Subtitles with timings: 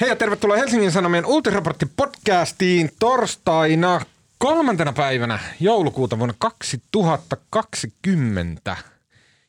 [0.00, 4.00] Hei ja tervetuloa Helsingin Sanomien Uutiraportti-podcastiin torstaina
[4.38, 8.76] kolmantena päivänä joulukuuta vuonna 2020.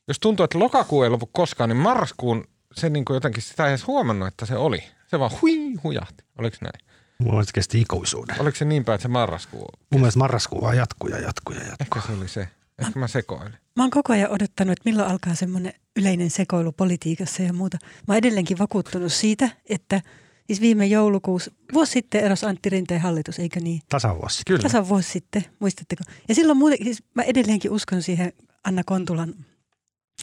[0.08, 3.70] Jos tuntuu, että lokakuu ei lopu koskaan, niin marraskuun se niin kuin jotenkin sitä ei
[3.70, 4.84] edes huomannut, että se oli.
[5.08, 6.23] Se vaan hui huijahti.
[6.38, 6.86] Oliko näin?
[7.20, 8.41] Mun mielestä kesti ikuisuuden.
[8.41, 9.68] Oliko se niin päin, että se marraskuu?
[9.89, 11.77] Mun mielestä marraskuu vaan jatkuu ja jatkuu ja jatkuu.
[11.80, 12.48] Ehkä se oli se.
[12.80, 13.57] Ehkä mä sekoilen.
[13.75, 17.77] Mä oon koko ajan odottanut, että milloin alkaa semmoinen yleinen sekoilu politiikassa ja muuta.
[17.84, 20.02] Mä oon edelleenkin vakuuttunut siitä, että
[20.48, 23.81] siis viime joulukuussa, vuosi sitten erosi Antti Rinteen hallitus, eikö niin?
[23.90, 24.41] Tasan vuosi.
[24.48, 24.62] Kyllä.
[24.62, 26.04] Tasan vuosi sitten, muistatteko?
[26.27, 29.34] Ja silloin muuten, siis mä edelleenkin uskon siihen Anna Kontulan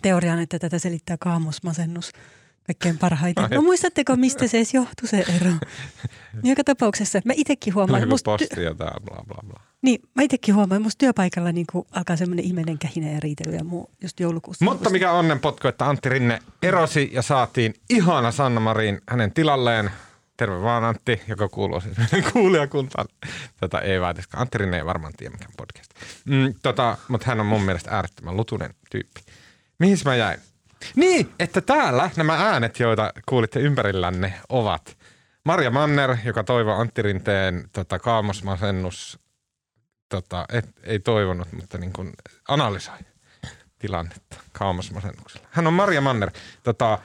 [0.03, 2.13] teoriaan, että tätä selittää kaamosmasennus
[2.67, 3.51] kaikkein parhaiten.
[3.51, 5.51] No muistatteko, mistä se edes johtui se ero?
[6.43, 9.61] Joka tapauksessa mä itsekin huomaan, musta, posti ja tää bla bla bla.
[9.83, 13.65] niin, mä itsekin huomaan, että musta työpaikalla niin alkaa semmoinen ihmeinen kähinä ja riitely ja
[13.65, 14.65] muu just joulukuussa.
[14.65, 19.91] Mutta mikä onnenpotku, että Antti Rinne erosi ja saatiin ihana Sanna Marin hänen tilalleen.
[20.43, 23.07] Terve vaan Antti, joka kuuluu siis meidän kuulijakuntaan.
[23.61, 24.29] Tätä ei väitäisi.
[24.37, 25.91] Antti Rinne ei varmaan tiedä mikään podcast.
[26.25, 29.21] Mm, tota, mutta hän on mun mielestä äärettömän lutunen tyyppi.
[29.79, 30.41] Mihin mä jäin?
[30.97, 34.97] Niin, että täällä nämä äänet, joita kuulitte ympärillänne, ovat
[35.45, 39.19] Marja Manner, joka toivoo Antti Rinteen tota, kaamosmasennus,
[40.09, 42.13] tota, et, ei toivonut, mutta niin kuin
[42.49, 42.99] analysoi
[43.79, 45.47] tilannetta kaamosmasennuksella.
[45.51, 46.31] Hän on Marja Manner,
[46.63, 46.99] tota, ä,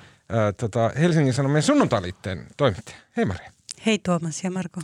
[0.54, 2.98] tota, Helsingin Sanomien sunnuntailiitteen toimittaja.
[3.18, 3.52] Hei Marja.
[3.86, 4.82] Hei Tuomas ja Marko.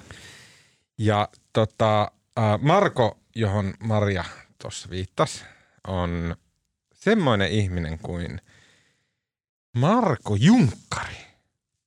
[0.97, 2.01] Ja tota,
[2.39, 4.23] ä, Marko, johon Marja
[4.61, 5.43] tuossa viittasi,
[5.87, 6.35] on
[6.93, 8.41] semmoinen ihminen kuin
[9.77, 11.17] Marko Junkkari,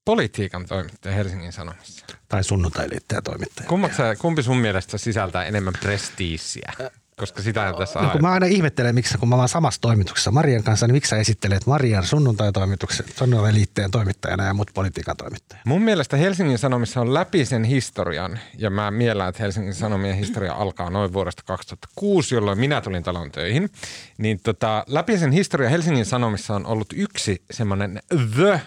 [0.05, 2.07] politiikan toimittaja Helsingin Sanomissa.
[2.29, 3.69] Tai sunnuntailiittäjä toimittaja.
[3.69, 6.73] Kummat sä, kumpi sun mielestä sisältää enemmän prestiisiä?
[7.21, 10.63] Koska sitä tässä No, kun mä aina ihmettelen, miksi kun mä olen samassa toimituksessa Marian
[10.63, 15.61] kanssa, niin miksi sä esittelet Marian sunnuntai-toimituksen, sunnuntailiitteen toimittajana ja mut politiikan toimittaja?
[15.67, 20.53] Mun mielestä Helsingin Sanomissa on läpi sen historian, ja mä miellän, että Helsingin Sanomien historia
[20.53, 23.71] alkaa noin vuodesta 2006, jolloin minä tulin talon töihin.
[24.19, 28.03] Niin tota, läpi sen historia Helsingin Sanomissa on ollut yksi semmoinen
[28.37, 28.61] the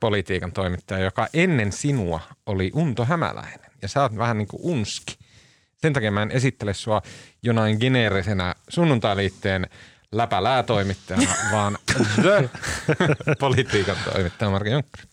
[0.00, 3.70] politiikan toimittaja, joka ennen sinua oli Unto Hämäläinen.
[3.82, 5.25] Ja sä oot vähän niin kuin unski.
[5.76, 7.02] Sen takia mä en esittele sua
[7.42, 9.66] jonain geneerisenä sunnuntailiitteen
[10.12, 11.78] läpäläätoimittajana, vaan
[12.14, 12.50] the
[13.40, 15.08] politiikan toimittaja Marko Junkkari.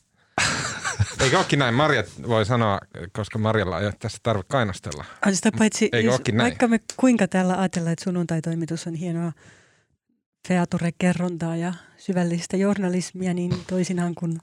[1.19, 1.75] Eikö olekin näin?
[1.75, 2.79] Marja voi sanoa,
[3.12, 5.06] koska Marjalla ei tässä tarve kainastella.
[5.25, 6.38] On sitä paitsi, Eikö jos, näin?
[6.38, 9.31] vaikka me kuinka täällä ajatellaan, että sunnuntai-toimitus on hienoa
[10.47, 14.40] feature-kerrontaa ja syvällistä journalismia, niin toisinaan kun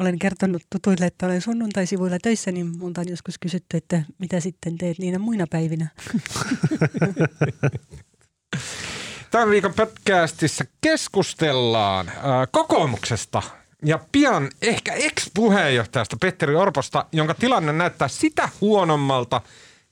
[0.00, 4.78] olen kertonut tutuille, että olen sunnuntaisivuilla töissä, niin multa on joskus kysytty, että mitä sitten
[4.78, 5.88] teet niinä muina päivinä.
[9.30, 12.14] Tämän viikon podcastissa keskustellaan äh,
[12.50, 13.42] kokoomuksesta
[13.84, 19.40] ja pian ehkä ex-puheenjohtajasta Petteri Orposta, jonka tilanne näyttää sitä huonommalta,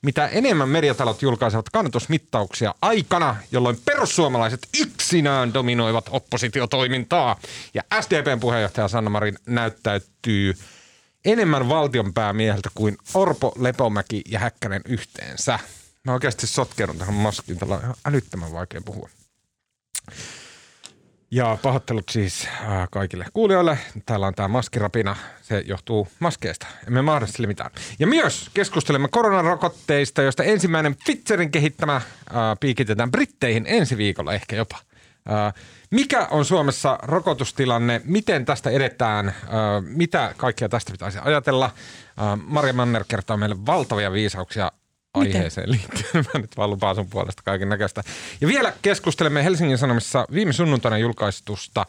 [0.01, 7.39] mitä enemmän mediatalot julkaisevat kannatusmittauksia aikana, jolloin perussuomalaiset yksinään dominoivat oppositiotoimintaa.
[7.73, 10.53] Ja SDPn puheenjohtaja Sanna Marin näyttäytyy
[11.25, 15.59] enemmän valtionpäämieheltä kuin Orpo, Lepomäki ja Häkkänen yhteensä.
[16.03, 19.09] Mä oikeasti sotkeudun tähän maskiin, tällä on ihan älyttömän vaikea puhua.
[21.31, 23.77] Ja pahoittelut siis äh, kaikille kuulijoille.
[24.05, 25.15] Täällä on tämä maskirapina.
[25.41, 26.67] Se johtuu maskeista.
[26.87, 27.71] Emme mahdollisesti mitään.
[27.99, 32.03] Ja myös keskustelemme koronarokotteista, joista ensimmäinen Pfizerin kehittämä äh,
[32.59, 34.77] piikitetään Britteihin ensi viikolla ehkä jopa.
[35.31, 35.53] Äh,
[35.91, 38.01] mikä on Suomessa rokotustilanne?
[38.05, 39.27] Miten tästä edetään?
[39.27, 39.33] Äh,
[39.81, 41.65] mitä kaikkea tästä pitäisi ajatella?
[41.65, 44.71] Äh, Marja Manner kertoo meille valtavia viisauksia?
[45.13, 46.25] Aiheeseen liittyen.
[46.33, 48.03] Mä nyt vaan lupaan sun puolesta kaiken näköistä.
[48.41, 51.85] Ja vielä keskustelemme Helsingin Sanomissa viime sunnuntaina julkaistusta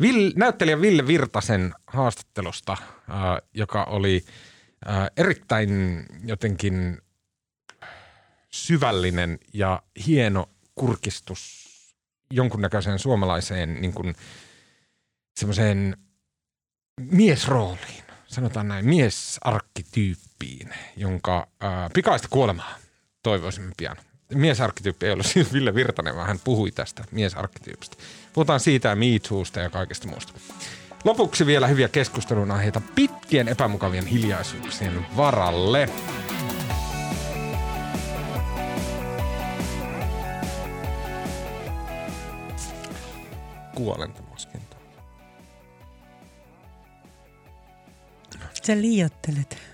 [0.00, 2.78] Vill, näyttelijä Ville Virtasen haastattelusta, äh,
[3.54, 4.24] joka oli
[4.88, 6.98] äh, erittäin jotenkin
[8.50, 11.64] syvällinen ja hieno kurkistus
[12.30, 14.14] jonkunnäköiseen suomalaiseen niin kuin,
[15.36, 15.96] semmoiseen
[17.00, 18.86] miesrooliin, sanotaan näin,
[20.44, 22.74] miesarkkityyppiin, jonka ää, pikaista kuolemaa
[23.22, 23.96] toivoisimme pian.
[24.34, 27.96] Miesarkkityyppi ei ollut siis Ville Virtanen, vaan hän puhui tästä miesarkkityypistä.
[28.32, 30.32] Puhutaan siitä MeToosta ja kaikesta muusta.
[31.04, 35.88] Lopuksi vielä hyviä keskustelun aiheita pitkien epämukavien hiljaisuuksien varalle.
[43.74, 44.60] Kuolentamoskin.
[48.62, 49.73] Sä liiottelet.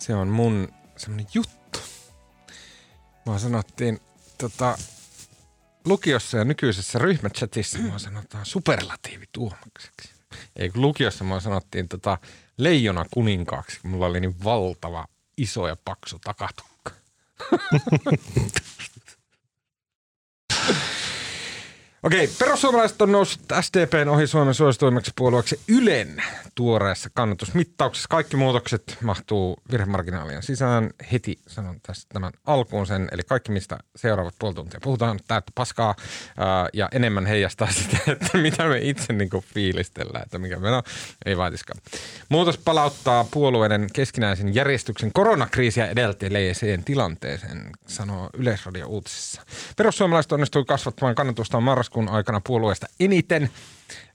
[0.00, 1.78] Se on mun semmonen juttu.
[3.26, 4.00] Mua sanottiin
[4.38, 4.78] tota,
[5.84, 10.08] lukiossa ja nykyisessä ryhmächatissa mua sanotaan superlatiivituomakseksi.
[10.56, 12.18] Ei kun lukiossa mua sanottiin tota
[12.56, 15.06] leijona kuninkaaksi, kun mulla oli niin valtava
[15.36, 16.90] iso ja paksu takatukka.
[22.02, 26.22] Okei, perussuomalaiset on noussut SDPn ohi Suomen suosituimmaksi puolueeksi Ylen
[26.54, 28.06] tuoreessa kannatusmittauksessa.
[28.10, 30.90] Kaikki muutokset mahtuu virhemarginaalien sisään.
[31.12, 35.94] Heti sanon tästä tämän alkuun sen, eli kaikki mistä seuraavat puoli tuntia puhutaan täyttä paskaa
[36.36, 40.82] ää, ja enemmän heijastaa sitä, että mitä me itse niinku fiilistellään, että mikä on,
[41.26, 41.80] ei vaatiskaan.
[42.28, 49.42] Muutos palauttaa puolueiden keskinäisen järjestyksen koronakriisiä edeltäjäleeseen tilanteeseen, sanoo Yleisradio uutisissa.
[49.76, 53.50] Perussuomalaiset onnistui kasvattamaan kannatustaan marraskuun aikana puolueesta eniten,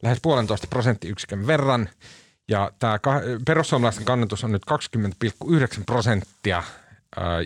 [0.04, 1.90] lähes puolentoista prosenttiyksikön verran.
[2.48, 3.00] Ja tämä
[3.46, 4.62] perussuomalaisten kannatus on nyt
[5.46, 6.64] 20,9 prosenttia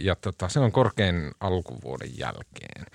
[0.01, 2.85] ja tota, se on korkein alkuvuoden jälkeen.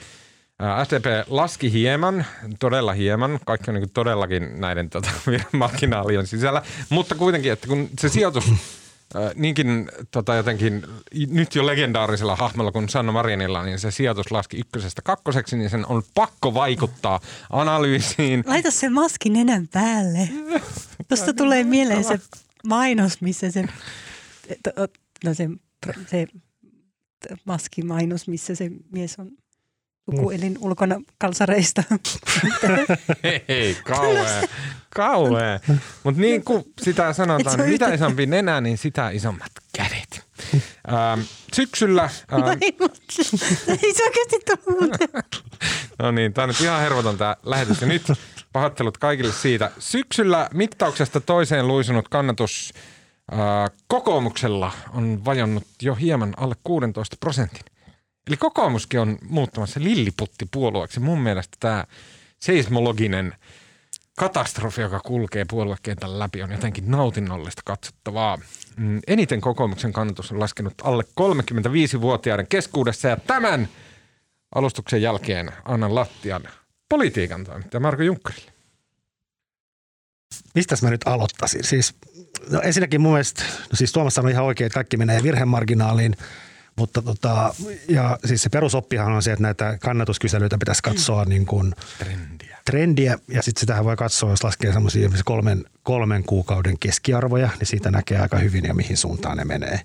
[0.84, 2.26] SDP laski hieman,
[2.60, 5.10] todella hieman, kaikki on niin todellakin näiden tota,
[5.52, 8.44] marginaalien sisällä, mutta kuitenkin, että kun se sijoitus
[9.34, 10.82] niinkin tota, jotenkin
[11.28, 15.86] nyt jo legendaarisella hahmolla kuin Sanna Marinilla, niin se sijoitus laski ykkösestä kakkoseksi, niin sen
[15.86, 17.20] on pakko vaikuttaa
[17.50, 18.44] analyysiin.
[18.46, 20.28] Laita se maski nenän päälle.
[21.08, 22.20] Tuosta tulee mieleen se
[22.66, 23.64] mainos, missä se,
[25.24, 25.48] no se,
[26.06, 26.26] se
[27.44, 29.30] maskimainos, missä se mies on
[30.04, 31.82] sukuelin ulkona kalsareista.
[33.48, 34.42] Ei, kauhea,
[34.94, 35.60] kauhea.
[36.02, 40.24] Mutta niin kuin sitä sanotaan, on mitä isompi nenä, niin sitä isommat kädet.
[40.88, 41.20] Ähm,
[41.54, 43.00] syksyllä, ähm, Ei, mutta-
[43.68, 44.36] ei se oikeasti
[45.98, 47.80] no niin, tämä on nyt ihan hervoton tämä lähetys.
[47.80, 48.02] Ja nyt
[48.52, 49.70] pahoittelut kaikille siitä.
[49.78, 52.72] Syksyllä mittauksesta toiseen luisunut kannatus
[53.32, 53.38] äh,
[53.86, 57.62] kokoomuksella on vajonnut jo hieman alle 16 prosentin.
[58.26, 61.00] Eli kokoomuskin on muuttamassa lilliputtipuolueeksi.
[61.00, 61.84] Mun mielestä tämä
[62.38, 63.34] seismologinen
[64.16, 68.38] katastrofi, joka kulkee puoluekentän läpi, on jotenkin nautinnollista katsottavaa.
[68.76, 73.68] Mm, Eniten kokoomuksen kannatus on laskenut alle 35-vuotiaiden keskuudessa ja tämän
[74.54, 76.42] alustuksen jälkeen annan lattian
[76.88, 78.52] politiikan toimittaja Marko Junkkarille.
[80.54, 81.64] Mistäs mä nyt aloittaisin?
[81.64, 81.94] Siis,
[82.50, 86.16] no ensinnäkin mun mielestä, no siis Tuomas sanoi ihan oikein, että kaikki menee virhemarginaaliin,
[86.76, 87.54] mutta tota,
[87.88, 92.58] ja siis se perusoppihan on se, että näitä kannatuskyselyitä pitäisi katsoa niin kuin Trendiä.
[92.64, 97.90] trendiä ja sitten sitähän voi katsoa, jos laskee semmoisia kolmen, kolmen kuukauden keskiarvoja, niin siitä
[97.90, 99.80] näkee aika hyvin ja mihin suuntaan ne menee.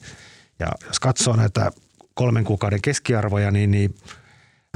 [0.60, 1.72] Ja jos katsoo näitä
[2.14, 3.96] kolmen kuukauden keskiarvoja, niin, niin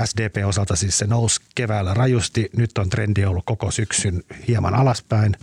[0.06, 2.50] SDP osalta siis se nousi keväällä rajusti.
[2.57, 5.38] Nyt on trendi ollut koko syksyn hieman alaspäin.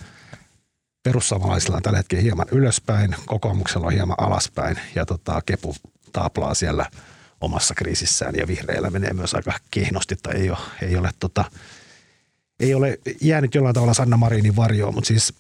[1.02, 5.76] Perussuomalaisilla on tällä hetkellä hieman ylöspäin, kokoomuksella on hieman alaspäin ja tota, Kepu
[6.12, 6.86] taaplaa siellä
[7.40, 11.44] omassa kriisissään ja vihreillä menee myös aika kehnosti tai ei ole, ei ole tota,
[12.60, 15.34] ei ole jäänyt jollain tavalla Sanna Marinin varjoon, mutta siis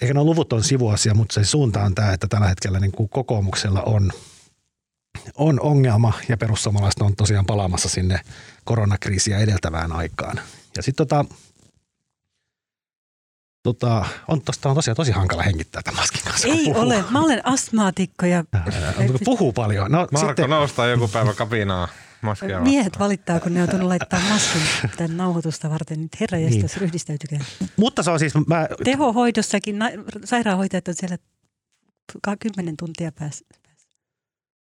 [0.00, 3.08] eikä nuo luvut on sivuasia, mutta se suunta on tämä, että tällä hetkellä niin kuin
[3.08, 4.12] kokoomuksella on,
[5.36, 8.20] on ongelma ja perussuomalaiset on tosiaan palaamassa sinne
[8.64, 10.40] koronakriisiä edeltävään aikaan.
[10.76, 11.24] Ja sitten tota,
[13.62, 16.48] tota, on, tosta on tosiaan tosi hankala hengittää tämän maskin kanssa.
[16.48, 16.80] Ei puhuu.
[16.82, 17.04] ole.
[17.10, 18.44] Mä olen astmaatikko ja
[19.24, 19.92] Puhuu paljon.
[19.92, 21.88] No, Marko sitten, noustaa joku päivä kapinaa
[22.22, 24.62] maskia miehet valittaa, kun ne on tullut laittaa maskin
[24.96, 26.00] tämän nauhoitusta varten.
[26.02, 26.50] Nyt herra Niin.
[26.50, 26.68] niin.
[26.76, 27.38] ryhdistäytykää.
[27.76, 29.88] mutta se on siis, mä, Tehohoidossakin na-
[30.24, 31.16] sairaanhoitajat on siellä
[32.22, 33.44] ka- kymmenen tuntia päässä.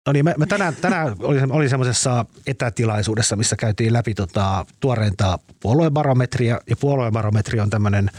[0.07, 5.39] No niin, mä, mä tänään, tänään olin, olin semmoisessa etätilaisuudessa, missä käytiin läpi tota, tuoreinta
[5.59, 6.59] puoluebarometria.
[6.69, 8.11] Ja puoluebarometri on tämmöinen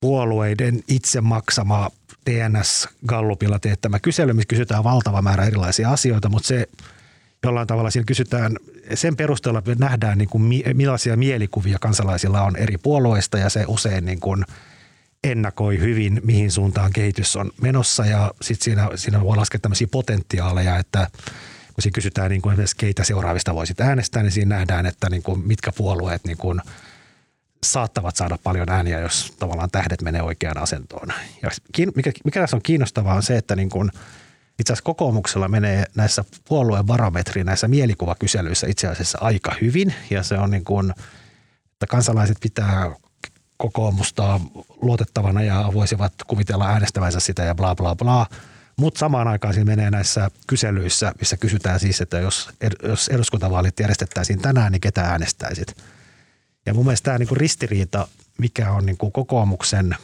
[0.00, 1.90] puolueiden itse maksama
[2.24, 6.68] TNS Gallupilla teettämä kysely, missä kysytään valtava määrä erilaisia asioita, mutta se
[7.42, 8.56] jollain tavalla siinä kysytään,
[8.94, 14.04] sen perusteella nähdään niin kuin, mi- millaisia mielikuvia kansalaisilla on eri puolueista ja se usein
[14.04, 14.44] niin kuin
[15.24, 20.76] ennakoi hyvin, mihin suuntaan kehitys on menossa ja sitten siinä, siinä voi laskea tämmöisiä potentiaaleja,
[20.76, 21.06] että
[21.74, 25.46] kun siinä kysytään niin kuin keitä seuraavista voisit äänestää, niin siinä nähdään, että niin kuin
[25.46, 26.60] mitkä puolueet niin kuin
[27.66, 31.08] saattavat saada paljon ääniä, jos tavallaan tähdet menee oikeaan asentoon.
[31.42, 31.50] Ja
[31.96, 33.90] mikä, mikä tässä on kiinnostavaa on se, että niin kuin
[34.58, 39.94] itse asiassa kokoomuksella menee näissä puolueen barometriin, näissä mielikuvakyselyissä itse asiassa aika hyvin.
[40.10, 40.90] Ja se on niin kuin,
[41.72, 42.90] että kansalaiset pitää
[43.56, 44.40] kokoomusta
[44.82, 48.26] luotettavana ja voisivat kuvitella äänestävänsä sitä ja bla bla bla.
[48.76, 52.50] Mutta samaan aikaan siinä menee näissä kyselyissä, missä kysytään siis, että jos,
[52.82, 55.76] jos eduskuntavaalit järjestettäisiin tänään, niin ketä äänestäisit?
[56.66, 59.96] Ja mun mielestä tämä niinku ristiriita, mikä on niinku kokoomuksen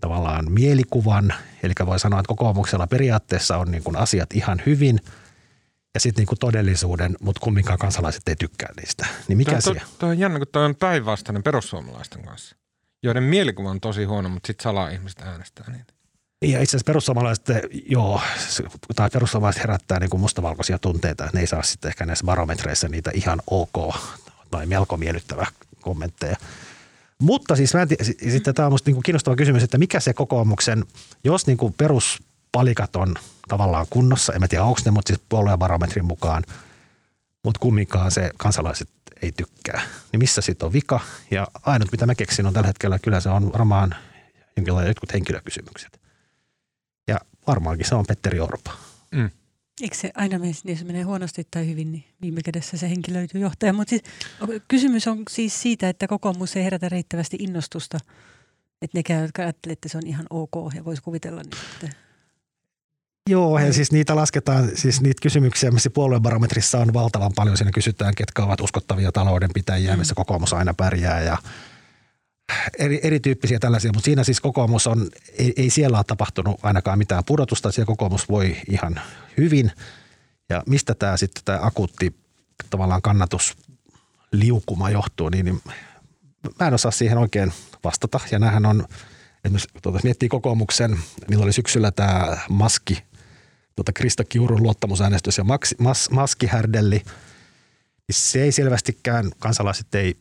[0.00, 5.00] tavallaan mielikuvan, eli voi sanoa, että kokoomuksella periaatteessa on niinku asiat ihan hyvin,
[5.94, 9.06] ja sitten niinku todellisuuden, mutta kumminkaan kansalaiset ei tykkää niistä.
[9.28, 9.80] Niin mikä siellä?
[9.98, 12.56] toi on jännä, kun toi on päinvastainen perussuomalaisten kanssa.
[13.02, 15.92] joiden mielikuva on tosi huono, mutta sitten salaa ihmiset äänestää niitä.
[16.42, 17.46] Ja itse asiassa perussuomalaiset,
[17.88, 18.20] joo,
[18.96, 22.88] tai perussuomalaiset herättää niin kuin mustavalkoisia tunteita, että ne ei saa sitten ehkä näissä barometreissä
[22.88, 23.96] niitä ihan ok
[24.50, 25.46] tai melko miellyttävää
[25.86, 26.36] kommentteja.
[27.22, 27.88] Mutta siis mä en,
[28.32, 30.84] sitten tämä on minusta niin kiinnostava kysymys, että mikä se kokoomuksen,
[31.24, 33.14] jos niin kuin peruspalikat on
[33.48, 36.42] tavallaan kunnossa, en mä tiedä onko ne, mutta siis puoluebarometrin mukaan,
[37.44, 38.88] mutta kumminkaan se kansalaiset
[39.22, 41.00] ei tykkää, niin missä sitten on vika?
[41.30, 43.94] Ja ainut mitä mä keksin on tällä hetkellä, kyllä se on varmaan
[44.56, 46.00] jonkinlainen jotkut henkilökysymykset.
[47.08, 48.70] Ja varmaankin se on Petteri Orpo.
[49.14, 49.30] Mm.
[49.80, 53.12] Eikö se aina mene, niin se menee huonosti tai hyvin, niin viime kädessä se henki
[53.12, 53.72] löytyy johtaja.
[53.72, 54.02] Mutta siis,
[54.68, 57.98] kysymys on siis siitä, että kokoomus ei herätä riittävästi innostusta.
[58.82, 61.96] Että nekään, jotka ajattelee, että se on ihan ok ja voisi kuvitella niin, että
[63.30, 67.56] Joo, ja siis niitä lasketaan, siis niitä kysymyksiä, missä puoluebarometrissa on valtavan paljon.
[67.56, 69.98] Siinä kysytään, ketkä ovat uskottavia taloudenpitäjiä, mm.
[69.98, 71.36] missä kokoomus aina pärjää ja
[72.78, 77.24] eri, erityyppisiä tällaisia, mutta siinä siis kokoomus on, ei, ei siellä ole tapahtunut ainakaan mitään
[77.24, 79.00] pudotusta, siellä kokoomus voi ihan
[79.36, 79.72] hyvin.
[80.48, 82.16] Ja mistä tämä sitten tämä akuutti
[82.70, 85.60] tavallaan kannatusliukuma johtuu, niin, niin
[86.60, 87.52] mä en osaa siihen oikein
[87.84, 88.20] vastata.
[88.30, 88.86] Ja näähän on,
[89.44, 90.98] esimerkiksi tuota, miettii kokoomuksen,
[91.30, 93.04] niillä oli syksyllä tämä maski,
[93.76, 97.02] tuota Krista Kiurun luottamusäänestys ja mas, mas, maskihärdelli,
[98.08, 100.14] niin se ei selvästikään, kansalaiset ei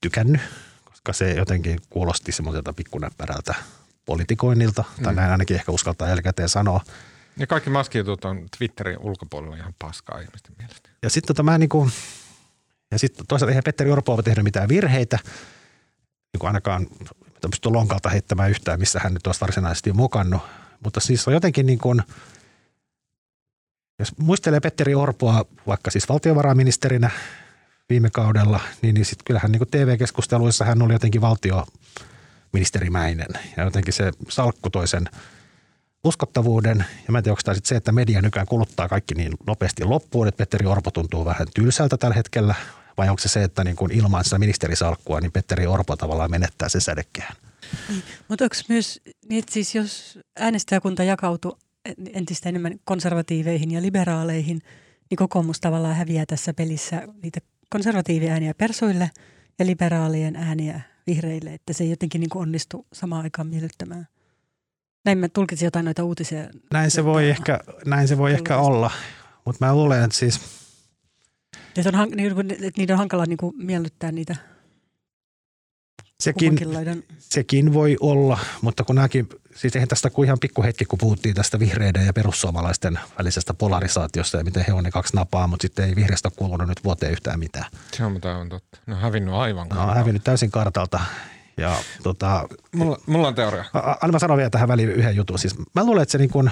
[0.00, 0.40] tykännyt
[1.04, 3.54] koska se jotenkin kuulosti semmoiselta pikkunäppärältä
[4.04, 5.16] politikoinnilta, tai mm.
[5.16, 6.80] näin ainakin ehkä uskaltaa jälkikäteen sanoa.
[7.36, 10.90] Ja kaikki maskijutut on Twitterin ulkopuolella ihan paskaa ihmisten mielestä.
[11.02, 11.90] Ja sitten tota mä niinku,
[12.90, 15.18] ja sitten toisaalta eihän Petteri Orpo ole tehnyt mitään virheitä,
[16.32, 16.86] niin kuin ainakaan
[17.50, 20.42] pysty lonkalta heittämään yhtään, missä hän nyt olisi varsinaisesti mukannut.
[20.84, 22.02] Mutta siis on jotenkin niin kuin,
[23.98, 27.10] jos muistelee Petteri Orpoa vaikka siis valtiovarainministerinä,
[27.92, 33.28] viime kaudella, niin, niin sitten kyllähän niin TV-keskusteluissa hän oli jotenkin valtioministerimäinen.
[33.56, 35.08] Ja jotenkin se salkku toi sen
[36.04, 36.78] uskottavuuden.
[36.78, 39.84] Ja mä en tiedä, onko tämä sitten se, että media nykyään kuluttaa kaikki niin nopeasti
[39.84, 42.54] loppuun, että Petteri Orpo tuntuu vähän tylsältä tällä hetkellä.
[42.98, 46.80] Vai onko se se, että niin ilman sitä ministerisalkkua, niin Petteri Orpo tavallaan menettää sen
[46.80, 47.32] sädekkeen?
[47.88, 48.02] Niin.
[48.28, 51.58] Mutta onko myös niin, siis jos äänestäjäkunta jakautuu
[52.12, 54.62] entistä enemmän konservatiiveihin ja liberaaleihin,
[55.10, 57.40] niin kokoomus tavallaan häviää tässä pelissä niitä
[57.72, 59.10] konservatiiviääniä persuille
[59.58, 64.08] ja liberaalien ääniä vihreille, että se ei jotenkin niin kuin onnistu samaan aikaan miellyttämään.
[65.04, 66.48] Näin mä tulkitsin jotain noita uutisia.
[66.72, 68.90] Näin se voi, ehkä, näin se voi ehkä olla,
[69.44, 70.40] mutta mä luulen, että siis...
[71.76, 74.36] Että, on, että niiden on hankala niin kuin miellyttää niitä
[76.20, 76.58] Sekin,
[77.18, 81.58] sekin voi olla, mutta kun nämäkin, siis eihän tästä kuin ihan pikkuhetki, kun puhuttiin tästä
[81.58, 85.96] vihreiden ja perussuomalaisten välisestä polarisaatiosta ja miten he on ne kaksi napaa, mutta sitten ei
[85.96, 87.64] vihreästä kuulunut nyt vuoteen yhtään mitään.
[87.96, 88.78] Se on on totta.
[88.86, 89.86] Ne on hävinnyt aivan kartalta.
[89.86, 91.00] No, on hävinnyt täysin kartalta.
[91.56, 93.64] Ja, tota, mulla, mulla on teoria.
[93.72, 95.38] Aina mä sanon vielä tähän väliin yhden jutun.
[95.38, 96.50] Siis mä luulen, että se niin kuin,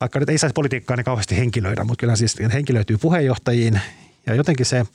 [0.00, 3.80] vaikka nyt ei saisi politiikkaa niin kauheasti henkilöidä, mutta kyllä siis henkilöityy puheenjohtajiin
[4.26, 4.86] ja jotenkin se–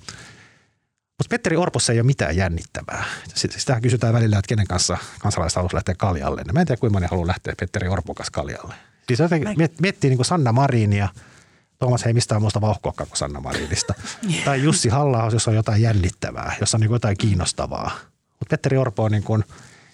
[1.17, 3.05] mutta Petteri Orpossa ei ole mitään jännittävää.
[3.35, 6.43] Sitä kysytään välillä, että kenen kanssa kansalaiset haluaisi lähteä kaljalle.
[6.53, 8.75] Mä en tiedä, kuinka moni haluaa lähteä Petteri Orpon kanssa kaljalle.
[9.07, 9.19] Siis
[9.57, 11.09] miet, miettii niin kuin Sanna Marinia,
[11.79, 13.93] Tuomas ei mistään muusta vauhkoakaan kuin Sanna Marinista.
[14.45, 17.91] tai Jussi halla jos on jotain jännittävää, jos on niin kuin jotain kiinnostavaa.
[18.39, 19.43] Mutta Petteri Orpo on niin kuin,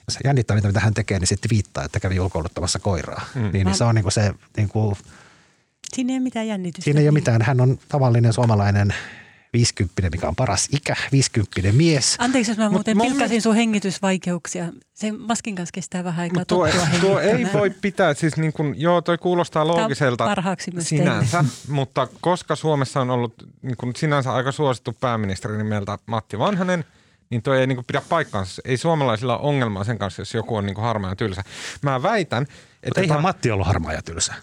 [0.08, 3.26] jos jännittää mitä hän tekee, niin sitten viittaa, että kävi ulkoiluttamassa koiraa.
[3.36, 3.42] Mm.
[3.42, 4.34] Niin, niin se on niin kuin se...
[4.58, 4.96] Niin kuin,
[5.94, 6.84] Siinä ei ole mitään jännitystä.
[6.84, 7.42] Siinä ei ole mitään.
[7.42, 8.94] Hän on tavallinen suomalainen
[9.54, 12.16] 50, mikä on paras ikä, 50 mies.
[12.20, 14.66] Anteeksi, jos mä muuten Mut pilkasin sun hengitysvaikeuksia.
[14.94, 16.68] Sen maskin kanssa kestää vähän aikaa tuo,
[17.02, 20.36] tuo ei voi pitää, siis niin kuin, joo toi kuulostaa loogiselta
[20.80, 21.50] sinänsä, teille.
[21.78, 26.86] mutta koska Suomessa on ollut niin kuin sinänsä aika suosittu pääministeri nimeltä Matti Vanhanen,
[27.30, 28.62] niin toi ei niin kuin pidä paikkaansa.
[28.66, 31.44] Ei suomalaisilla ole ongelmaa sen kanssa, jos joku on niin kuin harmaa ja tylsä.
[31.82, 32.58] Mä väitän, että...
[32.86, 34.34] Mutta eihän ta- Matti ollut harmaa ja tylsä.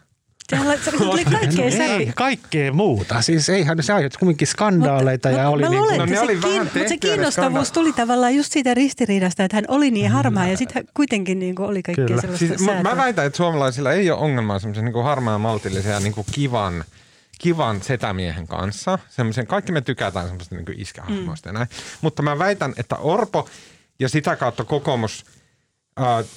[0.51, 3.23] Se tuli kaikkea no, ei, kaikkea muuta.
[3.23, 5.29] Siis eihän se aiheutti kumminkin skandaaleita.
[5.29, 8.53] Mutta, ja oli niin kuin, no, oli se, kiin, mutta se kiinnostavuus tuli tavallaan just
[8.53, 12.21] siitä ristiriidasta, että hän oli niin harmaa ja sitten kuitenkin niin kuin oli kaikkea Kyllä.
[12.21, 16.15] sellaista siis, Mä väitän, että suomalaisilla ei ole ongelmaa semmoisen niin harmaan maltillisen ja niin
[16.15, 16.85] kuin kivan
[17.39, 18.99] kivan setämiehen kanssa.
[19.09, 21.55] Semmoisen, kaikki me tykätään semmoista niin iskähahmoista mm.
[21.55, 21.69] näin.
[22.01, 23.49] Mutta mä väitän, että Orpo
[23.99, 25.25] ja sitä kautta kokoomus–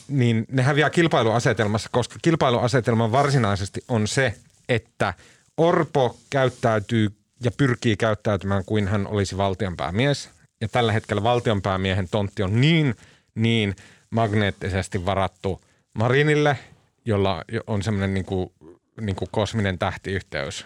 [0.07, 4.35] niin ne häviää kilpailuasetelmassa, koska kilpailuasetelma varsinaisesti on se,
[4.69, 5.13] että
[5.57, 7.09] Orpo käyttäytyy
[7.43, 10.29] ja pyrkii käyttäytymään kuin hän olisi valtionpäämies.
[10.61, 12.95] Ja tällä hetkellä valtionpäämiehen tontti on niin,
[13.35, 13.75] niin
[14.09, 15.61] magneettisesti varattu
[15.93, 16.57] Marinille,
[17.05, 18.49] jolla on semmoinen niin kuin,
[19.01, 20.65] niin kuin kosminen tähtiyhteys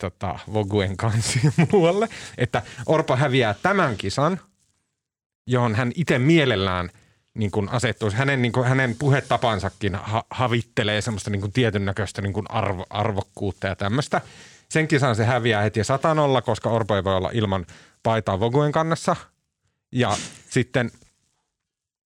[0.00, 1.40] tota, Voguen kanssa
[1.72, 2.08] muualle,
[2.38, 4.40] että Orpo häviää tämän kisan,
[5.46, 6.90] johon hän itse mielellään–
[7.34, 8.16] niin kuin asettuisi.
[8.16, 12.86] Hänen, niin kuin, hänen puhetapansakin ha- havittelee semmoista niin kuin tietyn näköistä niin kuin arvo,
[12.90, 14.20] arvokkuutta ja tämmöistä.
[14.68, 17.66] Sen kisan se häviää heti satanolla, koska Orpo ei voi olla ilman
[18.02, 19.16] paitaa Voguen kannassa.
[19.92, 20.16] Ja
[20.50, 20.90] sitten,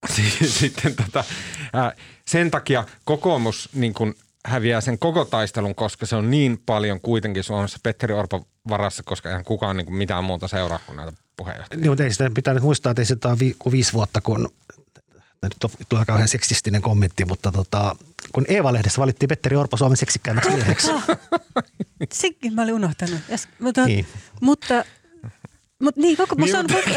[0.60, 1.24] sitten tota,
[1.72, 1.92] ää,
[2.26, 4.14] sen takia kokoomus niin kuin
[4.46, 9.28] häviää sen koko taistelun, koska se on niin paljon kuitenkin Suomessa Petteri Orpo varassa, koska
[9.28, 11.80] eihän kukaan niin kuin mitään muuta seuraa kuin näitä puheenjohtajia.
[11.80, 14.48] Niin, mutta ei sitä pitää muistaa, että ei sitä ole vi- viisi vuotta, kun
[15.48, 17.96] nyt tulee kauhean seksistinen kommentti, mutta tota,
[18.32, 20.90] kun Eeva-lehdessä valittiin Petteri Orpo Suomen seksikkäimmäksi mieheksi.
[22.12, 23.20] Senkin mä olin unohtanut.
[23.30, 24.06] Yes, mutta, Niin.
[24.40, 24.84] mutta,
[25.82, 26.90] mutta niin, koko, se on, mutta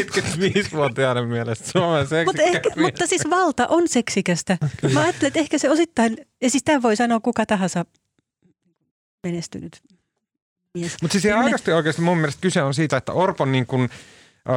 [0.00, 4.58] 75-vuotiaiden mielestä Suomen mutta, ehkä, mutta siis valta on seksikästä.
[4.92, 7.84] Mä ajattelen, että ehkä se osittain, ja siis tämä voi sanoa kuka tahansa
[9.22, 9.82] menestynyt
[10.74, 10.96] mies.
[11.02, 13.88] Mutta siis ihan aidosti oikeasti mun mielestä kyse on siitä, että Orpon niin kuin, ö,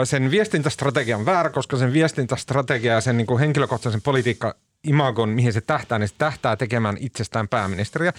[0.03, 5.53] sen viestintästrategia on väärä, koska sen viestintästrategia ja sen niin kuin henkilökohtaisen politiikka imagon, mihin
[5.53, 8.13] se tähtää, niin se tähtää tekemään itsestään pääministeriä.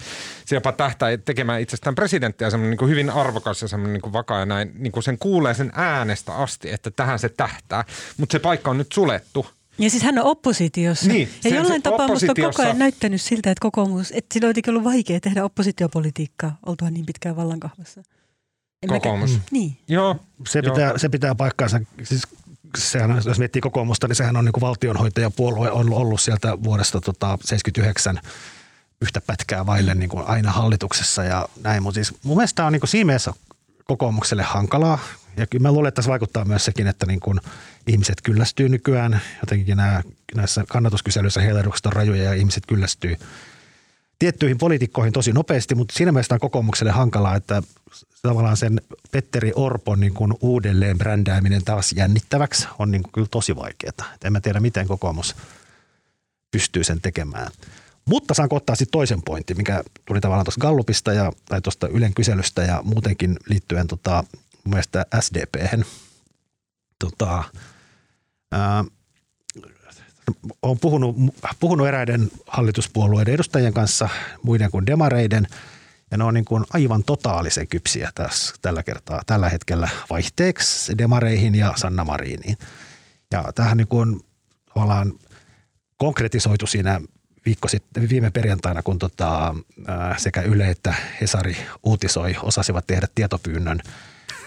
[0.45, 4.13] Se jopa tähtää tekemään itsestään presidenttiä, semmoinen niin kuin hyvin arvokas ja semmoinen niin kuin
[4.13, 4.71] vakaa ja näin.
[4.75, 7.83] Niin kuin sen kuulee sen äänestä asti, että tähän se tähtää.
[8.17, 9.45] Mutta se paikka on nyt sulettu.
[9.77, 11.07] Ja siis hän on oppositiossa.
[11.07, 14.53] Niin, ja jollain tapaa musta on koko ajan näyttänyt siltä, että kokoomus, että sillä on
[14.67, 18.03] ollut vaikea tehdä oppositiopolitiikkaa oltua niin pitkään vallankahvassa.
[18.83, 19.39] En mäkään- Kokoomus.
[19.51, 19.77] Niin.
[19.87, 20.15] Joo.
[20.47, 20.73] Se Joo.
[20.75, 21.79] pitää, se pitää paikkaansa.
[22.03, 22.27] Siis
[22.77, 27.01] sehän, on- jos miettii kokoomusta, niin sehän on niin kuin valtionhoitajapuolue on ollut sieltä vuodesta
[27.01, 28.19] tota 79
[29.01, 31.83] yhtä pätkää vaille niin kuin aina hallituksessa ja näin.
[31.83, 33.33] Mutta siis mun mielestä tämä on niin kuin siinä mielessä
[33.83, 34.99] kokoomukselle hankalaa.
[35.37, 37.39] Ja kyllä mä luulen, että tässä vaikuttaa myös sekin, että niin kuin
[37.87, 39.21] ihmiset kyllästyy nykyään.
[39.41, 40.01] Jotenkin nämä,
[40.35, 43.15] näissä kannatuskyselyissä heilahdukset on rajuja ja ihmiset kyllästyy
[44.23, 47.63] tiettyihin poliitikkoihin tosi nopeasti, mutta siinä mielessä on kokoomukselle hankalaa, että
[48.21, 53.55] tavallaan sen Petteri Orpon niin kuin uudelleen brändääminen taas jännittäväksi on niin kuin kyllä tosi
[53.55, 54.13] vaikeaa.
[54.23, 55.35] En mä tiedä, miten kokoomus
[56.51, 57.51] pystyy sen tekemään.
[58.05, 62.13] Mutta saan ottaa sitten toisen pointin, mikä tuli tavallaan tuosta Gallupista ja, tai tuosta Ylen
[62.13, 64.23] kyselystä ja muutenkin liittyen tota,
[64.63, 65.85] mun mielestä SDPhen.
[66.99, 67.43] Tota,
[68.51, 68.83] ää,
[70.61, 71.15] olen puhunut,
[71.59, 74.09] puhunut eräiden hallituspuolueiden edustajien kanssa,
[74.43, 75.47] muiden kuin demareiden,
[76.11, 81.55] ja ne on niin kuin aivan totaalisen kypsiä tässä, tällä kertaa, tällä hetkellä vaihteeksi demareihin
[81.55, 82.57] ja Sanna Mariniin.
[83.31, 84.21] Ja tähän niin kuin
[84.73, 85.13] tavallaan
[85.97, 87.01] konkretisoitu siinä
[87.45, 89.55] viikko sitten, viime perjantaina, kun tota,
[90.17, 93.79] sekä Yle että Hesari uutisoi, osasivat tehdä tietopyynnön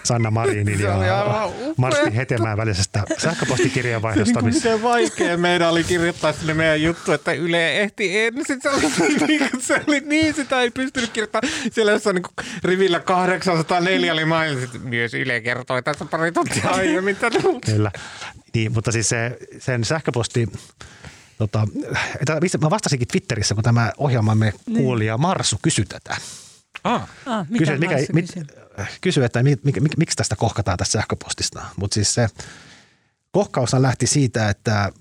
[0.07, 1.49] Sanna Marinin ja.
[1.77, 4.33] Martti Hetemäen välisestä sähköpostikirjeenvaihdosta.
[4.33, 8.61] Niin kuin missä- miten vaikea meidän oli kirjoittaa sinne meidän juttu, että Yle ehti ensin.
[8.61, 8.81] Se oli,
[9.27, 11.53] niin, se oli niin, sitä ei pystynyt kirjoittamaan.
[11.71, 17.15] Siellä jossain niin kuin rivillä 804 oli mainitsi, myös Yle kertoi tässä pari tuntia aiemmin
[17.15, 17.39] tänne.
[17.65, 17.91] Kyllä.
[18.53, 20.47] Niin, mutta siis se, sen sähköposti,
[21.37, 21.67] tota,
[22.21, 26.17] että mistä- mä vastasinkin Twitterissä, kun tämä ohjelmamme kuulija Marsu kysyi tätä.
[26.83, 28.25] Ah, Ah, mikä Kysyi, mikä, Marsu mit,
[28.85, 28.99] kysyi?
[29.01, 31.65] kysyi, että mi, mi, mi, miksi tästä kohkataan tästä sähköpostista.
[31.75, 32.27] Mutta siis se
[33.31, 34.91] kohkaushan lähti siitä, että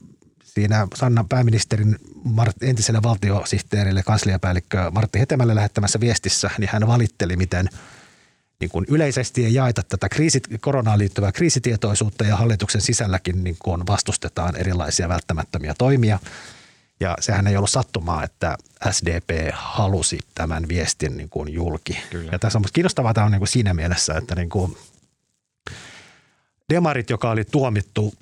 [0.45, 7.69] siinä Sanna pääministerin Mart, entiselle valtiosihteerille, kansliapäällikkö Martti Hetemälle lähettämässä viestissä, niin hän valitteli, miten
[8.61, 13.87] niin kuin yleisesti ei jaeta tätä kriisit, koronaan liittyvää kriisitietoisuutta ja hallituksen sisälläkin niin kuin
[13.87, 16.19] vastustetaan erilaisia välttämättömiä toimia.
[17.01, 18.57] Ja sehän ei ollut sattumaa, että
[18.91, 21.99] SDP halusi tämän viestin niin kuin julki.
[22.11, 22.29] Kyllä.
[22.33, 24.77] Ja tässä on kiinnostavaa tämä on niin kuin siinä mielessä, että niin kuin
[26.73, 28.15] Demarit, joka oli tuomittu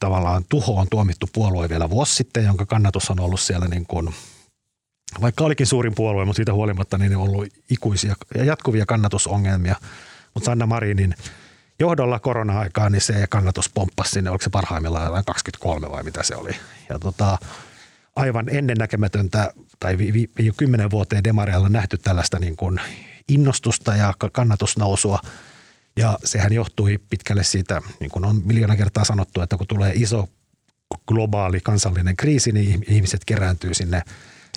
[0.00, 4.14] tavallaan tuhoon tuomittu puolue vielä vuosi sitten, jonka kannatus on ollut siellä niin kuin,
[5.20, 9.76] vaikka olikin suurin puolue, mutta siitä huolimatta niin on ollut ikuisia ja jatkuvia kannatusongelmia.
[10.34, 11.14] Mutta Sanna Marinin
[11.78, 16.36] johdolla korona-aikaan, niin se kannatus pomppasi sinne, oliko se parhaimmillaan jotain 23 vai mitä se
[16.36, 16.56] oli.
[16.88, 17.38] Ja tota,
[18.16, 22.80] aivan ennennäkemätöntä, tai vi, vi, kymmenen vuoteen demareilla nähty tällaista niin kuin
[23.28, 25.20] innostusta ja ka- kannatusnousua.
[25.96, 30.28] Ja sehän johtui pitkälle siitä, niin kuin on miljoona kertaa sanottu, että kun tulee iso
[31.08, 34.02] globaali kansallinen kriisi, niin ihmiset kerääntyy sinne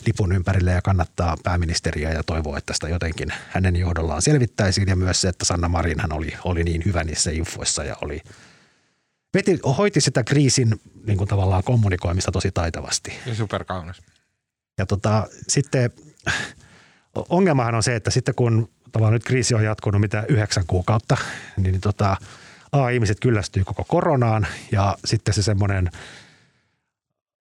[0.06, 4.88] lipun ympärille ja kannattaa pääministeriä ja toivoo, että sitä jotenkin hänen johdollaan selvittäisiin.
[4.88, 8.22] Ja myös se, että Sanna Marin hän oli, oli niin hyvä niissä infoissa ja oli,
[9.34, 13.14] veti, hoiti sitä kriisin niin kuin tavallaan kommunikoimista tosi taitavasti.
[13.26, 14.02] ja superkaunis.
[14.78, 15.92] Ja tota, sitten
[17.30, 21.18] ongelmahan on se, että sitten kun tavallaan nyt kriisi on jatkunut mitä yhdeksän kuukautta,
[21.58, 22.18] niin, tota,
[22.72, 25.90] A, ihmiset kyllästyy koko koronaan ja sitten se semmoinen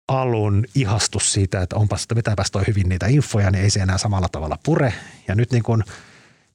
[0.07, 3.97] alun ihastus siitä, että onpas, että vetäpäs toi hyvin niitä infoja, niin ei se enää
[3.97, 4.93] samalla tavalla pure.
[5.27, 5.83] Ja nyt niin kun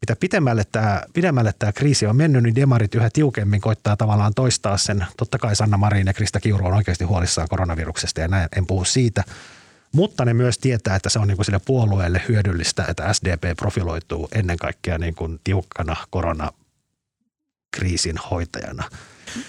[0.00, 4.76] mitä pitemmälle tämä, pidemmälle tämä kriisi on mennyt, niin demarit yhä tiukemmin koittaa tavallaan toistaa
[4.76, 5.06] sen.
[5.16, 8.84] Totta kai Sanna Marin ja Krista Kiuru on oikeasti huolissaan koronaviruksesta ja näin, en puhu
[8.84, 9.24] siitä.
[9.92, 14.28] Mutta ne myös tietää, että se on niin kuin sille puolueelle hyödyllistä, että SDP profiloituu
[14.32, 18.84] ennen kaikkea niin kuin tiukkana koronakriisin hoitajana.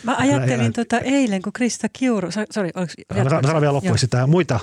[0.04, 4.28] Mä ajattelin ja, tota eilen, kun Krista Kiuru, sori, oliko Mä sanon vielä loppuun sitä
[4.28, 4.60] muita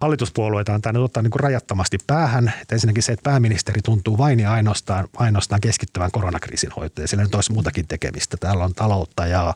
[0.00, 2.52] hallituspuolueita on tainnut ottaa niin rajattomasti päähän.
[2.62, 7.08] Että ensinnäkin se, että pääministeri tuntuu vain ja ainoastaan, ainoastaan keskittyvän koronakriisin hoitoon.
[7.08, 8.36] Sillä nyt olisi muutakin tekemistä.
[8.36, 9.54] Täällä on taloutta ja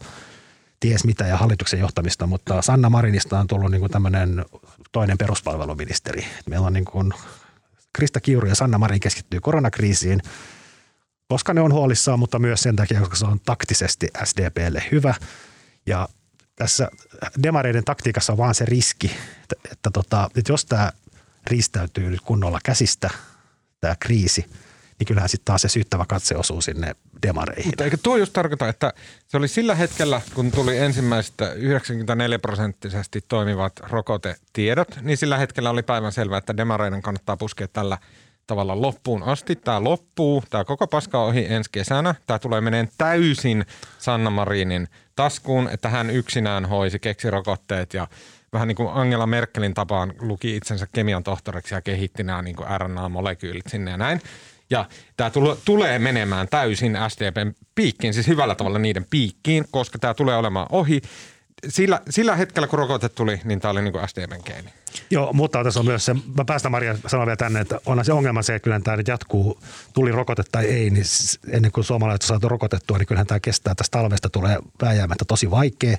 [0.81, 4.45] ties mitä ja hallituksen johtamista, mutta Sanna Marinista on tullut niin tämmöinen
[4.93, 6.27] toinen peruspalveluministeri.
[6.47, 7.13] Meillä on niin kuin
[7.93, 10.21] Krista Kiuru ja Sanna Marin keskittyy koronakriisiin,
[11.29, 15.15] koska ne on huolissaan, mutta myös sen takia, koska se on taktisesti SDPlle hyvä.
[15.87, 16.09] Ja
[16.61, 16.91] tässä
[17.43, 19.11] demareiden taktiikassa on vaan se riski,
[19.43, 20.93] että, että, tota, että jos tämä
[21.47, 23.11] riistäytyy nyt kunnolla käsistä,
[23.81, 24.45] tämä kriisi,
[24.99, 26.97] niin kyllähän sitten taas se syyttävä katse osuu sinne
[27.27, 27.67] demareihin.
[27.67, 28.93] Mutta eikö tuo just tarkoita, että
[29.29, 35.83] se oli sillä hetkellä, kun tuli ensimmäistä 94 prosenttisesti toimivat rokotetiedot, niin sillä hetkellä oli
[35.83, 37.99] päivän selvää, että demareiden kannattaa puskea tällä
[38.51, 39.57] tavalla loppuun asti.
[39.57, 42.15] Tämä loppuu, tämä koko paska ohi ensi kesänä.
[42.27, 43.65] Tämä tulee meneen täysin
[43.99, 48.09] Sanna Marinin taskuun, että hän yksinään hoisi, keksi rokotteet ja
[48.53, 53.69] vähän niin kuin Angela Merkelin tapaan luki itsensä kemian tohtoriksi ja kehitti nämä niin RNA-molekyylit
[53.69, 54.21] sinne ja näin.
[54.71, 54.85] Ja
[55.17, 55.31] tämä
[55.65, 61.01] tulee menemään täysin SDPn piikkiin, siis hyvällä tavalla niiden piikkiin, koska tämä tulee olemaan ohi.
[61.69, 64.80] Sillä, sillä hetkellä, kun rokote tuli, niin tämä oli niin kuin SDPn keini.
[65.11, 68.13] Joo, mutta tässä on myös se, mä päästän Maria sanoa vielä tänne, että onhan se
[68.13, 69.61] ongelma se, että kyllähän tämä nyt jatkuu,
[69.93, 71.05] tuli rokote tai ei, niin
[71.51, 75.51] ennen kuin suomalaiset on saatu rokotettua, niin kyllähän tämä kestää, tästä talvesta tulee vääjäämättä tosi
[75.51, 75.97] vaikea.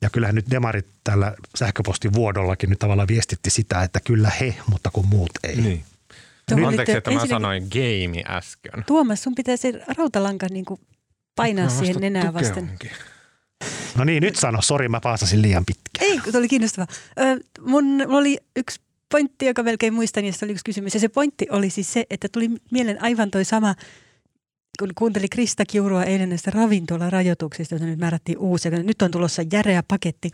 [0.00, 5.06] Ja kyllähän nyt demarit tällä sähköpostivuodollakin nyt tavallaan viestitti sitä, että kyllä he, mutta kun
[5.06, 5.56] muut ei.
[5.56, 5.84] Niin.
[6.50, 8.84] Nyt, Anteeksi, että mä sanoin game äsken.
[8.86, 10.80] Tuomas, sun pitää se rautalanka niin kuin
[11.36, 12.68] painaa siihen nenää vasten.
[12.70, 12.90] Onkin.
[13.98, 14.62] No niin, nyt sano.
[14.62, 16.10] Sori, mä paasasin liian pitkään.
[16.10, 16.86] Ei, se oli kiinnostava.
[17.20, 20.94] Ö, mun, mulla oli yksi pointti, joka melkein muistan, ja se oli yksi kysymys.
[20.94, 23.74] Ja se pointti oli siis se, että tuli mieleen aivan toi sama,
[24.78, 28.70] kun kuunteli Krista Kiurua eilen näistä ravintolarajoituksista, joita nyt määrättiin uusia.
[28.70, 30.30] Nyt on tulossa järeä paketti.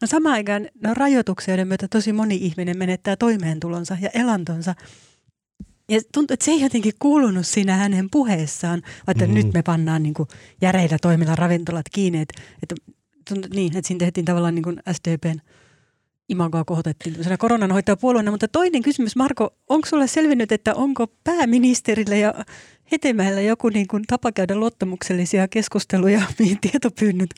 [0.00, 4.74] No samaan aikaan ne on rajoituksia, joiden myötä tosi moni ihminen menettää toimeentulonsa ja elantonsa.
[5.90, 9.34] Ja tuntuu, että se ei jotenkin kuulunut siinä hänen puheessaan, että mm.
[9.34, 10.28] nyt me pannaan niin kuin
[10.62, 12.20] järeillä toimilla ravintolat kiinni.
[12.20, 12.74] Että, että
[13.28, 15.38] tuntui, niin, että siinä tehtiin tavallaan niin kuin SDPn
[16.28, 18.30] imagoa kohotettiin koronan puolueena.
[18.30, 22.34] Mutta toinen kysymys, Marko, onko sulle selvinnyt, että onko pääministerille ja
[22.92, 27.30] Hetemäellä joku niin kuin tapa käydä luottamuksellisia keskusteluja, mihin tietopyynnöt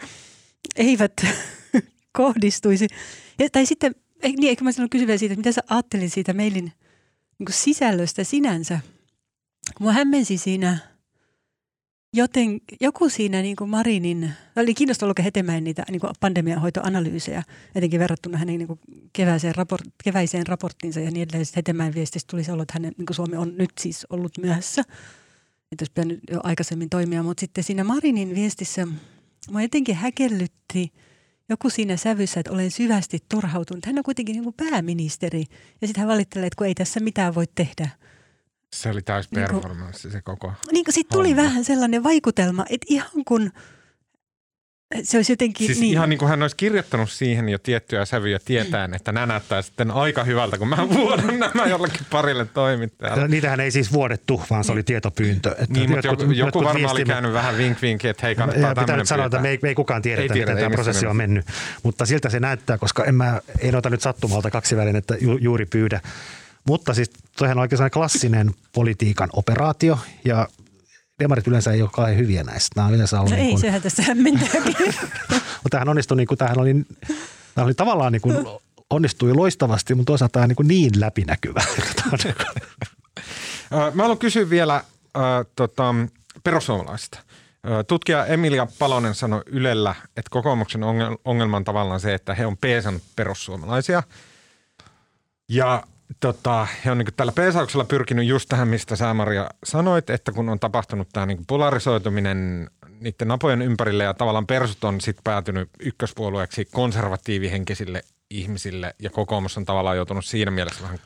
[0.77, 1.13] eivät
[2.19, 2.87] kohdistuisi?
[3.39, 6.73] Ja, tai sitten, niin, eikö mä sanonut kysyä siitä, että mitä sä ajattelin siitä kuin
[7.51, 8.81] sisällöstä sinänsä.
[9.81, 10.79] Mua hämmensi siinä
[12.15, 16.13] joten, joku siinä niin kuin Marinin, oli kiinnostavaa lukea Hetemäen niitä niin kuin
[17.75, 18.81] etenkin verrattuna hänen niin kuin
[19.13, 21.47] keväiseen, raport, keväiseen raporttiinsa ja niin edelleen.
[21.57, 24.81] Hetemäen viestistä tuli se ollut, että hänen, niin kuin Suomi on nyt siis ollut myöhässä,
[25.73, 27.23] että olisi pitänyt jo aikaisemmin toimia.
[27.23, 28.89] Mutta sitten siinä Marinin viestissä
[29.51, 30.93] mua jotenkin häkellytti–
[31.53, 33.87] joku siinä sävyssä, että olen syvästi turhautunut.
[33.87, 35.45] Hän on kuitenkin niin kuin pääministeri
[35.81, 37.89] ja sitten hän valittelee, että kun ei tässä mitään voi tehdä.
[38.75, 42.87] Se oli täys performanssi niin se koko Niin kuin sitten tuli vähän sellainen vaikutelma, että
[42.89, 43.51] ihan kun–
[45.03, 45.93] se olisi jotenkin siis niin.
[45.93, 49.91] ihan niin kuin hän olisi kirjoittanut siihen jo tiettyjä sävyjä tietäen, että nämä näyttää sitten
[49.91, 53.29] aika hyvältä, kun mä vuodan nämä jollekin parille toimittajalle.
[53.29, 55.51] Niitähän ei siis vuodettu, vaan se oli tietopyyntö.
[55.51, 58.97] Että niin, mutta joku, joku varmaan oli käynyt vähän vink vink, että hei kannattaa Pitää
[58.97, 61.47] nyt sanoa, että me ei, me ei kukaan tiedä, tiedä miten tämä prosessi on mennyt.
[61.83, 65.67] Mutta siltä se näyttää, koska en mä, en ota nyt sattumalta kaksi että ju, juuri
[65.67, 66.01] pyydä.
[66.65, 70.49] Mutta siis toihan on oikein klassinen politiikan operaatio ja
[71.19, 72.71] demarit yleensä ei ole kauhean hyviä näistä.
[72.77, 73.61] Nämä on yleensä ollut no niin ei, kun...
[73.61, 74.77] sehän tässä hämmentääkin.
[75.31, 76.75] mutta tämähän onnistui, niin kuin, tämähän oli,
[77.55, 78.37] tämähän oli tavallaan niin kuin,
[78.91, 81.63] onnistui loistavasti, mutta toisaalta tämä niin, kuin niin läpinäkyvä.
[83.95, 84.83] Mä haluan kysyä vielä äh,
[85.57, 85.95] tota,
[86.45, 87.19] perussuomalaisista.
[87.87, 90.81] Tutkija Emilia Palonen sanoi Ylellä, että kokoomuksen
[91.25, 94.03] ongelma on tavallaan se, että he on peesannut perussuomalaisia.
[95.49, 95.83] Ja
[96.21, 100.49] tota, he on niin tällä peesauksella pyrkinyt just tähän, mistä sä Maria sanoit, että kun
[100.49, 102.71] on tapahtunut tämä niin polarisoituminen
[103.01, 109.65] niiden napojen ympärille ja tavallaan persut on sitten päätynyt ykköspuolueeksi konservatiivihenkisille ihmisille ja kokoomus on
[109.65, 110.99] tavallaan joutunut siinä mielessä vähän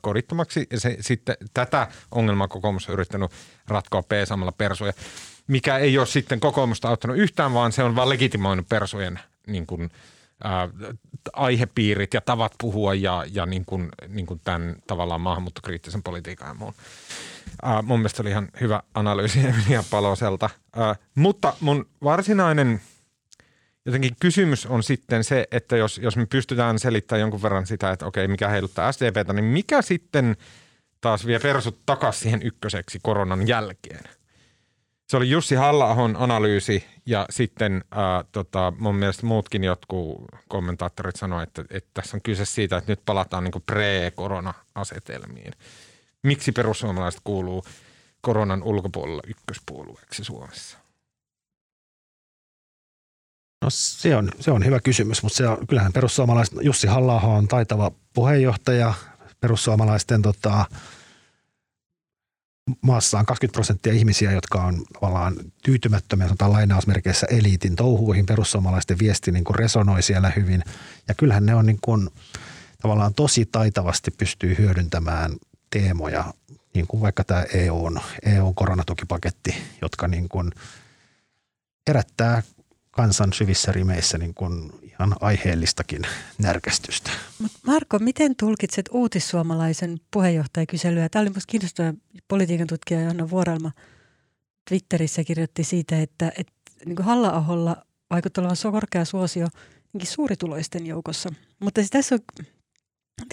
[0.00, 0.66] kodittomaksi.
[0.70, 3.30] Ja se, sitten tätä ongelmaa kokoomus on yrittänyt
[3.68, 4.92] ratkoa peesaamalla persuja,
[5.46, 9.90] mikä ei ole sitten kokoomusta auttanut yhtään, vaan se on vaan legitimoinut persujen niin kuin,
[10.44, 10.68] ää,
[11.32, 16.54] aihepiirit ja tavat puhua ja, ja niin kuin, niin kuin tämän tavallaan maahanmuuttokriittisen politiikan ja
[16.54, 16.74] muun.
[17.62, 20.50] Ää, mun mielestä oli ihan hyvä analyysi Emilia Paloselta.
[20.76, 22.80] Ää, mutta mun varsinainen
[23.86, 28.06] jotenkin kysymys on sitten se, että jos, jos me pystytään selittämään jonkun verran sitä, että
[28.06, 30.36] okei, mikä heiluttaa SDPtä, niin mikä sitten
[31.00, 34.17] taas vie persut takaisin siihen ykköseksi koronan jälkeen?
[35.08, 41.48] Se oli Jussi halla analyysi ja sitten ää, tota, mun mielestä muutkin jotkut kommentaattorit sanoivat,
[41.48, 45.52] että, että tässä on kyse siitä, että nyt palataan niin pre-korona-asetelmiin.
[46.22, 47.64] Miksi perussuomalaiset kuuluu
[48.20, 50.78] koronan ulkopuolella ykköspuolueeksi Suomessa?
[53.62, 57.48] No se on, se on hyvä kysymys, mutta se on, kyllähän perussuomalaiset, Jussi halla on
[57.48, 58.94] taitava puheenjohtaja,
[59.40, 60.64] perussuomalaisten tota,
[62.80, 68.26] maassa on 20 prosenttia ihmisiä, jotka on tavallaan tyytymättömiä, sanotaan lainausmerkeissä eliitin touhuihin.
[68.26, 70.62] Perussuomalaisten viesti niin kuin resonoi siellä hyvin.
[71.08, 72.10] Ja kyllähän ne on niin kuin,
[72.82, 75.32] tavallaan tosi taitavasti pystyy hyödyntämään
[75.70, 76.34] teemoja,
[76.74, 80.50] niin kuin vaikka tämä EUn, EUn koronatukipaketti, jotka niin kuin
[81.88, 82.42] herättää
[82.90, 86.02] kansan syvissä rimeissä niin kuin ihan aiheellistakin
[86.38, 87.10] närkästystä.
[87.66, 91.08] Marko, miten tulkitset uutissuomalaisen puheenjohtajakyselyä?
[91.08, 91.94] Tämä oli minusta kiinnostava
[92.28, 93.70] politiikan tutkija Johanna Vuorelma
[94.68, 96.52] Twitterissä kirjoitti siitä, että, että
[96.86, 97.76] niin Halla-aholla
[98.10, 99.46] vaikuttaa olevan korkea suosio
[100.02, 101.28] suurituloisten joukossa.
[101.60, 102.20] Mutta siis tässä on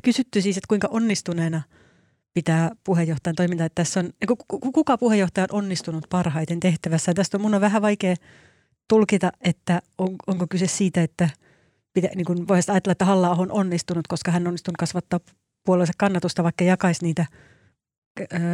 [0.03, 1.61] kysytty siis, että kuinka onnistuneena
[2.33, 3.65] pitää puheenjohtajan toimintaa.
[3.65, 4.09] Että tässä on,
[4.73, 7.13] kuka puheenjohtaja on onnistunut parhaiten tehtävässä.
[7.13, 8.15] Tästä on mun on vähän vaikea
[8.87, 11.29] tulkita, että on, onko kyse siitä, että
[11.95, 15.19] pitä, niin kuin voisi ajatella, että halla on onnistunut, koska hän on onnistunut kasvattaa
[15.65, 17.25] puolueensa kannatusta, vaikka jakaisi niitä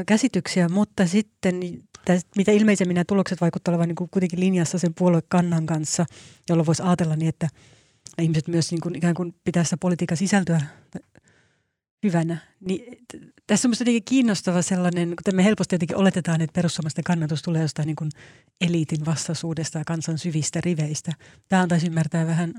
[0.05, 1.59] käsityksiä, mutta sitten
[2.35, 6.05] mitä ilmeisemmin nämä tulokset vaikuttavat olevan niin kuitenkin linjassa sen puoluekannan kanssa,
[6.49, 7.47] jolloin voisi ajatella niin, että
[8.21, 10.61] ihmiset myös niin kuin ikään kuin pitää sitä politiikan sisältöä
[12.03, 12.37] hyvänä.
[12.59, 13.05] Niin,
[13.47, 17.87] tässä on minusta kiinnostava sellainen, kun me helposti jotenkin oletetaan, että perussuomalaisten kannatus tulee jostain
[17.87, 18.11] niin kuin
[18.61, 21.11] eliitin vastaisuudesta ja kansan syvistä riveistä.
[21.47, 22.53] Tämä antaisi ymmärtää vähän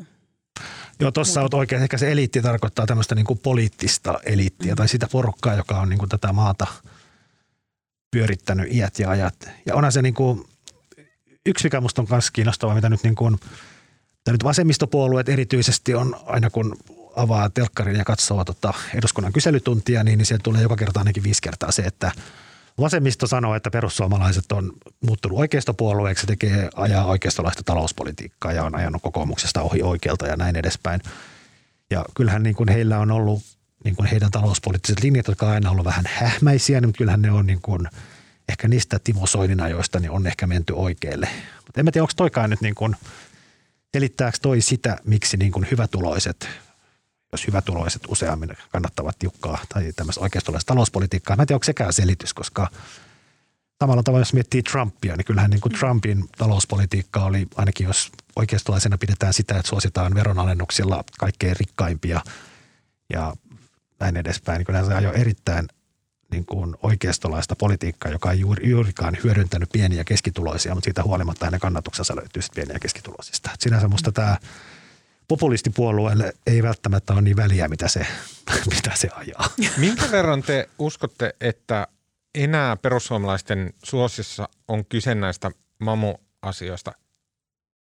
[1.01, 1.83] Joo, tuossa olet oikein.
[1.83, 5.98] Ehkä se eliitti tarkoittaa tämmöistä niin kuin poliittista eliittiä tai sitä porukkaa, joka on niin
[5.98, 6.66] kuin tätä maata
[8.11, 9.51] pyörittänyt iät ja ajat.
[9.66, 10.44] Ja onhan se niin kuin,
[11.46, 13.33] yksi mikä minusta on myös kiinnostavaa, mitä nyt, niin kuin,
[14.18, 16.77] mitä nyt vasemmistopuolueet erityisesti on aina kun
[17.16, 21.42] avaa telkkarin ja katsoo tota eduskunnan kyselytuntia, niin, niin sieltä tulee joka kerta ainakin viisi
[21.42, 22.12] kertaa se, että
[22.80, 24.72] vasemmisto sanoo, että perussuomalaiset on
[25.06, 31.00] muuttunut oikeistopuolueeksi, tekee ajaa oikeistolaista talouspolitiikkaa ja on ajanut kokoomuksesta ohi oikealta ja näin edespäin.
[31.90, 33.42] Ja kyllähän niin kuin heillä on ollut
[33.85, 37.46] niin kuin heidän talouspoliittiset linjat, jotka on aina ollut vähän hähmäisiä, niin kyllähän ne on
[37.46, 37.88] niin kuin,
[38.48, 41.28] ehkä niistä Timo Soinin ajoista niin on ehkä menty oikealle.
[41.66, 42.96] Mutta en mä tiedä, onko toikaan nyt niin kuin,
[43.94, 46.48] selittääkö toi sitä, miksi niin kuin hyvätuloiset
[47.33, 51.37] jos hyvätuloiset useammin kannattavat tiukkaa tai tämmöistä oikeistolaista talouspolitiikkaa.
[51.37, 52.71] Mä en tiedä, onko sekään selitys, koska
[53.83, 58.99] samalla tavalla, jos miettii Trumpia, niin kyllähän niin kuin Trumpin talouspolitiikka oli, ainakin jos oikeistolaisena
[58.99, 62.21] pidetään sitä, että suositaan veronalennuksilla kaikkein rikkaimpia
[63.12, 63.35] ja
[64.01, 65.68] näin edespäin, niin kyllähän se ajoi erittäin
[66.31, 71.45] niin kuin oikeistolaista politiikkaa, joka ei juuri, juurikaan hyödyntänyt pieniä ja keskituloisia, mutta siitä huolimatta
[71.45, 73.51] hänen kannatuksensa löytyy pieniä ja keskituloisista.
[73.59, 74.37] sinänsä musta tämä
[75.33, 78.07] populistipuolueelle ei välttämättä ole niin väliä, mitä se,
[78.75, 79.51] mitä se ajaa.
[79.77, 81.87] Minkä verran te uskotte, että
[82.35, 86.92] enää perussuomalaisten suosissa on kyse näistä mamu-asioista?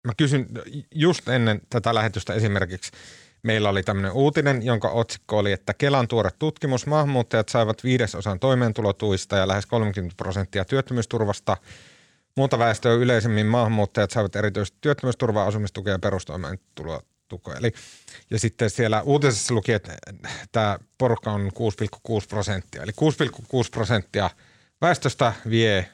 [0.07, 0.47] Mä kysyn
[0.95, 2.93] just ennen tätä lähetystä esimerkiksi,
[3.43, 9.37] meillä oli tämmöinen uutinen, jonka otsikko oli, että Kelan tuore tutkimus, maahanmuuttajat saivat viidesosan toimeentulotuista
[9.37, 11.57] ja lähes 30 prosenttia työttömyysturvasta.
[12.37, 17.55] Muuta väestöä yleisemmin maahanmuuttajat saivat erityisesti työttömyysturvaa, asumistukea ja perustoimeentuloa tukea.
[17.55, 17.73] Eli,
[18.31, 19.97] ja sitten siellä uutisessa luki, että
[20.53, 21.51] tämä porukka on
[22.21, 22.83] 6,6 prosenttia.
[22.83, 24.31] Eli 6,6 prosenttia
[24.81, 25.89] väestöstä vie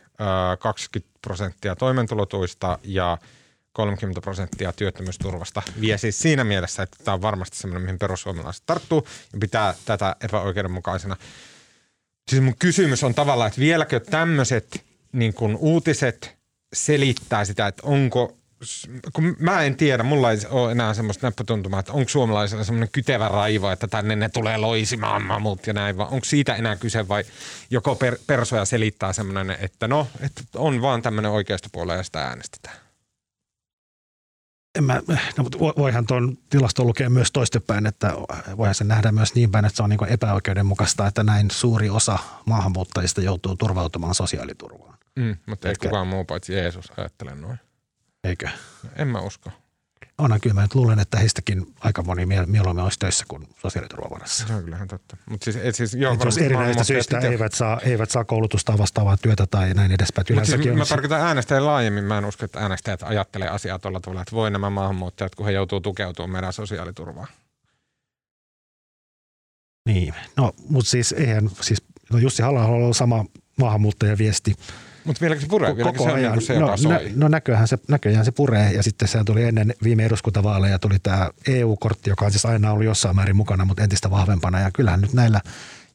[0.58, 3.18] 20 prosenttia toimeentulotuista ja
[3.72, 9.08] 30 prosenttia työttömyysturvasta vie siis siinä mielessä, että tämä on varmasti semmoinen, mihin perussuomalaiset tarttuu
[9.32, 11.16] ja pitää tätä epäoikeudenmukaisena.
[12.30, 16.36] Siis mun kysymys on tavallaan, että vieläkö tämmöiset niin uutiset
[16.72, 18.36] selittää sitä, että onko
[19.12, 23.28] kun mä en tiedä, mulla ei ole enää semmoista näppötuntumaa, että onko suomalaisilla semmoinen kytevä
[23.28, 27.24] raivo, että tänne ne tulee loisimaan mamut ja näin, vai onko siitä enää kyse vai
[27.70, 32.26] joko per, persoja selittää semmoinen, että no, että on vaan tämmöinen oikeasta puolella ja sitä
[32.26, 32.76] äänestetään.
[34.78, 35.00] En mä,
[35.38, 35.44] no,
[35.76, 38.14] voihan tuon tilaston lukea myös toistepäin, että
[38.56, 42.18] voihan se nähdä myös niin päin, että se on niin epäoikeudenmukaista, että näin suuri osa
[42.44, 44.98] maahanmuuttajista joutuu turvautumaan sosiaaliturvaan.
[45.16, 47.58] Mm, mutta ei kukaan muu paitsi Jeesus ajattele noin.
[48.24, 48.48] Eikö?
[48.96, 49.50] En mä usko.
[50.18, 54.46] Onhan kyllä, mä nyt luulen, että heistäkin aika moni miel- mieluummin olisi töissä kuin sosiaaliturvavarassa.
[54.46, 55.16] Se on kyllähän totta.
[55.30, 58.78] Mutta siis, et siis, joo, Et jos erinäistä syistä itse- eivät saa, eivät saa koulutusta
[58.78, 60.26] vastaavaa työtä tai näin edespäin.
[60.30, 62.04] Mutta siis on mä tarkoitan äänestäjä laajemmin.
[62.04, 65.52] Mä en usko, että äänestäjät ajattelee asiaa tuolla tavalla, että voi nämä maahanmuuttajat, kun he
[65.52, 67.28] joutuu tukeutumaan meidän sosiaaliturvaan.
[69.88, 71.82] Niin, no mutta siis eihän, siis
[72.12, 73.24] no Jussi halla on sama
[73.58, 74.54] maahanmuuttajaviesti
[75.04, 75.76] Mutta vieläkö se puree?
[75.76, 76.32] Vieläkö koko se on ajan.
[76.32, 79.74] niin se, no, nä, no näköjään, se, näköjään se puree ja sitten sehän tuli ennen
[79.82, 84.10] viime eduskuntavaaleja tuli tämä EU-kortti, joka on siis aina ollut jossain määrin mukana, mutta entistä
[84.10, 85.40] vahvempana ja kyllähän nyt näillä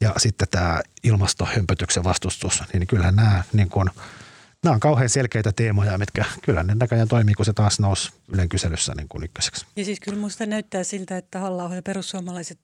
[0.02, 3.90] ja sitten tämä ilmastohömpötyksen vastustus, niin kyllähän nämä niin kuin,
[4.64, 8.50] nämä on kauhean selkeitä teemoja, mitkä kyllä ne näköjään toimii, kun se taas nousi Ylen
[8.50, 9.66] kyselyssä niin kuin ykköseksi.
[9.76, 12.60] Ja siis kyllä musta näyttää siltä, että halla ja perussuomalaiset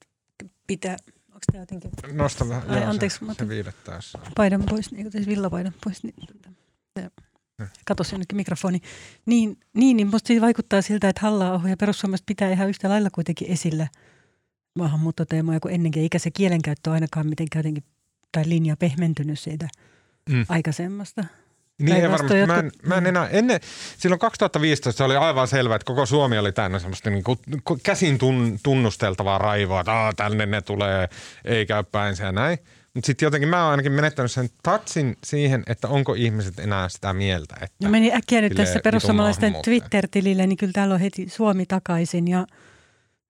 [0.67, 0.97] pitää,
[1.35, 2.69] onko tämä jotenkin Nosta vähän.
[2.69, 3.99] Ai, joo, anteeksi, se, mä se viilettää
[4.35, 6.13] paidan pois, niin siis villapaidan pois, niin
[6.99, 7.09] se-
[7.85, 8.81] katosi jonnekin mikrofoni.
[9.25, 13.09] Niin, niin, niin musta siitä vaikuttaa siltä, että halla ja perussuomalaiset pitää ihan yhtä lailla
[13.09, 13.87] kuitenkin esillä
[14.79, 17.83] maahanmuuttoteemoja kuin ennenkin, eikä se kielenkäyttö ainakaan mitenkään jotenkin,
[18.31, 19.67] tai linja pehmentynyt siitä
[20.29, 20.45] Mm.
[20.49, 21.25] aikaisemmasta.
[21.81, 22.33] Niin ei varmasti.
[22.47, 23.59] Mä en, jotkut- mä en enää, ennen,
[23.97, 27.39] silloin 2015 se oli aivan selvä, että koko Suomi oli täynnä semmoista niin kuin,
[27.83, 31.09] käsin tun, tunnusteltavaa raivoa, että tänne ne tulee,
[31.45, 32.57] ei käy päin se ja näin.
[32.93, 37.13] Mutta sitten jotenkin mä oon ainakin menettänyt sen touchin siihen, että onko ihmiset enää sitä
[37.13, 37.55] mieltä.
[37.61, 39.55] Että No meni äkkiä nyt tässä vitun perussuomalaisten.
[39.63, 42.45] Twitter-tilille, niin kyllä täällä on heti Suomi takaisin ja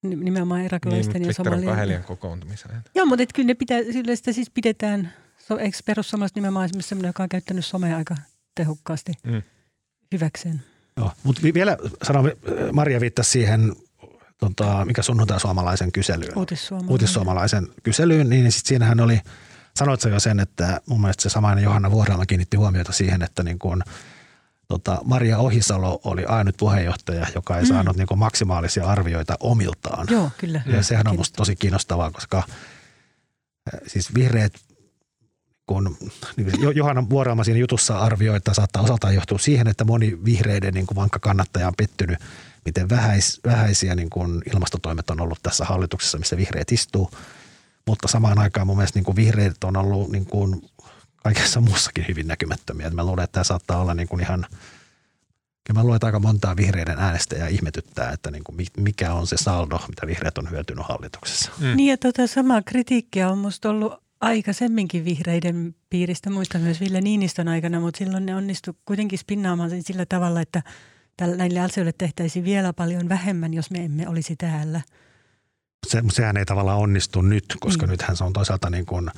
[0.04, 1.70] ni- nimenomaan niin, irakilaisten ja Twitter on somalien.
[1.70, 2.84] kahelian kokoontumiseen.
[2.96, 6.90] Joo, mutta et kyllä ne pitää, sillä sitä siis pidetään, so, eikö perussuomalaiset nimenomaan esimerkiksi
[6.90, 8.16] sellainen, joka on käyttänyt somea aika
[8.56, 9.42] tehokkaasti Mm.
[10.14, 10.64] hyväkseen.
[10.98, 12.32] Joo, mutta vielä sanon,
[12.74, 13.76] Maria viittasi siihen,
[14.38, 16.38] tota, mikä sunnuntai suomalaisen kyselyyn.
[16.38, 16.92] Uutissuomalainen.
[16.92, 19.22] uutissuomalaisen kyselyyn, niin sit siinähän oli,
[19.76, 23.44] sanoit sä jo sen, että mun mielestä se samainen Johanna Vuorelma kiinnitti huomiota siihen, että
[23.44, 23.84] niin kuin,
[24.68, 27.68] tota, Maria Ohisalo oli ainut puheenjohtaja, joka ei mm.
[27.68, 30.08] saanut niin kuin maksimaalisia arvioita omiltaan.
[30.10, 30.62] Joo, kyllä.
[30.66, 34.54] Ja sehän on musta tosi kiinnostavaa, koska äh, siis vihreät,
[35.68, 35.98] kun
[36.36, 40.88] niin Johanna Vuorelma siinä jutussa arvioi, että saattaa osaltaan johtua siihen, että moni vihreiden niin
[40.88, 42.20] kuin vankka kannattaja on pettynyt,
[42.66, 47.12] miten vähäis, vähäisiä niin kuin ilmastotoimet on ollut tässä hallituksessa, missä vihreät istuu.
[47.88, 50.70] Mutta samaan aikaan mun mielestä niin kuin vihreät on ollut niin kuin
[51.24, 52.90] kaikessa muussakin hyvin näkymättömiä.
[52.90, 54.46] Mä luulen, että tämä saattaa olla niin kuin ihan
[55.68, 59.28] Kyllä mä luulen, että aika montaa vihreiden äänestäjää ihmetyttää, että niin kuin mi- mikä on
[59.28, 61.52] se saldo, mitä vihreät on hyötynyt hallituksessa.
[61.60, 61.76] Mm.
[61.76, 66.30] Niin ja tota samaa kritiikkiä on musta ollut aikaisemminkin vihreiden piiristä.
[66.30, 70.64] Muistan myös Ville Niinistön aikana, mutta silloin ne onnistu kuitenkin spinnaamaan sen sillä tavalla, että
[71.18, 74.82] tällä, näille asioille tehtäisiin vielä paljon vähemmän, jos me emme olisi täällä.
[75.88, 77.92] Se, sehän ei tavallaan onnistu nyt, koska Mm.
[77.92, 79.10] nythän se on toisaalta niin kuin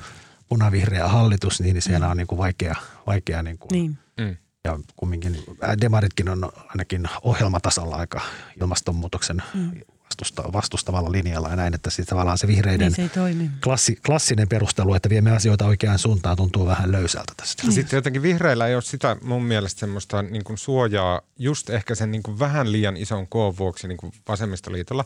[0.48, 2.74] punavihreä hallitus, niin siellä on niin kuin vaikea,
[3.06, 3.98] vaikea niin kuin, Niin.
[4.20, 4.36] Mm.
[4.64, 5.36] ja kumminkin
[5.80, 8.20] demaritkin on ainakin ohjelmatasolla aika
[8.60, 9.70] ilmastonmuutoksen Mm.
[10.08, 14.94] Vastusta, vastustavalla linjalla ja näin, että siis tavallaan se vihreiden Niin se klassi, klassinen perustelu,
[14.94, 17.62] että viemme asioita oikeaan suuntaan, tuntuu vähän löysältä tästä.
[17.66, 21.94] Ja Sitten jotenkin vihreillä ei ole sitä mun mielestä semmoista niin kuin suojaa just ehkä
[21.94, 25.04] sen niin kuin vähän liian ison koon vuoksi niin kuin vasemmistoliitolla,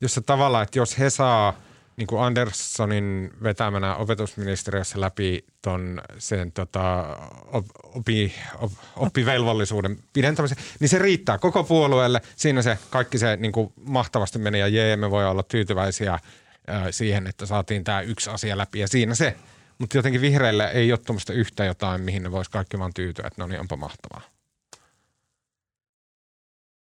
[0.00, 1.54] jossa tavallaan, että jos he saa
[2.00, 7.16] niin kuin Anderssonin vetämänä opetusministeriössä läpi ton sen tota,
[7.52, 12.20] op, opi, op, oppivelvollisuuden pidentämisen, niin se riittää koko puolueelle.
[12.36, 16.18] Siinä se kaikki se niin kuin mahtavasti meni ja jee, me voi olla tyytyväisiä
[16.66, 19.36] ää, siihen, että saatiin tämä yksi asia läpi ja siinä se.
[19.78, 23.42] Mutta jotenkin vihreille ei ole tuommoista yhtä jotain, mihin ne vois kaikki vaan tyytyä, että
[23.42, 24.22] no niin, onpa mahtavaa.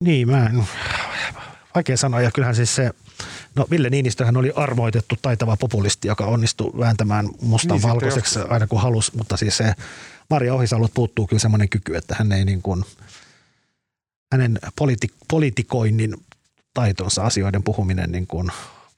[0.04, 0.68] Niin, mä en,
[1.76, 2.22] vaikea sanoa.
[2.22, 2.92] Ja kyllähän siis se,
[3.56, 8.40] no Ville Niinistöhän oli arvoitettu taitava populisti, joka onnistui vääntämään mustan Niin, niin, sitten valkoiseksi
[8.50, 9.12] aina kun halusi.
[9.18, 9.74] Mutta siis se
[10.30, 12.86] Maria Ohisalot puuttuu kyllä semmoinen kyky, että hän ei niin kuin,
[14.32, 16.18] hänen politi- politikoinnin
[16.74, 18.52] taitonsa, asioiden puhuminen niin kuin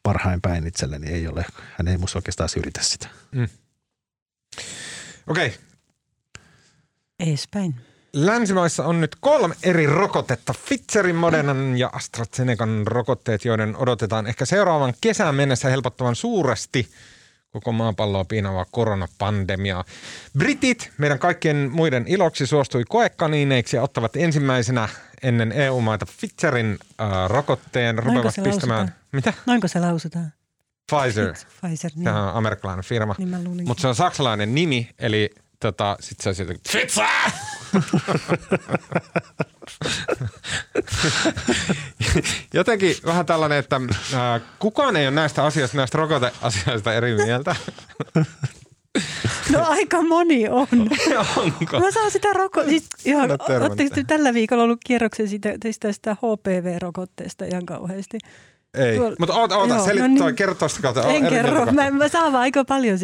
[0.03, 1.45] parhain päin itselleni ei ole,
[1.77, 3.07] hän ei musta oikeastaan yritä sitä.
[5.27, 5.59] Okei, okay.
[7.19, 7.75] Eespäin.
[8.13, 10.53] Länsimaissa on nyt kolme eri rokotetta.
[10.53, 16.87] Pfizerin, Modernan ja AstraZenecan rokotteet, joiden odotetaan ehkä seuraavan kesän mennessä helpottavan suuresti
[17.51, 19.83] koko maapalloa piinavaa koronapandemiaa.
[20.37, 24.89] Britit meidän kaikkien muiden iloksi suostui koekaniineiksi ja ottavat ensimmäisenä
[25.23, 27.99] ennen EU-maita Pfizerin äh, rokotteen.
[27.99, 28.79] Rupeavat se pistämään...
[28.79, 29.03] lausutaan?
[29.11, 29.33] Mitä?
[29.45, 30.33] Noinko se lausutaan?
[30.91, 31.33] Pfizer.
[31.33, 32.03] Pfizer, niin.
[32.03, 33.15] Tämä on amerikkalainen firma.
[33.17, 33.67] Niin.
[33.67, 35.29] Mutta se on saksalainen nimi, eli
[35.63, 37.05] tota, sit se on jotenkin Pfizer!
[42.53, 47.55] Jotenkin vähän tällainen, että äh, kukaan ei ole näistä asioista, näistä rokoteasioista eri mieltä.
[49.51, 50.67] No aika moni on.
[51.37, 51.79] Onko?
[51.79, 52.69] Mä saan sitä rokotetta.
[52.69, 53.29] Siis ihan,
[53.95, 58.17] te tällä viikolla ollut kierroksen siitä, sitä, sitä HPV-rokotteesta ihan kauheasti?
[58.73, 60.35] Ei, Tuolla- mutta oota, oota Joo, selit, no niin.
[60.35, 61.07] kerro tuosta kautta.
[61.07, 61.65] en kerro.
[61.65, 62.99] Mä, mä saan vaan aika paljon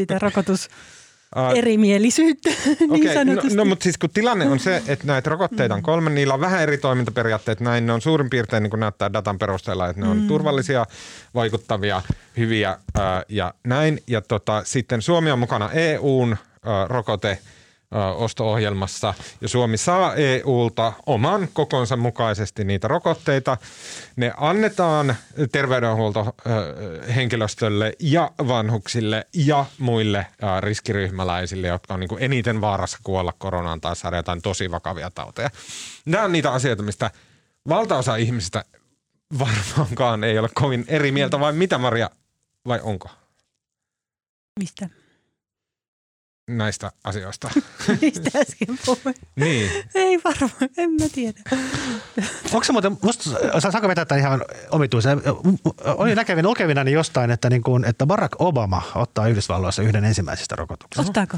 [1.30, 2.50] sitä rokotuserimielisyyttä
[2.80, 3.58] niin Okei, no, sanotusti.
[3.58, 6.62] no mutta siis kun tilanne on se, että näitä rokotteita on kolme, niillä on vähän
[6.62, 10.18] eri toimintaperiaatteet, näin ne on suurin piirtein niin kuin näyttää datan perusteella, että ne on
[10.18, 10.28] mm.
[10.28, 10.86] turvallisia,
[11.36, 12.02] vaikuttavia,
[12.38, 14.00] hyviä ää, ja näin.
[14.08, 17.40] Ja tota, sitten Suomi on mukana EUn ää, rokote
[18.16, 23.58] osto-ohjelmassa ja Suomi saa EUlta oman kokonsa mukaisesti niitä rokotteita.
[24.16, 25.16] Ne annetaan
[25.52, 30.26] terveydenhuoltohenkilöstölle ja vanhuksille ja muille
[30.60, 35.50] riskiryhmäläisille, jotka on niin kuin eniten vaarassa kuolla koronaan tai saada jotain tosi vakavia tauteja.
[36.06, 37.12] Nämä on niitä asioita, mistä
[37.70, 38.66] valtaosa ihmisistä
[39.40, 42.10] varmaankaan ei ole kovin eri mieltä, vai mitä Maria,
[42.68, 43.10] vai onko
[44.60, 44.90] Mistä?
[46.58, 47.50] Näistä asioista?
[48.02, 49.16] Mistä äsken puhuin?
[49.36, 49.72] niin.
[49.96, 51.40] Ei varmaan, en mä tiedä.
[52.52, 53.30] Onko se muuten, musta,
[53.60, 55.22] sa- saanko vetää tämän ihan omituisen?
[55.84, 61.10] Oli näkevin lukevinani jostain, että, niin kuin, että Barack Obama ottaa Yhdysvalloissa yhden ensimmäisistä rokotuksista.
[61.10, 61.38] Ottaako?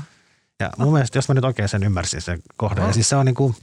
[0.60, 3.26] Ja mun mielestä, jos mä nyt oikein sen ymmärsin sen kohdan, ja siis se on
[3.26, 3.56] niin kuin,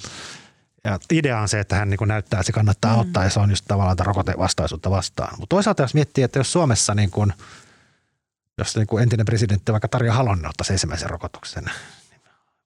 [0.85, 3.01] ja idea on se, että hän niin kuin näyttää, että se kannattaa mm.
[3.01, 5.35] ottaa ja se on just tavallaan rokotevastaisuutta vastaan.
[5.39, 7.33] Mutta toisaalta jos miettii, että jos Suomessa niin kuin,
[8.59, 11.65] jos niin kuin entinen presidentti vaikka Tarja Halonen ottaisi ensimmäisen rokotuksen,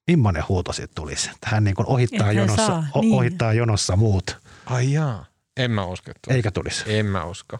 [0.07, 1.29] niin millainen huuto siitä tulisi?
[1.29, 3.13] Että hän niin kuin ohittaa, hän jonossa, saa, o- niin.
[3.13, 5.25] ohittaa jonossa muut, Ai jaa.
[5.57, 6.83] En mä usko, että eikä tulisi.
[6.87, 7.57] En mä usko.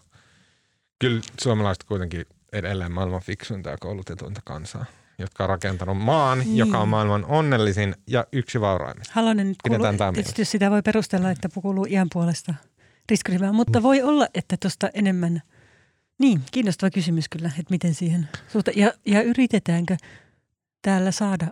[1.00, 4.86] Kyllä suomalaiset kuitenkin edelleen maailman fiksuinta ja koulutetuinta kansaa,
[5.20, 6.58] jotka on rakentanut maan, Niin.
[6.58, 9.14] joka on maailman onnellisin ja yksi vauraimmista.
[9.16, 12.54] Halonen nyt kuuluu, tietysti sitä voi perustella, että kuuluu iän puolesta
[13.10, 15.42] riskiryhmään, mutta voi olla, että tuosta enemmän,
[16.24, 19.98] niin kiinnostava kysymys kyllä, että miten siihen suhta ja, ja yritetäänkö
[20.82, 21.48] täällä saada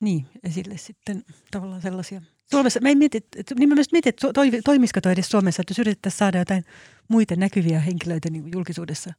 [0.00, 2.22] niin esille sitten tavallaan sellaisia.
[2.50, 5.60] Suomessa, mä en mieti, että, niin mä myös mietin, että toi, toimisiko toi edes Suomessa,
[5.60, 6.64] että jos yritettäisiin saada jotain
[7.08, 9.12] muita näkyviä henkilöitä niin julkisuudessa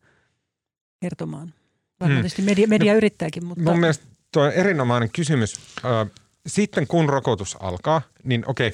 [1.01, 1.53] kertomaan.
[1.99, 2.45] Varmaan Hmm.
[2.45, 5.55] media, media yrittääkin, mutta Mun mielestä tuo on erinomainen kysymys.
[6.47, 8.73] Sitten kun rokotus alkaa, niin okei,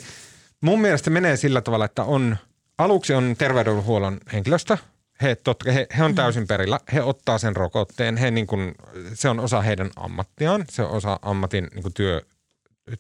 [0.62, 2.38] mun mielestä menee sillä tavalla, että on
[2.78, 4.78] aluksi on terveydenhuollon henkilöstö.
[5.22, 6.80] He, totta, he, he on täysin perillä.
[6.94, 8.18] He ottaa sen rokotteen.
[8.18, 8.76] He niin kuin,
[9.14, 10.66] se on osa heidän ammattiaan.
[10.70, 12.22] Se on osa ammatin niin kuin työ,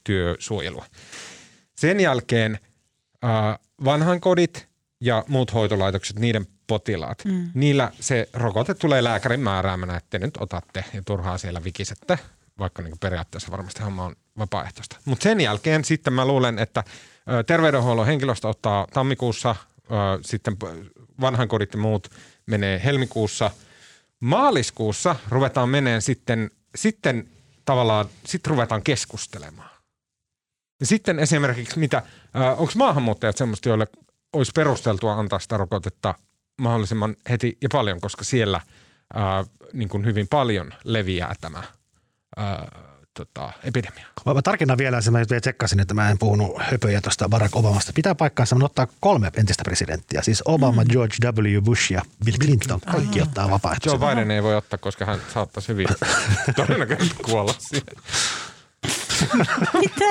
[0.03, 0.86] työsuojelua.
[1.76, 2.59] Sen jälkeen
[3.24, 4.67] äh, vanhainkodit
[4.99, 7.51] ja muut hoitolaitokset, niiden potilaat, mm.
[7.53, 12.19] niillä se rokote tulee lääkärin määräämänä, että te nyt otatte ja turhaa siellä vikisette,
[12.59, 14.97] vaikka niin periaatteessa varmasti homma on vapaaehtoista.
[15.05, 16.84] Mutta sen jälkeen sitten mä luulen, että
[17.47, 19.55] terveydenhuollon henkilöstö ottaa tammikuussa,
[20.22, 20.57] sitten
[21.22, 22.09] vanhainkodit ja muut
[22.45, 23.51] menee helmikuussa.
[24.19, 27.28] Maaliskuussa ruvetaan meneen sitten, sitten
[27.65, 29.69] tavallaan, sitten ruvetaan keskustelemaan.
[30.80, 32.03] Ja sitten esimerkiksi mitä,
[32.57, 33.88] onko maahanmuuttajat semmoista, joille
[34.34, 36.15] olisi perusteltua antaa sitä rokotetta
[36.61, 38.61] mahdollisimman heti ja paljon, koska siellä
[39.13, 41.63] ää, niin kuin hyvin paljon leviää tämä
[42.38, 44.05] ää, tota, epidemia.
[44.26, 47.30] Mä, mä tarkennan vielä, sen mä nyt vielä tsekkasin, että mä en puhunut höpöjä tuosta
[47.30, 47.91] Barack Obamasta.
[47.95, 50.22] Pitää paikkaansa, mä ottaa kolme entistä presidenttiä.
[50.22, 50.89] Siis Obama, mm.
[50.91, 51.62] George W.
[51.62, 52.80] Bush ja Bill Clinton.
[52.91, 53.30] Kaikki Aha.
[53.30, 54.05] ottaa Joe vapaaehtoisesti.
[54.05, 55.88] Biden ei voi ottaa, koska hän saattaisi hyvin
[56.55, 57.93] todennäköisesti kuolla siihen.
[59.80, 60.05] mitä?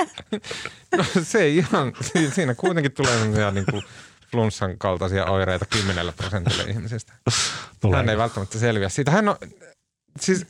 [0.96, 3.82] No se ei ihan, si- siinä kuitenkin tulee sellaisia niin kuin
[4.30, 7.12] flunssan kaltaisia oireita 10 prosentille ihmisistä.
[7.80, 7.96] Tulee.
[7.96, 9.10] Hän ei välttämättä selviä siitä.
[9.10, 9.36] Hän on,
[10.20, 10.46] siis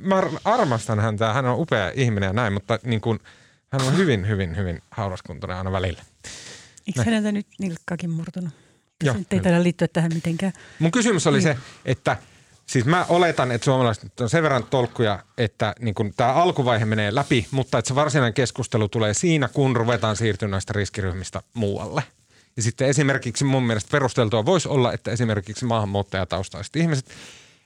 [0.00, 3.20] mä armastan häntä, hän on upea ihminen ja näin, mutta niin kuin,
[3.72, 6.02] hän on hyvin, hyvin, hyvin hauraskuntoinen aina välillä.
[6.86, 8.50] Eikö häneltä nyt nilkkaakin murtunut?
[9.04, 10.52] Joo, nyt ei taida liittyä tähän mitenkään.
[10.78, 12.16] Mun kysymys oli se, että
[12.66, 17.46] siis mä oletan, että suomalaiset on sen verran tolkkuja, että niin tämä alkuvaihe menee läpi,
[17.50, 22.02] mutta että se varsinainen keskustelu tulee siinä, kun ruvetaan siirtymään näistä riskiryhmistä muualle.
[22.56, 27.06] Ja sitten esimerkiksi mun mielestä perusteltua voisi olla, että esimerkiksi maahanmuuttajataustaiset ihmiset,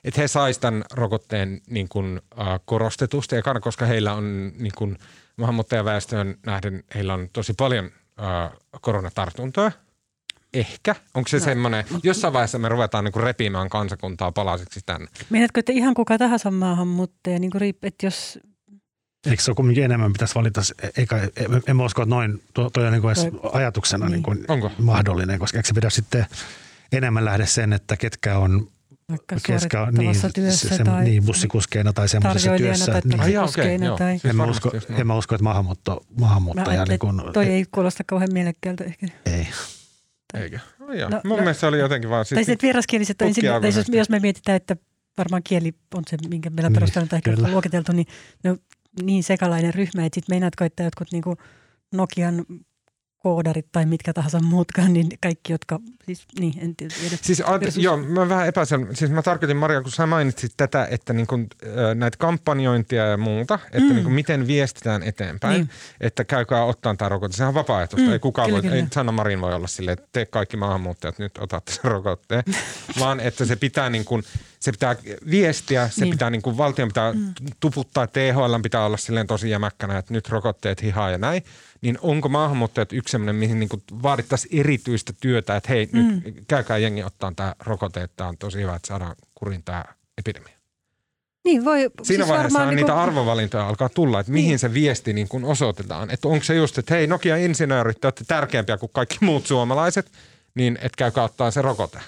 [0.03, 4.97] että he saisivat tämän rokotteen niin kuin, äh, korostetusti, ekana, koska heillä on niin kuin,
[5.37, 8.51] maahanmuuttajaväestöön nähden, heillä on tosi paljon äh,
[8.81, 9.71] koronatartuntoja.
[10.53, 10.95] Ehkä.
[11.13, 11.43] Onko se no.
[11.43, 15.07] semmoinen, jossain vaiheessa me ruvetaan niin kuin repimään kansakuntaa palasiksi tänne.
[15.29, 18.39] Meinaatko, että ihan kuka tahansa maahanmuuttaja, niin kuin riippuu, että jos
[19.29, 20.61] Eikö se ole kumminkin enemmän pitäisi valita?
[20.97, 21.29] Eikä,
[21.67, 24.11] en mä usko, että noin tuo, toi on niin kuin edes ajatuksena niin.
[24.11, 24.71] niin kuin Onko?
[24.77, 26.25] mahdollinen, koska eikö se pidä sitten
[26.91, 28.67] enemmän lähde sen, että ketkä on,
[29.09, 32.91] vaikka on suorittavassa niin, työssä se, tai niin, bussikuskeina tai semmoisessa työssä.
[32.91, 33.97] tai niin, Ai joo.
[33.97, 34.11] tai...
[34.11, 37.33] Siis en, mä varmasti usko, en mä usko, että maahanmuutto, Mä maahanmuuttaja niin ajattelin, kuin,
[37.33, 39.07] toi ei kuulosta kauhean mielekkäältä ehkä.
[39.25, 39.47] ei.
[40.33, 40.59] Eikö?
[40.79, 41.09] Oh, joo.
[41.09, 41.43] No, Mun no.
[41.43, 43.97] mielestä se oli jotenkin vaan Tai siis, sitten vieraskieliset on ensin, tai jos, tutkijaavisesti.
[43.97, 44.75] jos me mietitään, että
[45.17, 47.51] varmaan kieli on se, minkä meillä Niin, perustellaan tai ehkä kyllä.
[47.51, 48.07] luokiteltu, niin
[48.43, 48.57] no,
[49.01, 51.37] niin sekalainen ryhmä, että sitten meinaatko, että jotkut niinku
[51.93, 52.45] Nokian
[53.23, 56.93] koodarit tai mitkä tahansa muutkaan, niin kaikki, jotka, siis niin, en tiedä.
[57.21, 57.83] Siis versus...
[57.83, 58.93] joo, mä vähän epäselvä.
[58.93, 61.47] Siis mä tarkoitin Maria, kun sä mainitsit tätä, että niin kun,
[61.95, 63.93] näitä kampanjointia ja muuta, että mm.
[63.93, 65.69] niin kun, miten viestitään eteenpäin, niin.
[66.01, 67.35] että käykää ottaa tämä rokote.
[67.35, 68.07] Sehän on vapaaehtoista.
[68.07, 68.75] Mm, ei kukaan kyllä, voi, kyllä.
[68.75, 72.43] ei Sanna Marin voi olla silleen, että te kaikki maahanmuuttajat nyt otatte sen rokotteen,
[72.99, 74.23] vaan että se pitää niin kun,
[74.59, 74.95] se pitää
[75.29, 76.11] viestiä, se niin.
[76.11, 77.33] pitää niin kuin valtion pitää mm.
[77.59, 81.43] tuputtaa, THL pitää olla silleen tosi jämäkkänä, että nyt rokotteet hihaa ja näin
[81.83, 83.69] niin onko maahanmuuttajat yksi sellainen, mihin niin
[84.03, 86.21] vaadittaisiin erityistä työtä, että hei, mm.
[86.25, 89.85] nyt käykää jengi ottaa tämä rokote, että on tosi hyvä, että saadaan kurin tämä
[90.17, 90.53] epidemia.
[91.45, 93.01] Niin voi, Siinä siis vaiheessa niin niitä kuin...
[93.01, 94.59] arvovalintoja alkaa tulla, että mihin niin.
[94.59, 96.11] se viesti niin kuin osoitetaan.
[96.11, 100.11] Että onko se just, että hei Nokia-insinöörit, te olette tärkeämpiä kuin kaikki muut suomalaiset,
[100.55, 101.99] niin et käykää ottaa se rokote.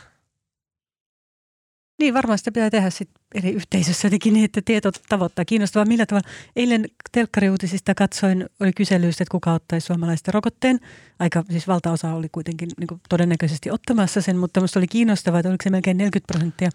[2.00, 5.86] Niin, varmaan sitä pitää tehdä sit eri yhteisössä jotenkin niin, että tieto tavoittaa kiinnostavaa.
[5.86, 6.30] Millä tavalla?
[6.56, 10.80] Eilen telkkariuutisista katsoin, oli kyselyistä, että kuka ottaisi suomalaisten rokotteen.
[11.20, 15.64] Aika, siis valtaosa oli kuitenkin niin todennäköisesti ottamassa sen, mutta minusta oli kiinnostavaa, että oliko
[15.64, 16.70] se melkein 40 prosenttia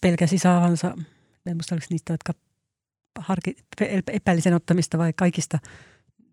[0.00, 0.94] pelkäsi saavansa,
[1.46, 2.32] en muista oliko niistä, jotka
[3.18, 3.56] harki,
[4.12, 5.58] epäili sen ottamista vai kaikista,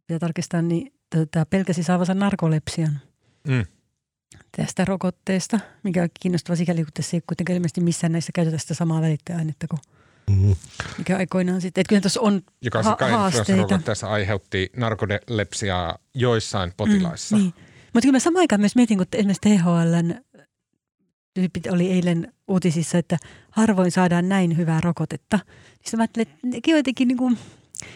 [0.08, 0.94] pitää tarkistaa, niin
[1.50, 3.00] pelkäsi saavansa narkolepsian.
[3.48, 3.66] Mm
[4.58, 8.74] tästä rokotteesta, mikä on kiinnostava sikäli, kun tässä ei kuitenkaan ilmeisesti missään näissä käytetä sitä
[8.74, 9.80] samaa välittäjäainetta kuin
[10.30, 10.56] mm-hmm.
[10.98, 11.82] mikä aikoinaan sitten.
[11.82, 13.62] Että kyllä tuossa on Joka ha- haasteita.
[13.62, 17.36] rokotteessa aiheutti narkolepsiaa joissain potilaissa.
[17.36, 17.54] Mm, niin.
[17.94, 20.16] Mutta kyllä mä samaan aikaan myös mietin, kun esimerkiksi THLn
[21.34, 23.18] tyypit oli eilen uutisissa, että
[23.52, 25.40] harvoin saadaan näin hyvää rokotetta.
[25.46, 27.38] Niin mä ajattelin, että jotenkin niin kuin–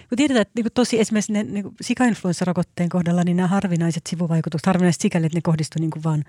[0.10, 5.02] kun tiedetään, että niin tosi esimerkiksi ne, niin sika-influenssarokotteen kohdalla, niin nämä harvinaiset sivuvaikutukset, harvinaiset
[5.02, 6.24] sikäli, että ne kohdistuivat niin vain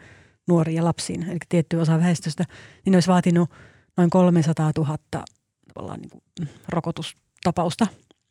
[0.49, 2.45] nuoriin ja lapsiin, eli tiettyä osa väestöstä,
[2.85, 3.51] niin ne olisi vaatinut
[3.97, 4.99] noin 300 000
[5.75, 6.23] tavallaan niin kuin,
[6.69, 7.87] rokotustapausta,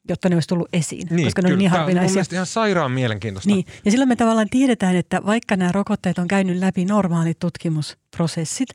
[0.09, 2.23] jotta ne olisi tullut esiin, niin, koska ne on niin harvinaisia.
[2.23, 3.49] Tämä on ihan sairaan mielenkiintoista.
[3.49, 8.69] Niin, ja silloin me tavallaan tiedetään, että vaikka nämä rokotteet on käynyt läpi normaalit tutkimusprosessit,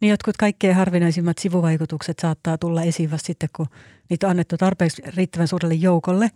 [0.00, 3.66] niin jotkut kaikkein harvinaisimmat sivuvaikutukset saattaa tulla esiin vasta sitten, kun
[4.10, 6.30] niitä on annettu tarpeeksi riittävän suurelle joukolle.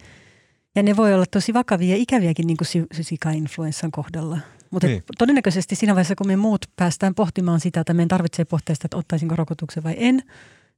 [0.77, 2.69] Ja ne voi olla tosi vakavia ja ikäviäkin niin kuin
[3.03, 4.39] sika-influenssan kohdalla.
[4.71, 5.03] Mutta niin.
[5.19, 8.97] todennäköisesti siinä vaiheessa, kun me muut päästään pohtimaan sitä, että meidän tarvitsee pohtia sitä, että
[8.97, 10.23] ottaisinko rokotuksen vai en,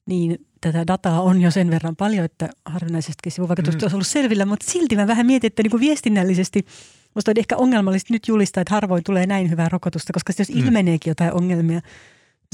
[0.06, 3.84] niin tätä dataa on jo sen verran paljon, että harvinaisestikin sivuvaikutukset mm.
[3.84, 6.66] olisi ollut selvillä, mutta silti mä vähän mietin, että niin kuin viestinnällisesti
[7.14, 10.58] Musta on ehkä ongelmallista nyt julistaa, että harvoin tulee näin hyvää rokotusta, koska jos mm.
[10.58, 11.80] ilmeneekin jotain ongelmia,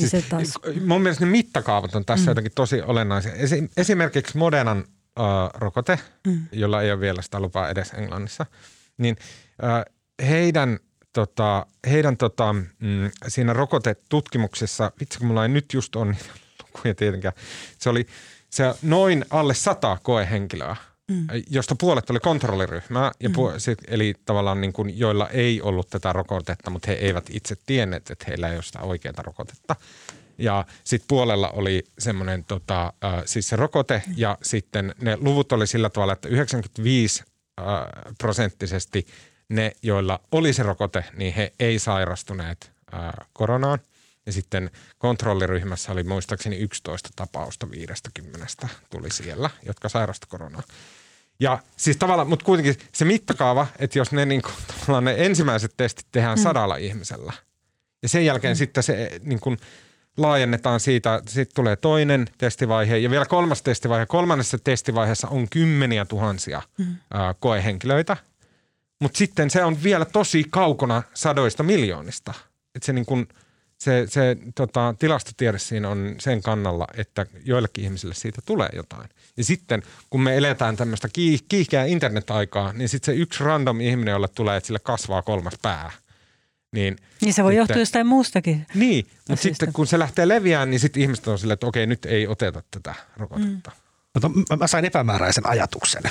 [0.00, 0.58] niin siis, taas...
[0.84, 2.30] Mun mielestä ne mittakaavat on tässä mm.
[2.30, 3.32] jotenkin tosi olennaisia.
[3.76, 5.24] Esimerkiksi Modernan äh,
[5.54, 6.46] rokote, mm.
[6.52, 8.46] jolla ei ole vielä sitä lupaa edes Englannissa,
[8.98, 9.16] niin
[9.64, 9.84] äh,
[10.28, 10.78] heidän
[11.12, 16.16] tota, heidän tota, mm, siinä rokotetutkimuksessa, vitsi kun mulla ei nyt just on
[16.62, 17.34] lukuja tietenkään,
[17.78, 18.06] se oli
[18.50, 20.76] se noin alle sata koehenkilöä–
[21.10, 21.26] mm.
[21.50, 23.34] josta puolet oli kontrolliryhmää, ja mm.
[23.34, 28.10] pu- eli tavallaan niin kuin, joilla ei ollut tätä rokotetta, mutta he eivät itse tienneet,
[28.10, 29.76] että heillä ei ole sitä oikeaa rokotetta.
[30.38, 34.14] Ja sitten puolella oli semmoinen tota, äh, siis se rokote mm.
[34.16, 37.22] ja sitten ne luvut oli sillä tavalla, että 95
[37.60, 37.66] äh,
[38.18, 39.06] prosenttisesti
[39.48, 43.78] ne, joilla oli se rokote, niin he ei sairastuneet äh, koronaan.
[44.26, 50.64] Ja sitten kontrolliryhmässä oli muistaakseni 11 tapausta 50 tuli siellä, jotka sairastu koronaan.
[51.40, 56.06] Ja siis tavallaan, mutta kuitenkin se mittakaava, että jos ne, niin kuin, ne ensimmäiset testit
[56.12, 56.42] tehdään mm.
[56.42, 57.32] sadalla ihmisellä
[58.02, 58.58] ja sen jälkeen mm.
[58.58, 59.58] sitten se niin kuin,
[60.16, 64.06] laajennetaan siitä, sitten tulee toinen testivaihe ja vielä kolmas testivaihe.
[64.06, 66.96] Kolmannessa testivaiheessa on kymmeniä tuhansia mm.
[67.10, 68.16] ää, koehenkilöitä,
[69.00, 72.34] mutta sitten se on vielä tosi kaukana sadoista miljoonista.
[72.74, 73.28] Että se niin kuin–
[73.80, 79.08] se, se tota, tilastotiede siinä on sen kannalla, että joillekin ihmisille siitä tulee jotain.
[79.36, 81.08] Ja sitten kun me eletään tämmöistä
[81.48, 85.90] kiihkeää internet-aikaa, niin sitten se yksi random ihminen, jolle tulee, että sille kasvaa kolmas pää.
[86.72, 88.66] Niin, niin se voi sitten, johtua jostain muustakin.
[88.74, 92.04] Niin, mutta sitten kun se lähtee leviään, niin sitten ihmiset on silleen, että okei, nyt
[92.04, 93.70] ei oteta tätä rokotetta.
[94.22, 94.44] Mm.
[94.50, 96.02] Mä, mä sain epämääräisen ajatuksen.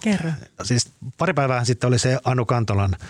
[0.00, 0.30] Kerro.
[0.62, 2.96] Siis pari päivää sitten oli se Anu Kantolan–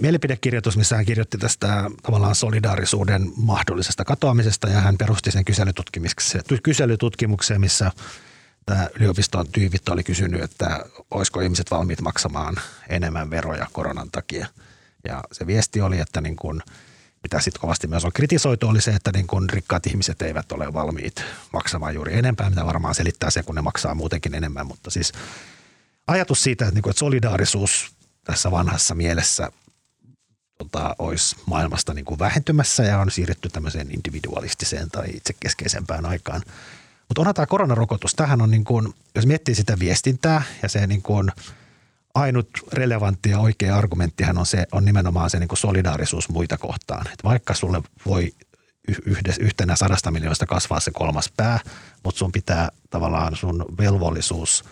[0.00, 5.44] mielipidekirjoitus, missä hän kirjoitti tästä tavallaan solidaarisuuden mahdollisesta katoamisesta ja hän perusti sen
[6.62, 7.92] kyselytutkimukseen, missä
[8.66, 12.56] tämä yliopiston tyypit oli kysynyt, että olisiko ihmiset valmiit maksamaan
[12.88, 14.46] enemmän veroja koronan takia.
[15.04, 16.62] Ja se viesti oli, että niin kuin,
[17.22, 20.72] mitä sitten kovasti myös on kritisoitu, oli se, että niin kuin rikkaat ihmiset eivät ole
[20.72, 24.66] valmiit maksamaan juuri enempää, mitä varmaan selittää se, kun ne maksaa muutenkin enemmän.
[24.66, 25.12] Mutta siis
[26.06, 27.92] ajatus siitä, että, niin kuin, että solidaarisuus
[28.24, 29.52] tässä vanhassa mielessä
[30.60, 36.42] tota, olisi maailmasta niin kuin vähentymässä ja on siirretty tämmöiseen individualistiseen tai itsekeskeisempään aikaan.
[37.08, 41.02] Mutta onhan tämä koronarokotus, tähän on niin kuin, jos miettii sitä viestintää ja se niin
[41.02, 41.32] kuin
[42.14, 47.06] ainut relevantti ja oikea argumenttihan on, se, on nimenomaan se niin kuin solidaarisuus muita kohtaan.
[47.12, 48.32] Et vaikka sulle voi
[49.06, 51.60] yhdessä, yhtenä sadasta miljoonasta kasvaa se kolmas pää,
[52.04, 54.64] mutta sun pitää tavallaan sun velvollisuus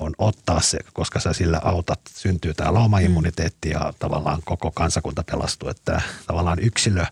[0.00, 5.68] on ottaa se, koska sä sillä autat, syntyy tämä laumaimmuniteetti ja tavallaan koko kansakunta pelastuu,
[5.68, 7.04] että tavallaan yksilö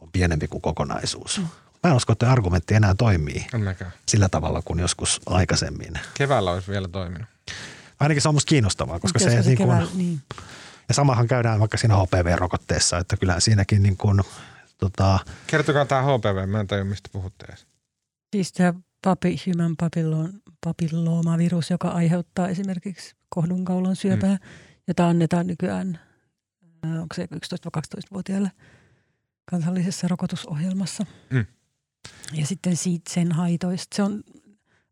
[0.00, 1.38] on pienempi kuin kokonaisuus.
[1.38, 1.46] Mm.
[1.82, 3.92] Mä en usko, että argumentti enää toimii Ennäkään.
[4.08, 5.98] sillä tavalla kuin joskus aikaisemmin.
[6.14, 7.28] Keväällä olisi vielä toiminut.
[8.00, 10.22] Ainakin se on musta kiinnostavaa, koska se, se, niin kuin, keväällä, niin.
[10.88, 14.22] ja samahan käydään vaikka siinä HPV-rokotteessa, että kyllä siinäkin niin kuin,
[14.78, 17.66] tota, Kertokaa tämä HPV, mä en tajua mistä puhutte edes.
[18.32, 18.74] Siis tämä
[19.04, 20.32] papi, human papillon,
[20.64, 24.48] papilloomavirus, joka aiheuttaa esimerkiksi kohdunkaulon syöpää, mm.
[24.88, 25.98] jota annetaan nykyään,
[26.82, 28.50] ää, onko se 11-12-vuotiaille
[29.44, 31.06] kansallisessa rokotusohjelmassa.
[31.30, 31.46] Mm.
[32.32, 33.96] Ja sitten siitä sen haitoista.
[33.96, 34.22] Se on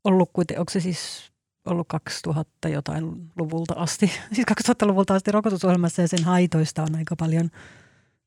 [0.05, 1.33] ollut kuitenkin, onko se siis
[1.67, 7.51] ollut 2000 jotain luvulta asti, siis 2000-luvulta asti rokotusohjelmassa ja sen haitoista on aika paljon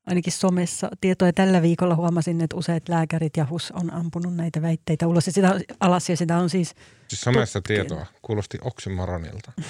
[0.05, 1.27] ainakin somessa tietoa.
[1.27, 5.33] Ja tällä viikolla huomasin, että useat lääkärit ja HUS on ampunut näitä väitteitä ulos ja
[5.33, 6.75] sitä alas ja sitä on siis
[7.07, 7.87] Siis somessa Tutkien.
[7.87, 9.51] tietoa kuulosti oksymoronilta.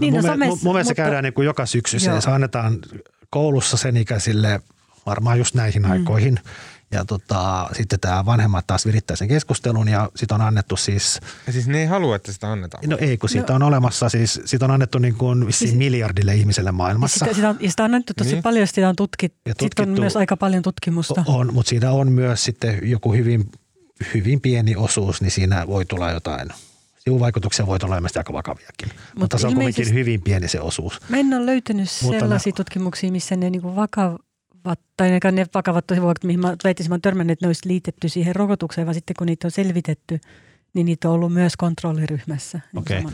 [0.00, 2.78] Niin, no mun, somessa, mun, mun mielestä mutta- käydään niin kuin joka syksy se annetaan
[3.30, 4.60] koulussa sen ikäisille
[5.06, 5.90] varmaan just näihin mm.
[5.90, 6.40] aikoihin.
[6.90, 11.52] Ja tota, sitten tämä vanhemmat taas virittää sen keskustelun ja sitten on annettu siis, Ja
[11.52, 12.84] siis ne ei halua, että sitä annetaan.
[12.88, 16.68] no ei kun siitä on olemassa siis, siitä on annettu niin kuin Siis- miljardille ihmiselle
[16.68, 17.18] Ja maailmassa.
[17.18, 18.42] sitä, sitä, on, ja sitä on annettu tosi Niin.
[18.42, 19.38] paljon, sitä on tutkittu.
[19.46, 21.24] Ja Sitten on tutkittu- myös aika paljon tutkimusta.
[21.26, 23.50] On, mutta siinä on myös sitten joku hyvin,
[24.14, 26.48] hyvin pieni osuus, niin siinä voi tulla jotain
[26.98, 28.88] sivuvaikutuksia, voi tulla ilmeisesti aika vakaviakin.
[28.88, 31.00] Mutta, mutta se on kuitenkin hyvin pieni se osuus.
[31.08, 34.20] Mä en ole löytänyt Mutta sellaisia ne- tutkimuksia, missä ne niinku vakavat,
[34.96, 38.36] tai ainakaan ne vakavat tosivuokset, mihin mä väittäisin, mä törmännyt, että ne olisi liitetty siihen
[38.36, 40.20] rokotukseen, vaan sitten kun niitä on selvitetty,
[40.74, 42.60] niin niitä on ollut myös kontrolliryhmässä.
[42.72, 43.04] niin Okei.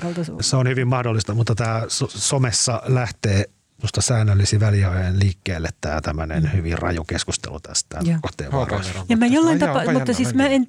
[0.40, 3.44] Se on hyvin mahdollista, mutta tämä so- somessa lähtee
[3.82, 8.14] musta säännöllisin väliajoin liikkeelle tämä tämmöinen hyvin raju keskustelu tästä Joo.
[8.14, 9.04] rokotteen varoista.
[9.08, 10.66] Ja mä jollain Ai tapaa, mutta jännä, siis mä en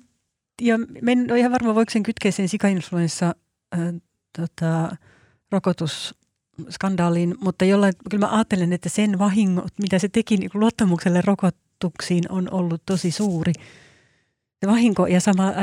[0.62, 3.36] ja mä en ole ihan varma, voiko sen kytkeä sen sikainfluenssa
[3.76, 3.80] äh,
[4.38, 4.96] tota,
[6.58, 12.24] rokotusskandaaliin, mutta jollain, kyllä mä ajattelen, että sen vahingot, mitä se teki niin luottamukselle rokotuksiin,
[12.30, 13.54] on ollut tosi suuri.
[14.60, 15.54] Se vahinko, ja sama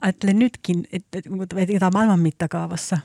[0.00, 2.98] ajattelen, nytkin, että, että maailman mittakaavassa.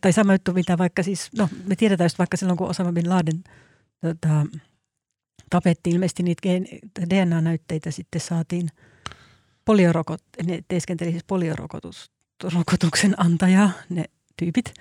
[0.00, 3.08] Tai sama juttu, mitä vaikka siis, no me tiedetään just vaikka silloin, kun Osama Bin
[3.08, 3.44] Laden
[4.00, 4.46] tota,
[5.50, 6.48] tapettiin, ilmeisesti niitä
[7.10, 8.68] DNA-näytteitä sitten saatiin
[9.64, 14.04] poliorokot, ne teeskenteli siis poliorokotuksen antajaa, ne
[14.36, 14.74] tyypit.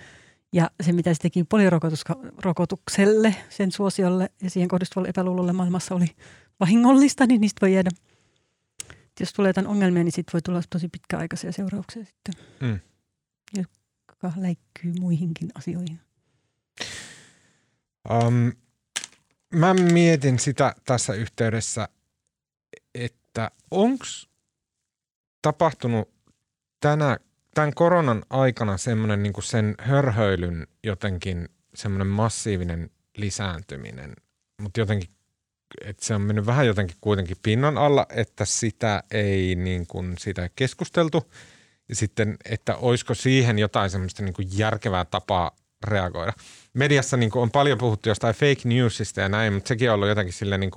[0.55, 6.07] Ja se, mitä se teki poliorokotukselle, sen suosiolle ja siihen kohdistuvalle epäluulolle maailmassa oli
[6.59, 7.89] vahingollista, niin niistä voi jäädä,
[9.19, 12.79] jos tulee jotain ongelmia, niin siitä voi tulla tosi pitkäaikaisia seurauksia sitten, Mm.
[13.57, 15.99] joka läikkyy muihinkin asioihin.
[18.09, 18.51] Um,
[19.53, 21.89] mä mietin sitä tässä yhteydessä,
[22.95, 24.05] että onko
[25.41, 26.09] tapahtunut
[26.79, 27.17] tänä,
[27.55, 34.13] tämän koronan aikana semmoinen niin sen hörhöilyn jotenkin semmoinen massiivinen lisääntyminen,
[34.61, 35.09] mutta jotenkin,
[35.81, 40.43] että se on mennyt vähän jotenkin kuitenkin pinnan alla, että sitä ei niin kuin, siitä
[40.43, 41.31] ei keskusteltu.
[41.89, 45.51] Ja sitten, että olisiko siihen jotain semmoista niin kuin järkevää tapaa
[45.83, 46.33] reagoida.
[46.73, 50.33] Mediassa niin on paljon puhuttu jostain fake newsista ja näin, mutta sekin on ollut jotenkin
[50.33, 50.71] sille niin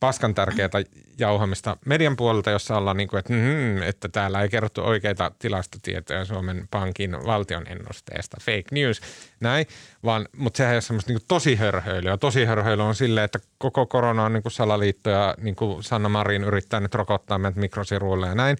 [0.00, 0.70] paskan tärkeää
[1.18, 6.24] jauhamista median puolelta, jossa ollaan niin kuin, että, mm, että täällä ei kerrottu oikeita tilastotietoja
[6.24, 9.00] Suomen Pankin valtion ennusteesta, fake news,
[9.40, 9.66] näin,
[10.04, 12.16] vaan, mutta sehän ei ole semmoista niin tosi hörhöilyä.
[12.16, 16.80] Tosi hörhöily on silleen, että koko korona on niin salaliitto ja niin Sanna Marin yrittää
[16.80, 18.56] nyt rokottaa meidät mikrosiruille ja näin.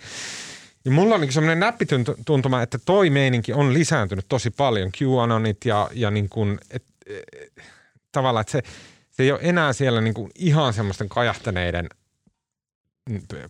[0.84, 4.90] Ja mulla on niin semmoinen näppituntuma, että toi meininki on lisääntynyt tosi paljon.
[5.02, 7.64] QAnonit ja, ja niin kuin, et, et,
[8.12, 8.62] tavallaan, että se,
[9.10, 11.88] se ei ole enää siellä niin kuin ihan semmoisten kajahtaneiden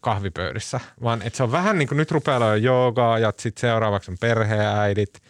[0.01, 4.11] kahvipöydissä, vaan että se on vähän niin kuin nyt rupeaa olla joogaa ja sitten seuraavaksi
[4.11, 5.22] on perheäidit,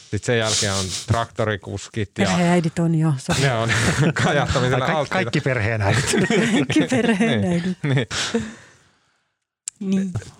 [0.00, 3.40] sitten sen jälkeen on traktorikuskit ja Perheäidit on jo, sori.
[3.40, 3.70] ne on
[4.24, 6.04] kajahtamisella Kaikki, kaikki perheenäidit.
[6.28, 7.78] Kaikki perheäidit.
[7.82, 7.94] niin.
[7.94, 8.06] Niin.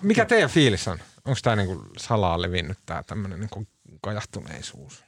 [0.01, 0.99] Mikä teidän fiilis on?
[1.25, 3.67] Onko tämä niinku salaa levinnyt tämä tämmöinen niinku
[4.01, 5.03] kajahtuneisuus?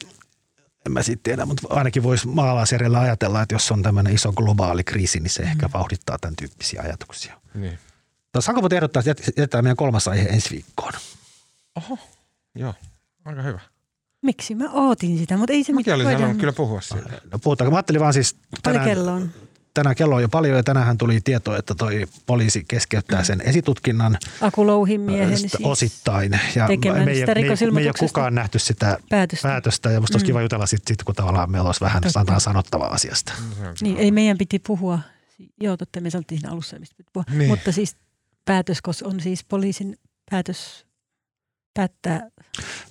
[0.85, 4.83] En mä sitten tiedä, mutta ainakin voisi maalaisjärjellä ajatella, että jos on tämmöinen iso globaali
[4.83, 5.73] kriisi, niin se ehkä Mm.
[5.73, 7.41] vauhdittaa tämän tyyppisiä ajatuksia.
[7.53, 7.79] Niin.
[8.39, 10.93] Saanko voit ehdottaa, että jät- jätetään meidän kolmas aihe ensi viikkoon?
[11.75, 11.97] Oho,
[12.55, 12.73] joo,
[13.25, 13.59] aika hyvä.
[14.21, 17.09] Miksi mä ootin sitä, mutta ei se Mäkin olin voidaan- sanonut kyllä puhua siitä.
[17.31, 17.71] No puhutaanko?
[17.71, 19.31] Mä ajattelin vaan siis Paljon tänään, kello on?
[19.73, 24.17] Tänään kello on jo paljon ja tänään tuli tieto, että toi poliisi keskeyttää sen esitutkinnan
[24.41, 26.39] Aku Louhin miehen St- siis osittain.
[26.55, 29.47] Ja me ei, me, ei, me ei ole kukaan nähty sitä päätöstä.
[29.47, 30.27] päätöstä ja musta olisi Mm.
[30.27, 32.39] kiva jutella sitten, sit, kun tavallaan meillä olisi vähän Totta.
[32.39, 33.33] sanottavaa asiasta.
[33.81, 34.99] Niin, ei meidän piti puhua.
[35.61, 37.25] Joo, totta, me sanottiin siinä alussa, mistä piti puhua.
[37.31, 37.49] Niin.
[37.49, 37.95] Mutta siis
[38.45, 39.97] päätös kos- on siis poliisin
[40.31, 40.85] päätös
[41.73, 42.29] päättää.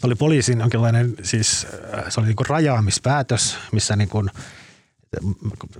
[0.00, 1.66] Se oli poliisin jonkinlainen, siis
[1.98, 4.30] äh, se oli niin kuin rajaamispäätös, missä niin kuin,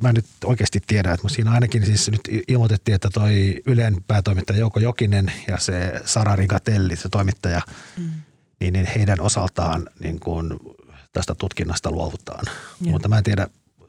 [0.03, 4.59] mä en nyt oikeasti tiedä, että siinä ainakin siis nyt ilmoitettiin, että toi Ylen päätoimittaja
[4.59, 7.61] Jouko Jokinen ja se Sara Rigatelli, se toimittaja,
[7.97, 8.11] Mm.
[8.61, 10.51] niin, niin heidän osaltaan niin kuin
[11.12, 12.45] tästä tutkinnasta luovutaan.
[12.81, 12.93] Joo.
[12.93, 13.49] Mutta mä en tiedä,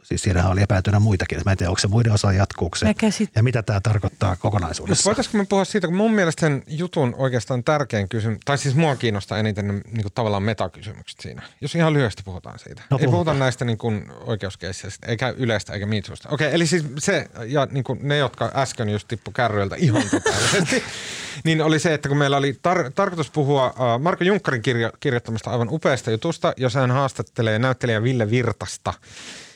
[0.09, 3.29] siis siinähän oli epäytynä muitakin, mä en tiedä, onko se muiden osa jatkuuko se käsit,
[3.35, 5.05] ja mitä tämä tarkoittaa Mutta kokonaisuudessa.
[5.09, 8.95] voitaisiko me puhua siitä, kun mun mielestä sen jutun oikeastaan tärkein kysymys, tai siis mua
[8.95, 11.41] kiinnostaa eniten ne niin kuin tavallaan metakysymykset siinä.
[11.61, 12.81] Jos ihan lyhyesti puhutaan siitä.
[12.89, 13.11] No Ei puhutaan.
[13.11, 16.29] puhuta näistä niin kuin oikeuskeisseistä, eikä yleistä eikä miitsuista.
[16.29, 20.83] Okei, eli siis se, ja niin kuin ne, jotka äsken just tippu kärryiltä ihan totaalisesti,
[21.45, 25.49] niin oli se, että kun meillä oli tar- tarkoitus puhua äh, Marko Junkkarin kirjo- kirjoittamasta
[25.51, 28.93] aivan upeasta jutusta, jossa hän haastattelee näyttelijä Ville Virtasta.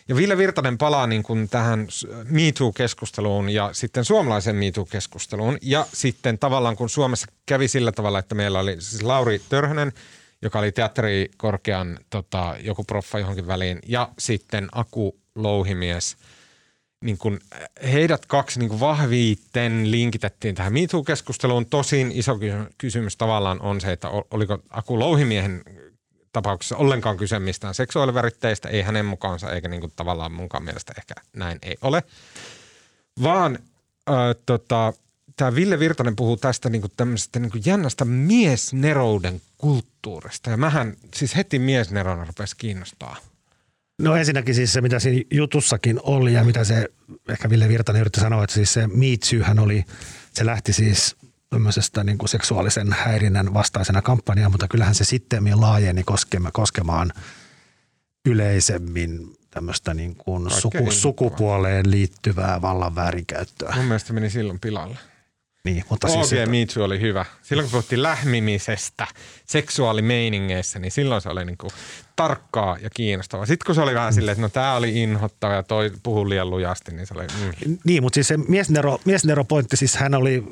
[0.07, 1.87] Ja Ville Virtanen palaa niin kuin tähän
[2.23, 5.57] MeToo-keskusteluun ja sitten suomalaisen MeToo-keskusteluun.
[5.61, 9.91] Ja sitten tavallaan kun Suomessa kävi sillä tavalla, että meillä oli siis Lauri Törhönen,
[10.41, 16.17] joka oli teatterikorkean tota, joku proffa johonkin väliin, ja sitten Aku Louhimies.
[17.03, 17.39] Niin kun
[17.91, 21.65] heidät kaksi niin kun vahviitten linkitettiin tähän MeToo-keskusteluun.
[21.65, 25.63] Tosin iso kysy- kysymys tavallaan on se, että oliko Aku Louhimiehen
[26.33, 31.13] tapauksessa ollenkaan kyse mistään seksuaaliväritteistä, ei hänen mukaansa eikä niin kuin tavallaan munkaan mielestä ehkä
[31.33, 32.03] näin ei ole.
[33.23, 33.59] Vaan
[34.09, 34.15] äh,
[34.45, 34.93] tota,
[35.35, 40.49] tämä Ville Virtanen puhuu tästä niin kuin tämmöisestä niin kuin jännästä miesnerouden kulttuurista.
[40.49, 43.17] Ja mähän siis heti miesnerona rupesi kiinnostaa.
[43.99, 46.89] No ensinnäkin siis se, mitä siinä jutussakin oli ja mitä se
[47.29, 49.85] ehkä Ville Virtanen yritti sanoa, että siis se Me Toohän oli,
[50.33, 51.15] se lähti siis
[51.53, 57.13] tämmöisestä niin kuin seksuaalisen häirinnän vastaisena kampanjana, mutta kyllähän se sitten laajeni koskema, koskemaan
[58.25, 63.75] yleisemmin tämmöistä niin kuin suku, sukupuoleen liittyvää vallan väärinkäyttöä.
[63.75, 64.97] Mun mielestä meni silloin pilalle.
[65.65, 67.25] Niin, mutta OG siis Too oli hyvä.
[67.41, 69.07] Silloin kun puhuttiin lähmimisestä
[69.45, 71.67] seksuaalimeiningeissä, niin silloin se oli niinku
[72.15, 73.45] tarkkaa ja kiinnostavaa.
[73.45, 76.49] Sitten kun se oli vähän silleen, että no tää oli inhottava ja toi puhui liian
[76.49, 77.77] lujasti, niin se oli mm.
[77.83, 80.43] Niin, mutta siis se miesnero, miesnero-pointti, siis hän oli,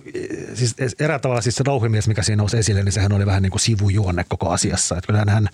[0.53, 3.51] siis eräällä tavalla siis se rouhimies, mikä siinä nousi esille, niin sehän oli vähän niin
[3.51, 4.97] kuin sivujuonne koko asiassa.
[4.97, 5.49] Että kyllähän hän,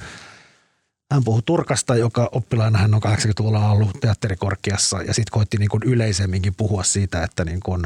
[1.11, 5.83] hän puhui Turkasta, joka oppilaana hän on 80-luvulla ollut teatterikorkeassa ja sitten koitti niin kuin
[5.83, 7.85] yleisemminkin puhua siitä, että niin kuin,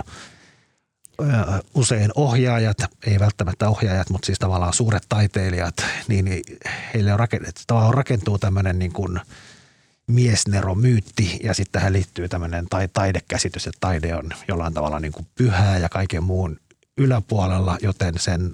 [1.74, 5.76] usein ohjaajat, ei välttämättä ohjaajat, mutta siis tavallaan suuret taiteilijat,
[6.08, 6.44] niin
[6.94, 9.20] heille on rakennettu, tavallaan rakentuu tämmöinen niin kuin
[10.08, 15.28] miesneromyytti ja sitten tähän liittyy tämmöinen tai, taidekäsitys, että taide on jollain tavalla niin kuin
[15.36, 16.60] pyhää ja kaiken muun
[16.98, 18.52] yläpuolella, joten sen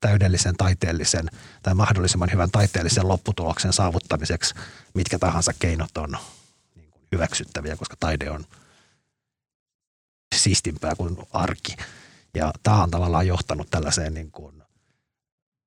[0.00, 1.30] täydellisen taiteellisen
[1.62, 4.54] tai mahdollisimman hyvän taiteellisen lopputuloksen saavuttamiseksi
[4.94, 6.16] mitkä tahansa keinot on
[6.74, 8.44] niin hyväksyttäviä, koska taide on
[10.32, 11.76] siistimpää kuin arki.
[12.34, 14.62] Ja tämä on tavallaan johtanut tällaiseen niin kuin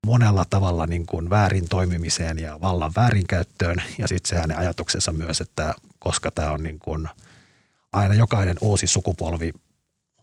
[0.06, 3.84] monella tavalla niin kuin väärin toimimiseen ja vallan väärinkäyttöön.
[3.98, 7.10] Ja sitten se hänen ajatuksensa myös, että koska tämä on niin kuin
[7.94, 9.54] aina jokainen uusi sukupolvi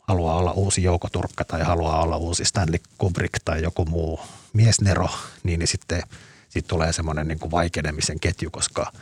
[0.03, 4.20] haluaa olla uusi Jouko Turkka tai haluaa olla uusi Stanley Kubrick tai joku muu
[4.53, 5.09] miesnero,
[5.43, 6.03] niin, niin sitten
[6.49, 8.93] sit tulee semmoinen niin kuin vaikenemisen ketju, koska,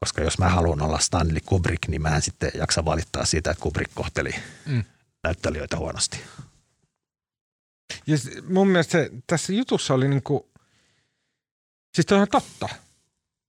[0.00, 3.62] koska jos mä haluan olla Stanley Kubrick, niin mä en sitten jaksa valittaa siitä, että
[3.62, 4.30] Kubrick kohteli
[4.66, 4.84] Mm.
[5.24, 6.20] näyttelijöitä huonosti.
[8.06, 8.16] Ja
[8.48, 10.50] mun mielestä se, tässä jutussa oli niinku,
[11.94, 12.68] siis toi on totta.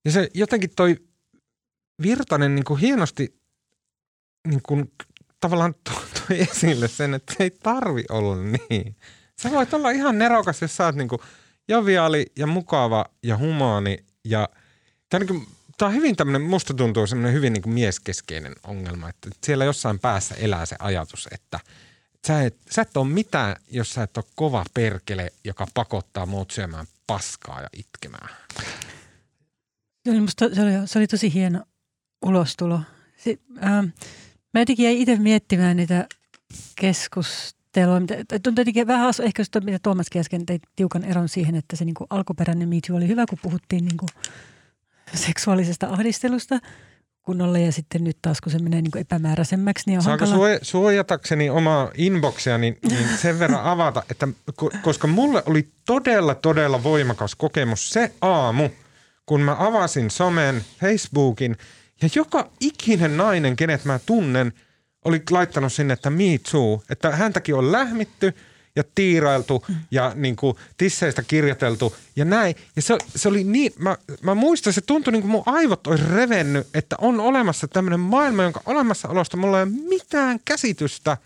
[0.06, 0.97] Ja se jotenkin toi
[2.02, 3.39] Virtanen niinku hienosti
[4.47, 4.91] niinku,
[5.39, 8.95] tavallaan to- toi esille sen, että se ei tarvi olla niin.
[9.41, 11.22] Sä voit olla ihan nerokas, jos sä oot niinku
[11.68, 14.50] joviaali ja mukava ja humaani ja
[15.10, 15.47] tää on,
[15.80, 20.36] tää on hyvin tämmönen, musta tuntuu semmoinen hyvin niinku mieskeskeinen ongelma, että siellä jossain päässä
[20.36, 21.59] elää se ajatus, että
[22.27, 26.51] sä et, sä et ole mitään, jos sä et ole kova perkele, joka pakottaa muut
[26.51, 28.30] syömään paskaa ja itkemään.
[30.05, 31.63] Se oli, musta, se, oli, se oli tosi hieno
[32.25, 32.82] ulostulo.
[33.17, 33.86] Se, ähm,
[34.53, 36.07] mä jotenkin jäin itse miettimään niitä
[36.75, 37.99] keskustelua.
[38.43, 42.05] Tuntuu jotenkin vähän ehkä just, mitä Tuomaskin äsken teit tiukan eron siihen, että se niinku
[42.09, 44.05] alkuperäinen Me Too oli hyvä, kun puhuttiin niinku
[45.16, 46.60] seksuaalisesta ahdistelusta
[47.22, 50.36] kunnolla ja sitten nyt taas, kun se menee niinku epämääräisemmäksi, niin on Saanko hankala.
[50.47, 54.28] suoja- suojatakseni omaa inboxia, niin, niin sen verran avata, että
[54.62, 58.70] ko- koska mulle oli todella, todella voimakas kokemus se aamu,
[59.26, 61.55] kun mä avasin somen, Facebookin,
[62.01, 64.53] ja joka ikinen nainen, kenet mä tunnen,
[65.05, 68.34] oli laittanut sinne, että me too, että häntäkin on lähmitty
[68.80, 72.55] ja tiirailtu ja niin kuin tisseistä kirjoiteltu ja näin.
[72.75, 76.03] Ja se, se oli niin, mä, mä muistan, se tuntui niin kuin mun aivot olisi
[76.07, 81.17] revennyt, että on olemassa tämmöinen maailma, jonka olemassaolosta mulla ei ole mitään käsitystä.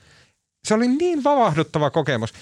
[0.67, 2.33] Se oli niin vavahduttava kokemus.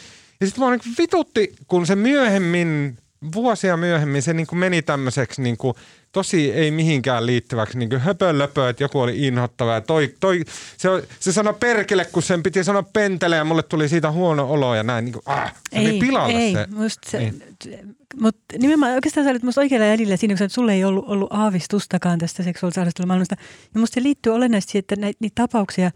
[0.41, 2.97] Ja sitten mua niin vitutti, kun se myöhemmin,
[3.36, 5.76] vuosia myöhemmin, se niin kuin meni tämmöiseksi niin kuin
[6.12, 9.74] tosi ei mihinkään liittyväksi niin kuin höpölöpö, että joku oli inhottava.
[9.74, 10.42] Ja toi, toi,
[10.78, 14.76] se, se sanoi perkele, kun sen piti sanoa pentele ja mulle tuli siitä huono olo
[14.76, 15.06] ja näin.
[15.06, 16.68] Niin kuin, ah, se ei, pilalle ei, se.
[16.72, 17.44] Musta se, Niin.
[18.22, 22.20] mutta nimenomaan oikeastaan sä olit musta oikealla jäljellä siinä, kun sulle ei ollut, ollut aavistustakaan
[22.20, 23.36] tästä seksuaalisuudesta maailmasta.
[23.74, 25.92] Ja musta se liittyy olennaisesti siihen, että näitä, niitä tapauksia,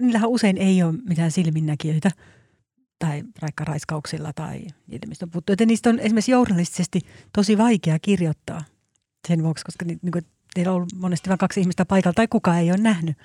[0.00, 2.10] niillähän usein ei ole mitään silminnäkijöitä
[2.98, 3.22] tai
[3.60, 5.52] raiskauksilla tai niitä, mistä on puhuttu.
[5.52, 7.00] Joten niistä on esimerkiksi journalistisesti
[7.32, 8.64] tosi vaikea kirjoittaa
[9.28, 10.24] sen vuoksi, koska ni, niin kuin,
[10.54, 13.16] teillä on ollut monesti vain kaksi ihmistä paikalla tai kukaan ei ole nähnyt.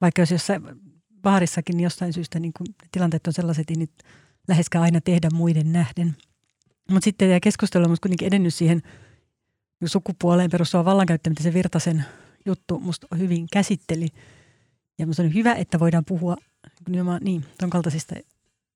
[0.00, 0.62] Vaikka jos jossain
[1.22, 3.90] baarissakin niin jostain syystä niin kuin, tilanteet on sellaiset, nyt
[4.48, 6.16] läheskään aina tehdä muiden nähden.
[6.90, 8.82] Mutta sitten tämä keskustelu on kuitenkin edennyt siihen
[9.80, 12.04] niin sukupuoleen perustuva vallankäyttö, mitä se Virtasen
[12.46, 14.08] juttu musta hyvin käsitteli.
[14.98, 16.36] Ja musta on hyvä, että voidaan puhua
[16.88, 18.14] nimenomaan niin, ton kaltaisista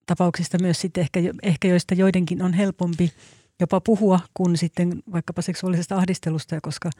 [0.07, 3.13] tapauksista myös sitten ehkä, ehkä joista joidenkin on helpompi
[3.61, 6.91] jopa puhua kuin sitten vaikkapa seksuaalisesta ahdistelusta, koska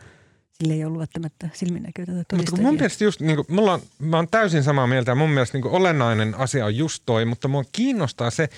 [0.53, 2.67] sille ei ollut välttämättä silminnäköitä tai Mutta todistajia.
[2.67, 5.57] mun mielestä just, niin kuin, mulla on, mä oon täysin samaa mieltä ja mun mielestä
[5.57, 8.49] niin kuin olennainen asia on just toi, mutta mua kiinnostaa se,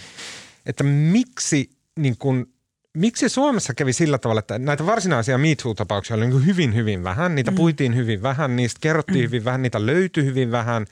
[0.66, 2.46] että miksi, niin kuin,
[2.94, 7.34] miksi Suomessa kävi sillä tavalla, että näitä varsinaisia Me Too-tapauksia oli niin hyvin, hyvin vähän.
[7.34, 7.54] Niitä mm.
[7.54, 9.22] puitiin hyvin vähän, niistä kerrottiin mm.
[9.22, 10.86] hyvin vähän, niitä löytyi hyvin vähän.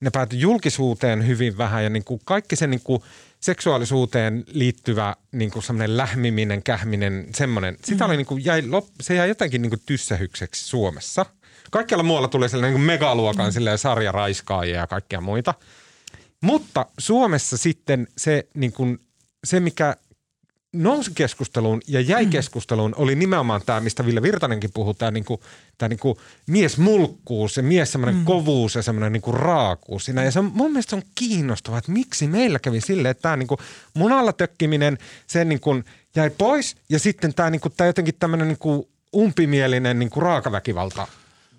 [0.00, 3.02] Ne päätyi julkisuuteen hyvin vähän ja niin kuin kaikki se niin kuin
[3.40, 7.76] seksuaalisuuteen liittyvä niin kuin semmoinen lähmiminen, kähminen, semmoinen.
[7.84, 8.62] Sitä oli niin kuin, jäi,
[9.00, 11.26] se jäi jotenkin niin kuin tyssähykseksi Suomessa.
[11.70, 13.52] Kaikkialla muualla tuli sellainen niin kuin megaluokan mm.
[13.52, 15.54] silleen sarjaraiskaajia ja kaikkea muita.
[16.40, 18.98] Mutta Suomessa sitten se, niin kuin,
[19.44, 19.96] se mikä
[20.72, 22.30] nousi keskusteluun ja jäi mm.
[22.30, 25.40] keskusteluun oli nimenomaan tämä, mistä Ville Virtanenkin puhui, tämä, niinku,
[25.78, 28.24] tämä niinku miesmulkkuus ja mies semmoinen mm.
[28.24, 30.24] kovuus ja semmoinen niinku raakuus siinä.
[30.24, 33.36] Ja se on, mun mielestä se on kiinnostavaa, että miksi meillä kävi silleen, että tämä
[33.36, 33.58] niinku
[33.94, 35.82] munalla tökkiminen, se niinku
[36.16, 41.08] jäi pois ja sitten tämä, niinku, tämä jotenkin tämmöinen niinku umpimielinen niinku raakaväkivalta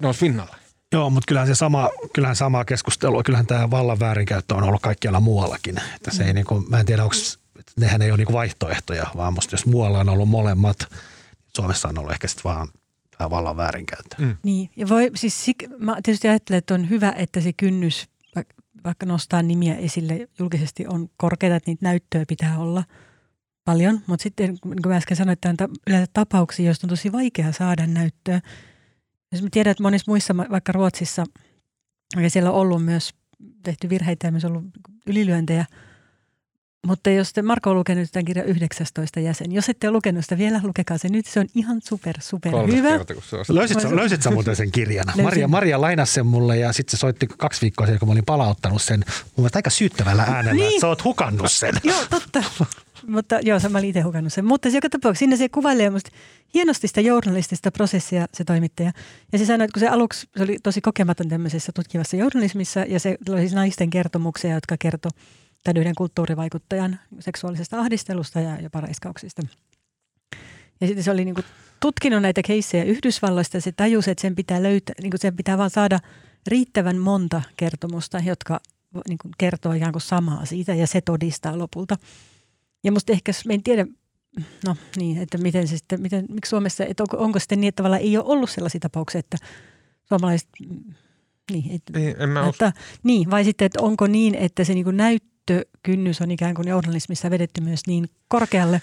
[0.02, 0.56] nousi pinnalle.
[0.94, 5.20] Joo, mutta kyllähän se sama, kyllähän sama keskustelu, kyllähän tämä vallan väärinkäyttö on ollut kaikkialla
[5.20, 5.82] muuallakin.
[5.96, 7.16] Että se ei niin kuin, mä en tiedä, onko,
[7.80, 10.78] nehän ei ole niin kuin vaihtoehtoja, vaan musta jos muualla on ollut molemmat,
[11.56, 12.68] Suomessa on ollut ehkä sitten vaan
[13.18, 14.16] tämä vallan väärinkäyttö.
[14.18, 14.38] Mm.
[14.44, 18.10] Niin, ja voi, siis sik, mä tietysti ajattelen, että on hyvä, että se kynnys,
[18.40, 22.84] vaik- vaikka nostaa nimiä esille julkisesti, on korkeata, että niitä näyttöä pitää olla
[23.66, 24.02] paljon.
[24.08, 27.12] Mutta sitten, niin kuin mä äsken sanoin, että on ta- yleensä tapauksia, joista on tosi
[27.12, 28.42] vaikea saada näyttöä.
[29.32, 31.26] Jos mä tiedän, että monissa muissa, vaikka Ruotsissa,
[32.22, 33.14] ja siellä on ollut myös
[33.64, 34.64] tehty virheitä ja myös ollut
[35.08, 35.66] ylilyöntejä,
[36.88, 40.38] mutta jos te, Marko on lukenut tämän kirjan 19 jäsen, jos ette ole lukenut sitä
[40.38, 41.26] vielä, lukekaa se nyt.
[41.26, 42.90] Se on ihan super, super Kolme hyvä.
[42.90, 43.56] kertaa, kun.
[43.56, 45.06] Löysit, sä, löysit sä muuten sen kirjan?
[45.08, 45.24] Löysin.
[45.24, 48.26] Maria, Maria lainasi sen mulle ja sitten se soitti kaksi viikkoa sen, kun mä olin
[48.26, 49.00] palauttanut sen.
[49.00, 50.68] Mun mielestä aika syyttävällä äänellä, niin.
[50.68, 51.76] Että sä oot hukannut sen.
[51.84, 52.44] Joo, totta.
[53.08, 54.46] Mutta joo, se mä olin itse hukannut sen.
[54.46, 56.10] Mutta se joka tapauksessa siinä se kuvailee musta
[56.54, 58.92] hienosti sitä journalistista prosessia se toimittaja.
[59.32, 63.00] Ja se sanoi, että kun se aluksi, se oli tosi kokematon tämmöisessä tutkivassa journalismissa ja
[63.00, 65.12] se oli siis naisten kertomuksia, jotka kertoi
[65.64, 69.42] tämän yhden kulttuurivaikuttajan seksuaalisesta ahdistelusta ja jopa raiskauksista.
[70.82, 71.46] Ja sitten se oli niin kuin
[71.80, 75.58] tutkinut näitä keissejä Yhdysvalloista ja se tajusi, että sen pitää löytää, niin kuin sen pitää
[75.58, 76.00] vaan saada
[76.48, 78.60] riittävän monta kertomusta, jotka
[79.08, 81.98] niin kuin kertoo ikään kuin samaa siitä ja se todistaa lopulta.
[82.84, 83.88] Ja musta ehkä, mä en tiedä,
[84.66, 87.78] no niin, että miten se sitten, miten, miksi Suomessa, että onko, onko sitten niin, että
[87.78, 89.38] tavallaan ei ole ollut sellaisia tapauksia, että
[90.04, 90.94] suomalaiset, mm,
[91.52, 92.66] niin, että, Ei, en mä usko.
[92.66, 94.98] että, niin, vai sitten, että onko niin, että se niin kuin
[95.50, 98.82] näyttökynnys on ikään kuin journalismissa vedetty myös niin korkealle,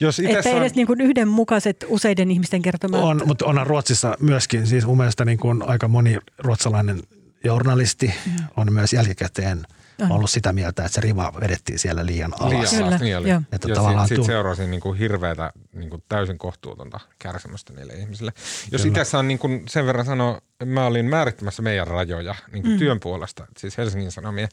[0.00, 3.00] Jos itse että edes niin kuin yhdenmukaiset useiden ihmisten kertomat.
[3.00, 7.02] On, mutta onhan Ruotsissa myöskin, siis mun mielestä niin kuin aika moni ruotsalainen
[7.44, 8.14] journalisti
[8.56, 9.64] on myös jälkikäteen
[10.02, 10.12] On.
[10.12, 12.52] ollut sitä mieltä, että se riva vedettiin siellä liian alas.
[12.52, 13.30] Liian Kyllä, alas, niin oli.
[13.30, 13.42] joo.
[13.52, 17.72] Että ja tavallaan siitä, siitä tull- seurasi niin kuin hirveätä, niin kuin täysin kohtuutonta kärsimystä
[17.72, 18.32] niille ihmisille.
[18.72, 22.72] Jos itse saan niin kuin sen verran sanoa, mä olin määrittämässä meidän rajoja niin kuin
[22.72, 22.78] mm.
[22.78, 24.48] työn puolesta, siis Helsingin Sanomia.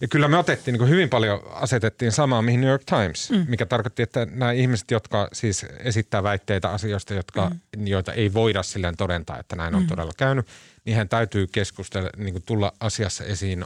[0.00, 3.44] Ja kyllä me otettiin, niin hyvin paljon asetettiin samaa mihin New York Times, mm.
[3.48, 7.86] mikä tarkoitti, että nämä ihmiset, jotka siis esittää väitteitä asioista, jotka, mm.
[7.86, 9.88] joita ei voida silleen todentaa, että näin on mm.
[9.88, 10.46] todella käynyt,
[10.84, 13.64] niin hän täytyy keskustella, niin tulla asiassa esiin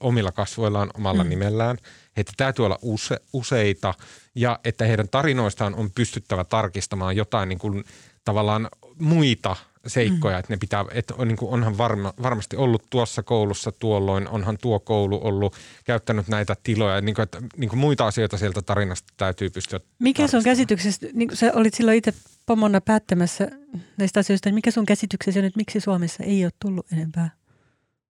[0.00, 1.30] omilla kasvoillaan, omalla mm.
[1.30, 1.78] nimellään.
[2.16, 3.94] Heitä täytyy olla use, useita
[4.34, 7.84] ja että heidän tarinoistaan on pystyttävä tarkistamaan jotain niin kuin
[8.24, 8.68] tavallaan
[9.00, 9.56] muita
[9.86, 10.40] seikkoja, mm.
[10.40, 14.58] että ne pitää, että on, niin kuin onhan varma, varmasti ollut tuossa koulussa tuolloin, onhan
[14.62, 19.12] tuo koulu ollut käyttänyt näitä tiloja, niin kuin, että niin kuin muita asioita sieltä tarinasta
[19.16, 22.14] täytyy pystyä Mikä sun käsityksessä, niin kuin sä olit silloin itse
[22.46, 23.48] pomona päättämässä
[23.96, 27.30] näistä asioista, niin mikä sun käsityksesi on, että miksi Suomessa ei ole tullut enempää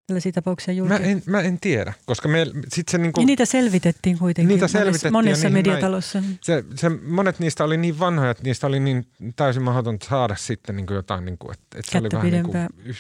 [0.07, 0.93] tällaisia tapauksia julki?
[0.93, 4.61] Mä en, mä en tiedä, koska me, sit se niinku, niin niitä selvitettiin kuitenkin Niitä
[4.61, 6.23] monessa, selvitettiin monessa ja niihin mediatalossa.
[6.41, 10.75] se, se, monet niistä oli niin vanhoja, että niistä oli niin täysin mahdotonta saada sitten
[10.75, 12.95] niin kuin jotain, niin kuin, että, että se oli vähän niin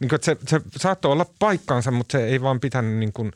[0.00, 3.32] niin kuin, että se, se saattoi olla paikkaansa, mutta se ei vaan pitänyt niin kuin,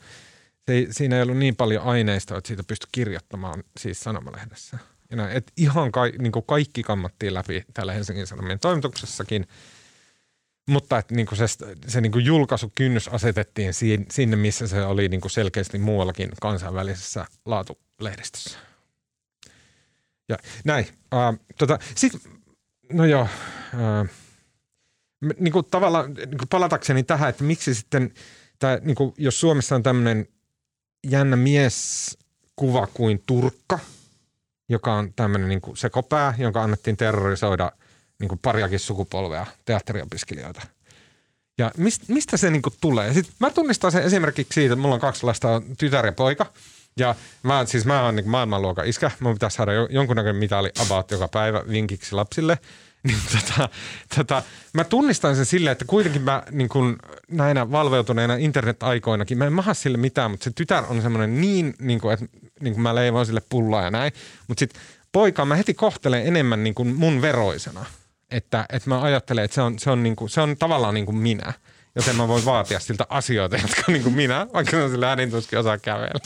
[0.65, 4.77] se ei, siinä ei ollut niin paljon aineistoa, että siitä pystyi kirjoittamaan siis sanomalehdessä.
[5.09, 9.47] Ja näin, että ihan ka, niin kuin kaikki kammattiin läpi täällä Helsingin Sanomien toimituksessakin,
[10.69, 11.45] mutta että niin kuin se,
[11.87, 13.73] se niin kuin julkaisukynnys asetettiin
[14.11, 18.59] sinne, missä se oli niin kuin selkeästi muuallakin kansainvälisessä laatulehdistössä.
[20.29, 20.87] Ja näin.
[21.13, 22.21] Äh, tota, Sitten,
[22.93, 23.21] no joo,
[23.73, 24.09] äh,
[25.39, 28.13] niin kuin tavallaan niin kuin palatakseni tähän, että miksi sitten,
[28.59, 30.27] tämä, niin kuin, jos Suomessa on tämmöinen
[31.07, 33.79] jännä mieskuva kuin Turkka,
[34.69, 37.71] joka on tämmöinen niin kuin sekopää, jonka annettiin terrorisoida
[38.19, 40.61] niin kuin pariakin sukupolvea teatteriopiskelijoita.
[41.57, 43.13] Ja mist, mistä se niin kuin tulee?
[43.13, 46.45] Sitten mä tunnistan sen esimerkiksi siitä, että mulla on kaksi lasta, tytär ja poika.
[46.97, 49.11] Ja mä, siis mä oon niin maailmanluokan iskä.
[49.19, 52.57] Mun pitäisi saada jo, jonkunnäköinen mitali about joka päivä vinkiksi lapsille.
[53.03, 53.69] Niin tota,
[54.15, 54.43] tota,
[54.73, 56.97] mä tunnistan sen silleen, että kuitenkin mä niin kun
[57.31, 62.01] näinä valveutuneina internet-aikoinakin, mä en maha sille mitään, mutta se tytär on semmoinen niin, niin
[62.01, 62.25] kuin, että
[62.61, 64.13] niin mä leivoin sille pullaa ja näin.
[64.47, 67.85] Mutta sitten poikaa mä heti kohtelen enemmän niin kuin mun veroisena.
[68.31, 71.05] Että, että mä ajattelen, että se on, se on, niin kuin, se on tavallaan niin
[71.05, 71.53] kuin minä.
[71.95, 75.09] Joten mä voin vaatia siltä asioita, jotka on niin kuin minä, vaikka se on sillä
[75.09, 76.19] äänin tuskin osaa kävellä.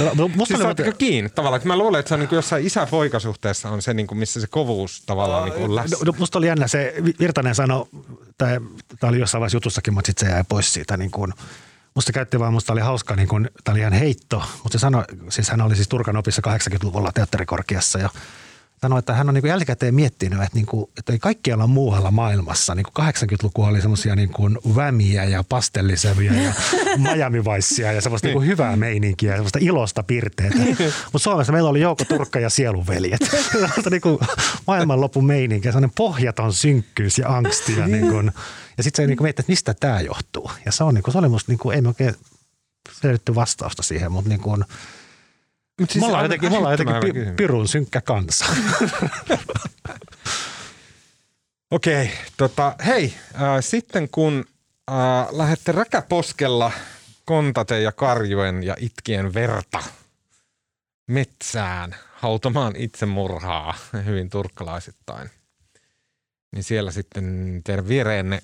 [0.00, 1.56] No, no, musta Siis oli kiinni tavallaan?
[1.56, 4.40] Että mä luulen, että se on niin kuin jossain isä-poikasuhteessa on se, niin kuin, missä
[4.40, 5.96] se kovuus tavallaan niin kuin läsnä.
[5.96, 7.86] No, no, musta oli jännä se, Virtanen sanoi,
[8.38, 8.60] tai
[9.00, 11.32] tämä oli jossain vaiheessa jutussakin, mutta sitten se jäi pois siitä niin kuin,
[11.94, 15.04] Musta käytti vaan, musta oli hauska, niin kuin, tämä oli ihan heitto, mutta se sanoi,
[15.28, 18.10] siis hän oli siis Turkan opissa 80-luvulla teatterikorkeassa ja
[18.82, 22.10] sanoi, että hän on niin kuin jälkikäteen miettinyt, että, niin kuin, että ei kaikkialla muualla
[22.10, 26.52] maailmassa, niin kuin 80-luku oli semmoisia niin kuin vämiä ja pastellisävyjä ja
[27.14, 30.56] Miami Viceia ja semmoista niin kuin hyvää meininkiä ja semmoista ilosta pirteetä.
[31.12, 33.20] Mutta Suomessa meillä oli Jouko Turkka ja Sielunveljet.
[33.90, 34.18] Niin kuin
[34.66, 38.32] maailmanlopun meininkiä, semmoinen pohjaton synkkyys ja angsti ja niin kuin,
[38.76, 40.50] ja sitten se niin kuin miettii, että mistä tämä johtuu.
[40.66, 42.14] Ja se, on, niin kuin, se oli musta, niin kuin, ei me oikein
[43.34, 44.64] vastausta siihen, mutta niin kuin,
[45.80, 48.46] Mut siis me ollaan jotenkin, me ollaan jotenkin pi, pirun synkkä kansa.
[51.70, 54.44] Okei, tota, hei, äh, sitten kun
[54.90, 54.96] äh,
[55.30, 56.72] lähdette räkäposkella
[57.24, 59.82] kontaten ja karjuen ja itkien verta
[61.06, 63.74] metsään hautamaan itsemurhaa
[64.04, 65.30] hyvin turkkalaisittain,
[66.52, 68.42] niin siellä sitten teidän viereenne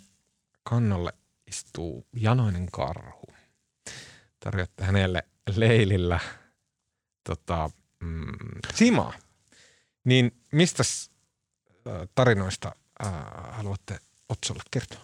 [0.63, 1.13] kannolle
[1.47, 3.27] istuu janoinen karhu.
[4.41, 5.23] Tarjotte hänelle
[5.57, 6.21] leilillä
[7.25, 7.71] tota,
[8.01, 8.33] mm,
[8.75, 9.13] simaa.
[10.05, 10.83] Niin mistä
[12.15, 12.73] tarinoista
[13.07, 13.13] äh,
[13.51, 13.99] haluatte
[14.29, 15.01] Otsolle kertoa?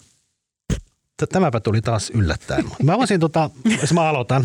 [1.33, 2.71] Tämäpä tuli taas yllättäen.
[2.83, 3.51] Mä voisin, tota,
[3.81, 4.43] jos mä aloitan.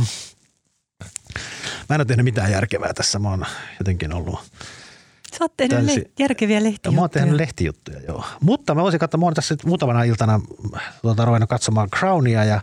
[1.89, 3.19] Mä en ole tehnyt mitään järkevää tässä.
[3.19, 3.45] Mä oon
[3.79, 4.39] jotenkin ollut
[5.37, 6.95] Sä oot tehnyt Täysin- le- järkeviä Ja lehtijuttuja.
[6.95, 8.25] mä oon tehnyt lehtijuttuja, joo.
[8.41, 10.41] Mutta mä voisin katsoa, mä oon tässä nyt muutamana iltana
[11.01, 12.61] tuota, ruvennut katsomaan Crownia ja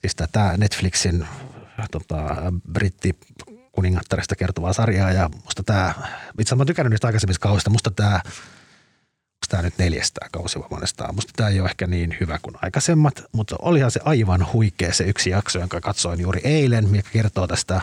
[0.00, 1.26] siis tätä Netflixin
[1.90, 2.36] tota,
[2.72, 3.18] britti
[3.76, 6.08] kuningattaresta kertovaa sarjaa ja musta tämä, itse
[6.38, 8.20] asiassa mä tykännyt niistä aikaisemmista kausista, musta tämä,
[9.48, 10.80] tämä nyt neljästä kausi vai
[11.12, 15.04] musta tämä ei ole ehkä niin hyvä kuin aikaisemmat, mutta olihan se aivan huikea se
[15.04, 17.80] yksi jakso, jonka katsoin juuri eilen, mikä kertoo tästä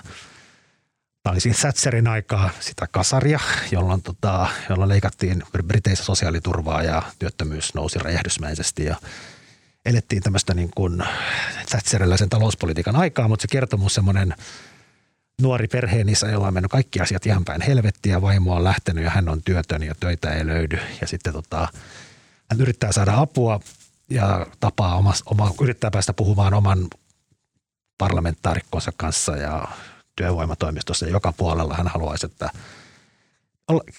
[1.24, 3.40] Tämä oli siis Thatcherin aikaa sitä kasaria,
[3.72, 8.96] jolloin, tota, jolloin leikattiin Briteissä sosiaaliturvaa ja työttömyys nousi räjähdysmäisesti ja
[9.86, 11.04] elettiin tämmöistä niin kuin
[11.70, 14.36] Thatcherilaisen talouspolitiikan aikaa, mutta se kertomus semmoinen
[15.42, 19.30] nuori perheenisä, jolla on mennyt kaikki asiat ihan päin helvettiä, vaimo on lähtenyt ja hän
[19.30, 21.68] on työtön ja töitä ei löydy ja sitten tota,
[22.52, 23.60] hän yrittää saada apua
[24.10, 26.88] ja tapaa oma, oma, yrittää päästä puhumaan oman
[27.98, 29.68] parlamentaarikkonsa kanssa ja
[30.16, 32.50] työvoimatoimistossa ja joka puolella hän haluaisi, että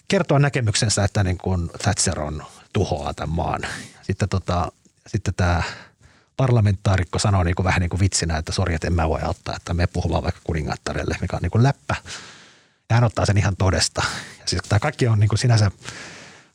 [0.08, 3.60] kertoa näkemyksensä, että niin kuin Thatcher on tuhoaa tämän maan.
[4.02, 4.72] Sitten, tota,
[5.06, 5.62] sitten tämä
[6.36, 9.56] parlamentaarikko sanoo niin kuin vähän niin kuin vitsinä, että sori, että en mä voi auttaa,
[9.56, 11.96] että me puhumaan vaikka kuningattarelle, mikä on niin kuin läppä.
[12.90, 14.02] Ja hän ottaa sen ihan todesta.
[14.38, 15.70] Ja siis tämä kaikki on niin kuin sinänsä,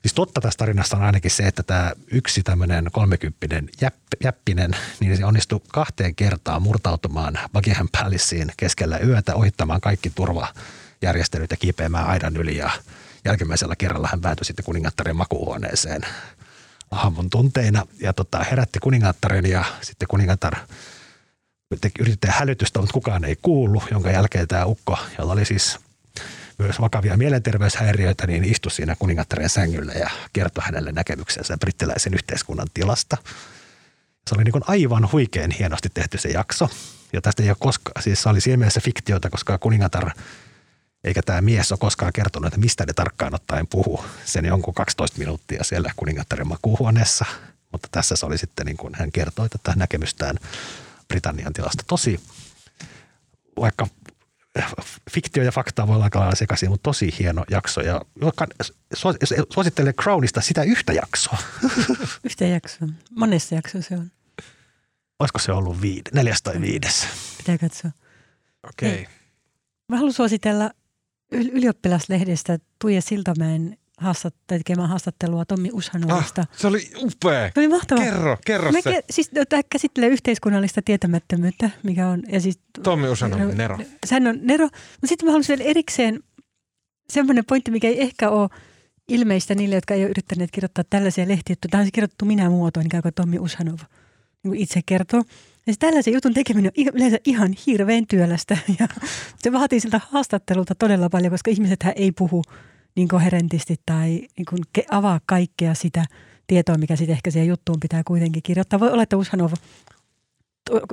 [0.01, 5.17] siis totta tässä tarinassa on ainakin se, että tämä yksi tämmöinen kolmekymppinen jäpp, jäppinen, niin
[5.17, 12.37] se onnistui kahteen kertaan murtautumaan Buckingham Palaceen keskellä yötä, ohittamaan kaikki turvajärjestelyt ja kiipeämään aidan
[12.37, 12.69] yli ja
[13.25, 16.01] jälkimmäisellä kerralla hän päätyi sitten kuningattaren makuuhuoneeseen
[16.91, 20.55] aamun tunteina ja tota, herätti kuningattaren ja sitten kuningatar
[21.99, 25.79] yritti hälytystä, mutta kukaan ei kuulu, jonka jälkeen tämä ukko, jolla oli siis
[26.59, 33.17] myös vakavia mielenterveyshäiriöitä, niin istui siinä kuningattaren sängyllä ja kertoi hänelle näkemyksensä brittiläisen yhteiskunnan tilasta.
[34.29, 36.69] Se oli niin aivan huikein hienosti tehty se jakso.
[37.13, 40.11] Ja tästä ei ole koskaan, siis se oli siinä mielessä fiktiota, koska kuningatar
[41.03, 44.05] eikä tämä mies ole koskaan kertonut, että mistä ne tarkkaan ottaen puhuu.
[44.25, 47.25] Sen jonkun 12 minuuttia siellä kuningattaren makuuhuoneessa.
[47.71, 50.35] Mutta tässä se oli sitten niin kuin hän kertoi tätä näkemystään
[51.07, 51.83] Britannian tilasta.
[51.87, 52.19] Tosi,
[53.59, 53.87] vaikka
[55.11, 57.81] fiktio ja faktaa voi olla aika lailla sekaisin, mutta tosi hieno jakso.
[57.81, 58.01] Ja
[59.53, 61.37] suosittelen Crownista sitä yhtä jaksoa.
[62.25, 62.87] Yhtä jaksoa.
[63.11, 64.11] Monessa jaksoa se on.
[65.19, 67.07] Olisiko se ollut viide, neljäs tai viides?
[67.37, 67.91] Pitää katsoa.
[68.69, 69.01] Okei.
[69.01, 69.05] Okay.
[69.89, 70.71] Mä haluan suositella
[71.31, 76.41] ylioppilaslehdestä Tuija Siltamäen haastat, tekemään haastattelua Tommi Ushanovista.
[76.41, 77.51] Ah, se oli upea.
[77.53, 78.03] Se oli mahtavaa.
[78.03, 78.91] Kerro, kerro Me se.
[78.91, 82.23] ke- siis, no, tämä käsittelee yhteiskunnallista tietämättömyyttä, mikä on...
[82.27, 83.77] Ja siis, Tommi Usanov, Nero.
[84.05, 84.65] Sehän on Nero.
[84.65, 86.19] Mutta sitten mä haluaisin vielä erikseen
[87.13, 88.49] semmoinen pointti, mikä ei ehkä ole
[89.07, 91.69] ilmeistä niille, jotka ei ole yrittäneet kirjoittaa tällaisia lehtijuttuja.
[91.69, 93.79] Tämä on siis kirjoitettu minä muotoon, niin kuin Tommi Ushanov
[94.43, 95.23] niin kuin itse kertoo.
[95.69, 98.87] Ja siis tällaisen jutun tekeminen on yleensä ihan hirveän työlästä ja
[99.37, 102.43] se vaatii siltä haastattelulta todella paljon, koska ihmiset ei puhu
[102.95, 106.05] niin koherentisti tai niin kuin avaa kaikkea sitä
[106.47, 108.79] tietoa, mikä sitten ehkä siihen juttuun pitää kuitenkin kirjoittaa.
[108.79, 109.51] Voi olla, että Ushanov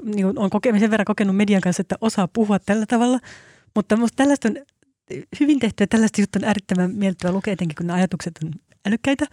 [0.04, 3.18] niin on kokemisen verran kokenut median kanssa, että osaa puhua tällä tavalla,
[3.74, 4.56] mutta minusta tällaista on
[5.40, 8.50] hyvin tehty ja tällaista juttu on äärittömän miellyttävää lukea, etenkin kun ajatukset on
[8.88, 9.26] älykkäitä,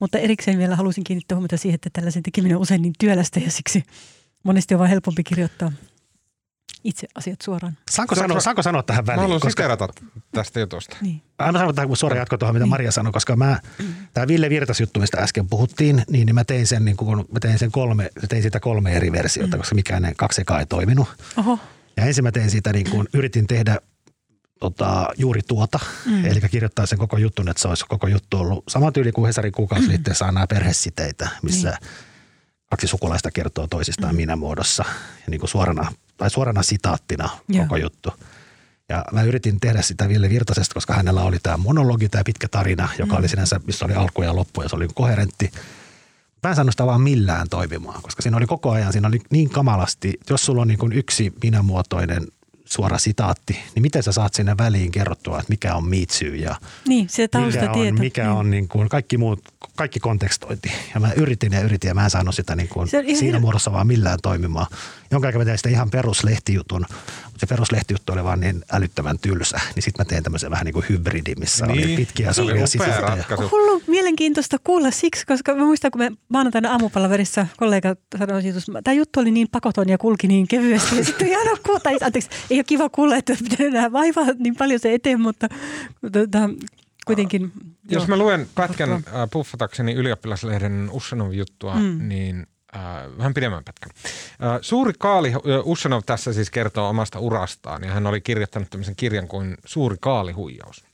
[0.00, 3.50] mutta erikseen vielä halusin kiinnittää huomiota siihen, että tällaisen tekeminen on usein niin työlästä ja
[3.50, 3.82] siksi
[4.42, 5.72] monesti on vain helpompi kirjoittaa
[6.84, 7.78] itse asiat suoraan.
[7.90, 9.18] Saanko, sanoa, saanko sanoa tähän väliin?
[9.18, 9.88] Mä haluan koska, siterata
[10.32, 10.96] tästä jutusta.
[11.00, 11.22] Niin.
[11.38, 12.70] Mä sanon tähän, kun suora jatko tuohon, mitä Niin.
[12.70, 13.60] Maria sanoi, koska mä,
[14.14, 17.40] tämä Ville Virtas juttu, mistä äsken puhuttiin, niin, niin mä tein sen, niin kun, mä
[17.40, 21.08] tein sen kolme, tein siitä kolme eri versiota, koska mikään ne kaksi ekaa ei toiminut.
[21.36, 21.58] Oho,
[21.96, 23.78] Ja ensin mä tein siitä, niin kun, yritin tehdä
[24.60, 26.24] tota, juuri tuota, mm.
[26.24, 29.52] eli kirjoittaa sen koko jutun, että se olisi koko juttu ollut sama tyyli kuin Hesarin
[29.52, 32.07] kuukausiliitteessä on nämä perhesiteitä, missä Niin.
[32.70, 34.16] Kaksi sukulaista kertoo toisistaan mm.
[34.16, 34.84] minä muodossa
[35.16, 37.64] ja niin kuin suorana, tai suorana sitaattina Joo.
[37.64, 38.12] koko juttu.
[38.88, 42.88] Ja mä yritin tehdä sitä Ville Virtasesta, koska hänellä oli tämä monologi, tämä pitkä tarina,
[42.98, 43.18] joka mm.
[43.18, 45.50] oli sinänsä, missä oli alku ja loppu ja se oli koherentti.
[46.42, 49.50] Mä en saanut sitä vaan millään toimimaan, koska siinä oli koko ajan, siinä oli niin
[49.50, 52.26] kamalasti, jos sulla on niin kuin yksi minämuotoinen
[52.68, 56.56] suora sitaatti, niin miten sä saat sinne väliin kerrottua, että mikä on miitsy ja
[56.88, 58.32] niin, se mikä on, mikä niin.
[58.32, 59.40] on niin kuin kaikki muut,
[59.76, 60.72] kaikki kontekstointi.
[60.94, 63.72] Ja mä yritin ja yritin ja mä en saanut sitä niin kuin siinä hir- muodossa
[63.72, 64.66] vaan millään toimimaan.
[65.10, 66.86] Jonka aikaa mä tein sitä ihan peruslehtijutun,
[67.38, 69.60] se peruslehtijuttu oli vaan niin älyttömän tylsä.
[69.74, 71.78] Niin sitten mä tein tämmöisen vähän niin kuin hybridin, missä niin.
[71.78, 71.96] oli Niin.
[71.96, 73.16] pitkiä Se oli sarjoja upea sisältöjä.
[73.16, 73.48] ratkaisu.
[73.52, 78.94] Hullu mielenkiintoista kuulla siksi, koska mä muistan, kun me maanantaina aamupalaverissa kollega sanoi, että tämä
[78.94, 80.96] juttu oli niin pakoton ja kulki niin kevyesti.
[80.96, 84.56] Ja sitten ihan kuulla, tai anteeksi, ei ole kiva kuulla, että pitää enää vaivaa niin
[84.56, 85.48] paljon se eteen, mutta
[86.12, 86.50] tota,
[87.06, 87.52] kuitenkin.
[87.90, 88.06] Jos joo.
[88.06, 91.74] mä luen pätkän äh, puffatakseni ylioppilaslehden Ushanov juttua.
[91.74, 92.08] Mm.
[92.08, 93.90] niin äh, vähän pidemmän pätkän.
[94.44, 98.96] Äh, suuri Kaali, äh, Ushanov tässä siis kertoo omasta urastaan ja hän oli kirjoittanut tämmöisen
[98.96, 100.84] kirjan kuin Suuri kaalihuijaus.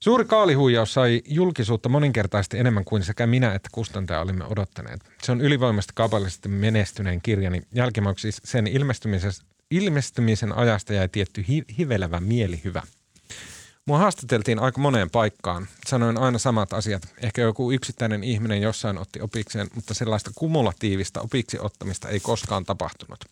[0.00, 5.00] Suuri kaalihuijaus sai julkisuutta moninkertaisesti enemmän kuin sekä minä että kustantaja olimme odottaneet.
[5.22, 7.62] Se on ylivoimasti kaupallisesti menestyneen kirjani.
[7.74, 9.32] Jälkimmäiseksi sen ilmestymisen,
[9.70, 12.82] ilmestymisen ajasta jäi tietty hi- hivelevä mielihyvä.
[13.88, 15.68] Mua haastateltiin aika moneen paikkaan.
[15.86, 17.02] Sanoin aina samat asiat.
[17.22, 23.24] Ehkä joku yksittäinen ihminen jossain otti opikseen, mutta sellaista kumulatiivista opiksi ottamista ei koskaan tapahtunut.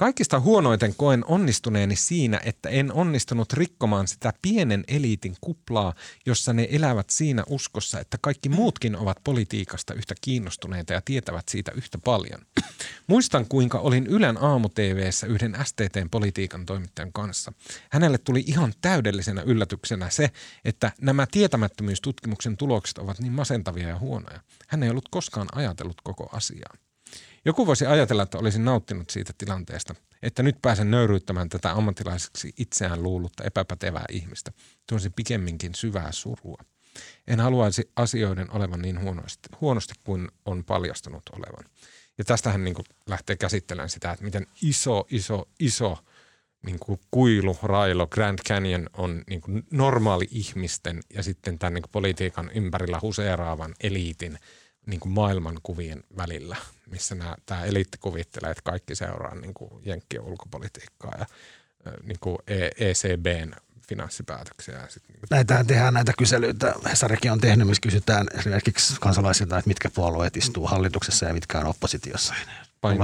[0.00, 5.94] Kaikista huonoiten koen onnistuneeni siinä, että en onnistunut rikkomaan sitä pienen eliitin kuplaa,
[6.26, 11.72] jossa ne elävät siinä uskossa, että kaikki muutkin ovat politiikasta yhtä kiinnostuneita ja tietävät siitä
[11.72, 12.40] yhtä paljon.
[13.06, 17.52] Muistan, kuinka olin Ylen aamu TV:ssä yhden STTn politiikan toimittajan kanssa.
[17.90, 20.30] Hänelle tuli ihan täydellisenä yllätyksenä se,
[20.64, 24.40] että nämä tietämättömyystutkimuksen tulokset ovat niin masentavia ja huonoja.
[24.68, 26.87] Hän ei ollut koskaan ajatellut koko asiaa.
[27.48, 33.02] Joku voisi ajatella, että olisin nauttinut siitä tilanteesta, että nyt pääsen nöyryyttämään tätä ammattilaiseksi itseään
[33.02, 34.52] luullutta epäpätevää ihmistä.
[34.88, 36.62] Tunsin pikemminkin syvää surua.
[37.26, 41.70] En haluaisi asioiden olevan niin huonosti, huonosti kuin on paljastunut olevan.
[42.18, 42.74] Ja tästähän niin
[43.06, 45.98] lähtee käsittelemään sitä, että miten iso, iso, iso
[46.66, 51.82] niin kuin kuilu, railo, Grand Canyon on niin kuin normaali ihmisten ja sitten tämän niin
[51.82, 54.38] kuin politiikan ympärillä huseeraavan eliitin
[54.86, 56.56] niin kuin maailmankuvien välillä,
[56.90, 61.26] missä nämä, tämä eliitti kuvittelee, että kaikki seuraa niin kuin jenkkien ulkopolitiikkaa ja
[62.02, 62.38] niin kuin
[62.78, 63.52] ECBn
[63.88, 64.74] finanssipäätöksiä.
[64.78, 66.74] Ja sit, niin kuin, Näitähän tehdään näitä kyselyitä.
[66.90, 71.66] Hesarikin on tehnyt, missä kysytään esimerkiksi kansalaisilta, että mitkä puolueet istuu hallituksessa ja mitkä on
[71.66, 72.34] oppositiossa.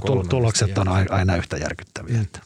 [0.06, 2.20] Tulo- Tulokset on aina yhtä järkyttäviä.
[2.20, 2.40] Että.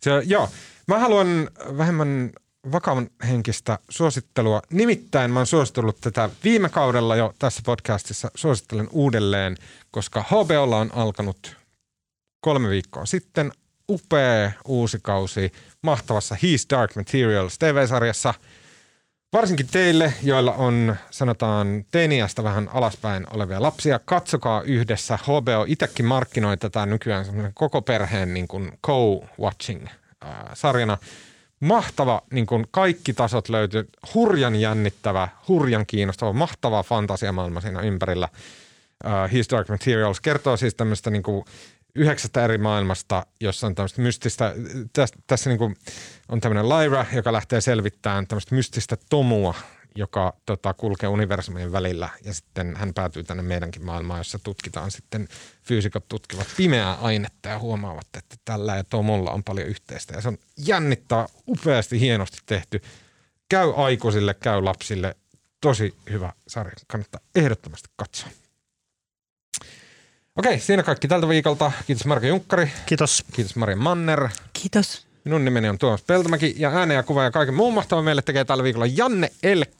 [0.00, 0.50] Se, joo,
[0.88, 2.30] mä haluan vähemmän
[2.72, 4.62] vakavan henkistä suosittelua.
[4.70, 8.30] Nimittäin mä oon suositellut tätä viime kaudella jo tässä podcastissa.
[8.34, 9.56] Suosittelen uudelleen,
[9.90, 11.56] koska HBOlla on alkanut
[12.40, 13.52] kolme viikkoa sitten
[13.90, 18.34] upea uusi kausi mahtavassa He's Dark Materials TV-sarjassa.
[19.32, 25.18] Varsinkin teille, joilla on sanotaan teiniästä vähän alaspäin olevia lapsia, katsokaa yhdessä.
[25.22, 29.88] HBO itsekin markkinoi tätä nykyään koko perheen niin kuin co-watching
[30.54, 30.98] sarjana.
[31.60, 38.28] Mahtava, niin kuin kaikki tasot löytyy, hurjan jännittävä, hurjan kiinnostava, mahtava fantasiamaailma siinä ympärillä.
[39.04, 41.44] Uh, His Dark Materials kertoo siis tämmöistä niin kuin
[41.94, 44.54] yhdeksästä eri maailmasta, jossa on tämmöistä mystistä,
[44.92, 45.76] tässä, tässä niin kuin
[46.28, 49.54] on tämmöinen Lyra, joka lähtee selvittämään tämmöistä mystistä tomua,
[49.98, 55.28] joka tota, kulkee universumien välillä ja sitten hän päätyy tänne meidänkin maailmaan, jossa tutkitaan sitten,
[55.62, 60.28] fyysikot tutkivat pimeää ainetta ja huomaavat, että tällä ja tomulla on paljon yhteistä ja se
[60.28, 62.80] on jännittää, upeasti, hienosti tehty.
[63.48, 65.16] Käy aikuisille, käy lapsille,
[65.60, 68.28] tosi hyvä sarja, kannattaa ehdottomasti katsoa.
[70.36, 71.72] Okei, siinä kaikki tältä viikolta.
[71.86, 73.24] Kiitos Marko Junkkari, Kiitos.
[73.32, 74.28] kiitos Maria Manner.
[74.52, 75.06] Kiitos.
[75.24, 78.44] Minun nimeni on Tuomas Peltomäki ja äänen ja kuva ja kaiken muun mahtavan meille tekee
[78.44, 79.77] tällä viikolla Janne Elkki.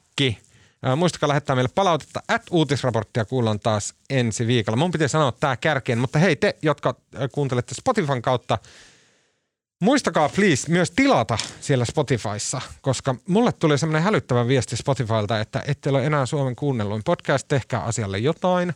[0.83, 4.77] Ää, Muistakaa lähettää meille palautetta, at uutisraporttia kuullaan taas ensi viikolla.
[4.77, 8.57] Mun piti sanoa tämä kärkeen, mutta hei te, jotka ää, kuuntelette Spotifyn kautta,
[9.81, 15.89] muistakaa please myös tilata siellä Spotifyssa, koska mulle tuli semmoinen hälyttävä viesti Spotifylta, että ette
[15.89, 18.73] ole enää Suomen kuunnelluin podcast, tehkää asialle jotain.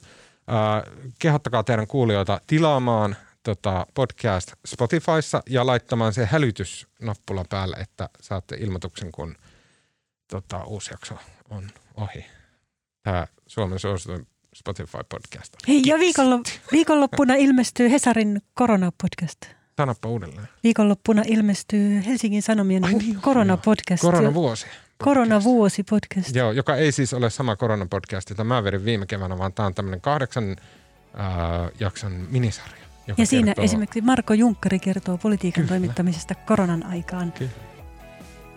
[0.48, 0.84] Ää,
[1.20, 9.12] kehottakaa teidän kuulijoita tilaamaan tota, podcast Spotifyssa ja laittamaan se hälytysnappula päälle, että saatte ilmoituksen,
[9.12, 9.36] kun
[10.34, 11.16] tota, uusi jakso
[11.50, 11.64] on
[11.98, 12.26] ohi.
[13.04, 15.50] Tämä Suomen suosituin Spotify-podcast.
[15.68, 16.40] Hei, ja viikonlo,
[16.72, 19.46] viikonloppuna ilmestyy Hesarin koronapodcast.
[19.78, 20.48] Sanoppa uudelleen.
[20.64, 24.02] Viikonloppuna ilmestyy Helsingin Sanomien Ai niin, koronapodcast.
[24.02, 24.66] Koronavuosi.
[25.04, 26.36] Koronavuosi podcast.
[26.36, 29.74] Joo, joka ei siis ole sama koronapodcast, jota mä vedin viime keväänä, vaan tämä on
[29.74, 32.84] tämmöinen kahdeksan äh, jakson minisarja.
[33.18, 37.34] Ja siinä kertoo- esimerkiksi Marko Junkkari kertoo politiikan toimittamisesta koronan aikaan.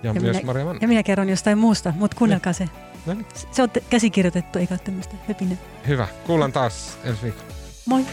[0.07, 0.78] Ja, ja myös minä- Maria Mann.
[0.83, 2.69] Ja minä kerron jostain muusta, mutta kuunnelkaa se.
[3.07, 3.27] No niin.
[3.51, 5.57] Se on te- käsikirjoitettu eikä ole tämmöistä höpinä.
[5.89, 6.09] Hyvä.
[6.27, 7.45] Kuullaan taas ensi viikolla.
[7.87, 8.05] Moi!